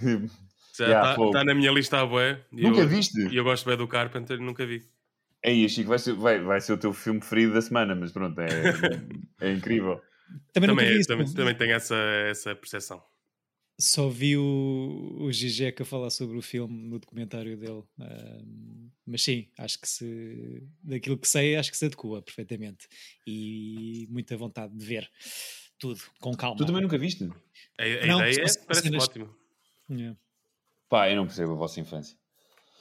Já 0.77 0.87
Yeah, 0.87 1.11
está 1.11 1.17
fogo. 1.17 1.33
tá 1.33 1.45
na 1.45 1.55
minha 1.55 1.71
lista 1.71 2.01
a 2.01 2.07
bué. 2.07 2.45
E 2.53 2.63
Nunca 2.63 2.81
eu, 2.81 2.89
viste? 2.89 3.21
E 3.29 3.37
eu 3.37 3.45
gosto 3.45 3.65
bem 3.67 3.77
do 3.77 3.87
Carpenter 3.87 4.39
e 4.39 4.43
nunca 4.43 4.67
vi. 4.67 4.83
Aí, 5.45 5.69
Chico, 5.69 5.91
vai 5.91 5.99
ser, 5.99 6.15
vai, 6.15 6.41
vai 6.41 6.61
ser 6.61 6.73
o 6.73 6.79
teu 6.79 6.93
filme 6.93 7.21
preferido 7.21 7.53
da 7.53 7.61
semana, 7.63 7.95
mas 7.95 8.11
pronto, 8.13 8.41
é, 8.41 8.47
é 9.41 9.53
incrível. 9.53 10.01
Também, 10.53 10.71
nunca 10.71 10.83
vi 10.83 10.87
Também, 10.89 11.01
isso. 11.01 11.09
também, 11.09 11.35
também 11.35 11.55
tenho 11.55 11.73
essa, 11.73 11.95
essa 12.29 12.55
percepção. 12.57 13.03
Só 13.79 14.09
vi 14.09 14.37
o, 14.37 15.17
o 15.21 15.33
Gigeca 15.33 15.85
falar 15.85 16.09
sobre 16.11 16.39
o 16.39 16.43
filme 16.43 16.89
no 16.89 16.99
documentário 16.99 17.57
dele. 17.57 17.83
Mas 19.05 19.23
sim, 19.23 19.49
acho 19.59 19.81
que 19.81 19.89
se. 19.89 20.63
Daquilo 20.83 21.19
que 21.19 21.27
sei, 21.29 21.57
acho 21.57 21.71
que 21.73 21.77
se 21.77 21.85
adequa 21.85 22.23
perfeitamente. 22.23 22.87
E 23.27 24.07
muita 24.11 24.37
vontade 24.37 24.75
de 24.77 24.85
ver 24.85 25.11
tudo, 25.79 26.01
com 26.21 26.33
calma. 26.35 26.57
Tu 26.57 26.65
também 26.65 26.83
nunca 26.83 26.97
viste? 26.97 27.25
A, 27.79 27.83
a 27.83 28.07
Não, 28.07 28.21
ideia 28.21 28.49
são 28.49 28.65
parece 28.65 28.83
cenas- 28.85 29.05
ótimo. 29.09 29.37
Yeah. 29.91 30.17
Pá, 30.89 31.11
eu 31.11 31.17
não 31.17 31.27
percebo 31.27 31.53
a 31.53 31.57
vossa 31.57 31.81
infância. 31.81 32.17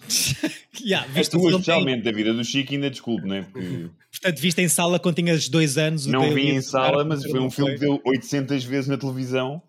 Yeah, 0.81 1.07
A 1.07 1.13
viste 1.13 1.35
o 1.35 1.39
tua, 1.39 1.51
especialmente, 1.51 2.03
da 2.03 2.11
vida 2.11 2.33
do 2.33 2.43
Chico, 2.43 2.73
ainda 2.73 2.89
desculpe, 2.89 3.25
não 3.25 3.35
é? 3.35 3.43
Porque 3.43 3.89
portanto, 4.11 4.39
viste 4.39 4.59
em 4.59 4.67
sala 4.67 4.99
quando 4.99 5.15
tinhas 5.15 5.47
dois 5.47 5.77
anos. 5.77 6.07
não 6.07 6.33
vi 6.33 6.49
em 6.49 6.61
sala, 6.61 7.05
mas 7.05 7.23
foi 7.23 7.39
um 7.39 7.49
filme 7.49 7.75
que 7.75 7.79
deu 7.79 8.01
800 8.03 8.63
vezes 8.65 8.87
na 8.89 8.97
televisão. 8.97 9.61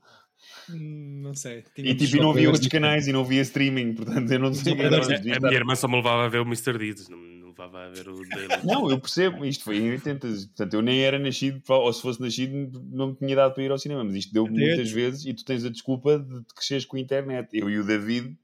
Hum, 0.69 1.21
não 1.23 1.35
sei. 1.35 1.63
E 1.77 1.95
tipo, 1.95 2.17
não 2.17 2.29
só 2.29 2.33
via 2.33 2.33
coisas 2.33 2.47
outros 2.47 2.69
canais 2.69 3.07
e 3.07 3.13
não 3.13 3.25
via 3.25 3.43
streaming, 3.43 3.95
portanto 3.95 4.33
eu 4.33 4.39
não 4.39 4.53
sei 4.55 4.75
devia 4.75 5.37
A 5.37 5.41
minha 5.41 5.53
irmã 5.53 5.77
só 5.77 5.87
me 5.87 5.97
levava 5.97 6.25
a 6.25 6.29
ver 6.29 6.39
o 6.39 6.47
Mr. 6.47 6.79
Deeds, 6.79 7.09
não 7.09 7.44
levava 7.59 7.87
a 7.87 7.89
ver 7.89 8.09
o 8.09 8.15
Daily. 8.29 8.49
Não, 8.65 8.91
eu 8.91 8.99
percebo, 8.99 9.45
isto 9.45 9.65
foi 9.65 9.79
em 9.79 9.91
80, 9.93 10.27
portanto 10.29 10.75
eu 10.75 10.83
nem 10.83 11.03
era 11.03 11.19
nascido, 11.19 11.63
ou 11.69 11.93
se 11.93 12.03
fosse 12.03 12.21
nascido 12.21 12.83
não 12.91 13.09
me 13.09 13.15
tinha 13.15 13.37
dado 13.37 13.55
para 13.55 13.63
ir 13.63 13.71
ao 13.71 13.79
cinema, 13.79 14.03
mas 14.05 14.15
isto 14.17 14.33
deu 14.33 14.47
muitas 14.47 14.91
vezes 14.91 15.25
e 15.25 15.33
tu 15.35 15.45
tens 15.45 15.65
a 15.65 15.71
desculpa 15.71 16.19
de 16.19 16.43
te 16.45 16.55
cresceres 16.55 16.85
com 16.85 16.97
a 16.97 17.01
internet. 17.01 17.49
Eu 17.53 17.71
e 17.71 17.79
o 17.79 17.85
David 17.87 18.37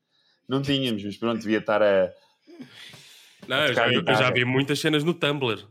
não 0.49 0.63
tínhamos, 0.63 1.03
mas 1.05 1.17
pronto, 1.17 1.41
devia 1.41 1.59
estar 1.59 1.83
a. 1.83 2.11
Não, 3.49 3.67
eu 3.67 3.75
já, 3.75 3.93
eu 3.93 4.05
já 4.07 4.31
vi 4.31 4.45
muitas 4.45 4.79
cenas 4.81 5.03
no 5.03 5.15
Tumblr. 5.15 5.67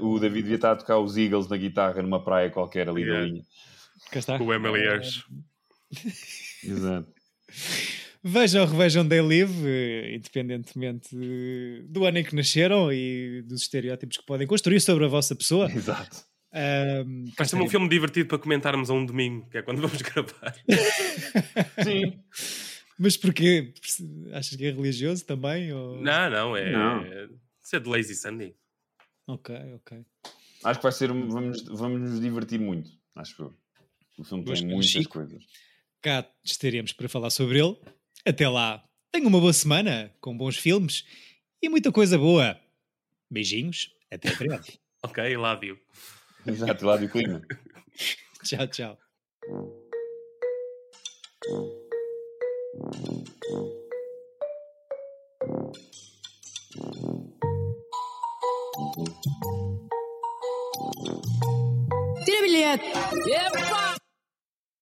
o 0.00 0.18
David 0.18 0.42
devia 0.42 0.56
estar 0.56 0.72
a 0.72 0.76
tocar 0.76 0.98
os 0.98 1.16
Eagles 1.16 1.48
na 1.48 1.56
guitarra 1.56 2.02
numa 2.02 2.22
praia 2.22 2.50
qualquer 2.50 2.88
ali 2.88 3.04
da 3.04 3.10
Yeah. 3.10 3.26
linha. 3.26 3.42
Cá 4.10 4.18
está. 4.18 4.38
Com 4.38 4.44
o 4.46 4.52
Emily 4.52 4.80
Hirsch. 4.80 5.24
Exato. 6.64 7.08
Vejam 8.22 8.62
ou 8.62 8.68
revejam 8.68 9.08
They 9.08 9.20
Live, 9.22 9.66
eh, 9.66 10.14
independentemente 10.16 11.08
do 11.88 12.04
ano 12.04 12.18
em 12.18 12.24
que 12.24 12.34
nasceram 12.36 12.92
e 12.92 13.42
dos 13.46 13.62
estereótipos 13.62 14.18
que 14.18 14.26
podem 14.26 14.46
construir 14.46 14.80
sobre 14.80 15.04
a 15.06 15.08
vossa 15.08 15.34
pessoa. 15.34 15.70
Exato. 15.72 16.22
Vai 17.38 17.46
ser 17.46 17.56
um 17.56 17.68
filme 17.68 17.88
divertido 17.88 18.28
para 18.28 18.38
comentarmos 18.38 18.90
a 18.90 18.94
um 18.94 19.06
domingo, 19.06 19.48
que 19.48 19.58
é 19.58 19.62
quando 19.62 19.80
vamos 19.80 20.00
gravar. 20.02 20.54
Sim. 21.82 22.20
Mas 22.98 23.16
porquê? 23.16 23.72
Achas 24.32 24.56
que 24.56 24.66
é 24.66 24.70
religioso 24.70 25.24
também? 25.24 25.72
Ou... 25.72 26.02
Não, 26.02 26.28
não, 26.30 26.56
é. 26.56 26.70
Não. 26.72 27.02
é 27.04 27.28
Isso 27.64 27.76
é 27.76 27.80
de 27.80 27.88
Lazy 27.88 28.14
Sunday. 28.14 28.54
Ok, 29.26 29.54
ok. 29.76 29.98
Acho 30.64 30.78
que 30.78 30.82
vai 30.82 30.92
ser. 30.92 31.10
um- 31.10 31.28
Vamos, 31.28 31.62
vamos 31.62 32.00
nos 32.02 32.20
divertir 32.20 32.60
muito, 32.60 32.90
acho 33.16 33.40
eu. 33.42 33.54
O 34.18 34.24
filme 34.24 34.44
tem 34.44 34.66
muitas 34.66 34.86
Chico. 34.90 35.08
coisas. 35.14 35.42
Cá 36.02 36.28
estaremos 36.44 36.92
para 36.92 37.08
falar 37.08 37.30
sobre 37.30 37.58
ele. 37.60 37.76
Até 38.26 38.48
lá, 38.48 38.84
tenha 39.10 39.26
uma 39.26 39.40
boa 39.40 39.52
semana, 39.52 40.12
com 40.20 40.36
bons 40.36 40.56
filmes 40.56 41.04
e 41.62 41.68
muita 41.68 41.90
coisa 41.90 42.18
boa. 42.18 42.58
Beijinhos, 43.30 43.94
até 44.10 44.34
breve. 44.34 44.78
Ok, 45.02 45.34
love 45.34 45.66
you. 45.66 45.78
Exato, 46.46 46.84
lá 46.84 46.98
do 46.98 47.08
clima. 47.08 47.40
tchau, 48.44 48.66
tchau. 48.66 48.98
Tira 62.26 62.42
bilhete! 62.42 62.84
Epa! 63.26 63.89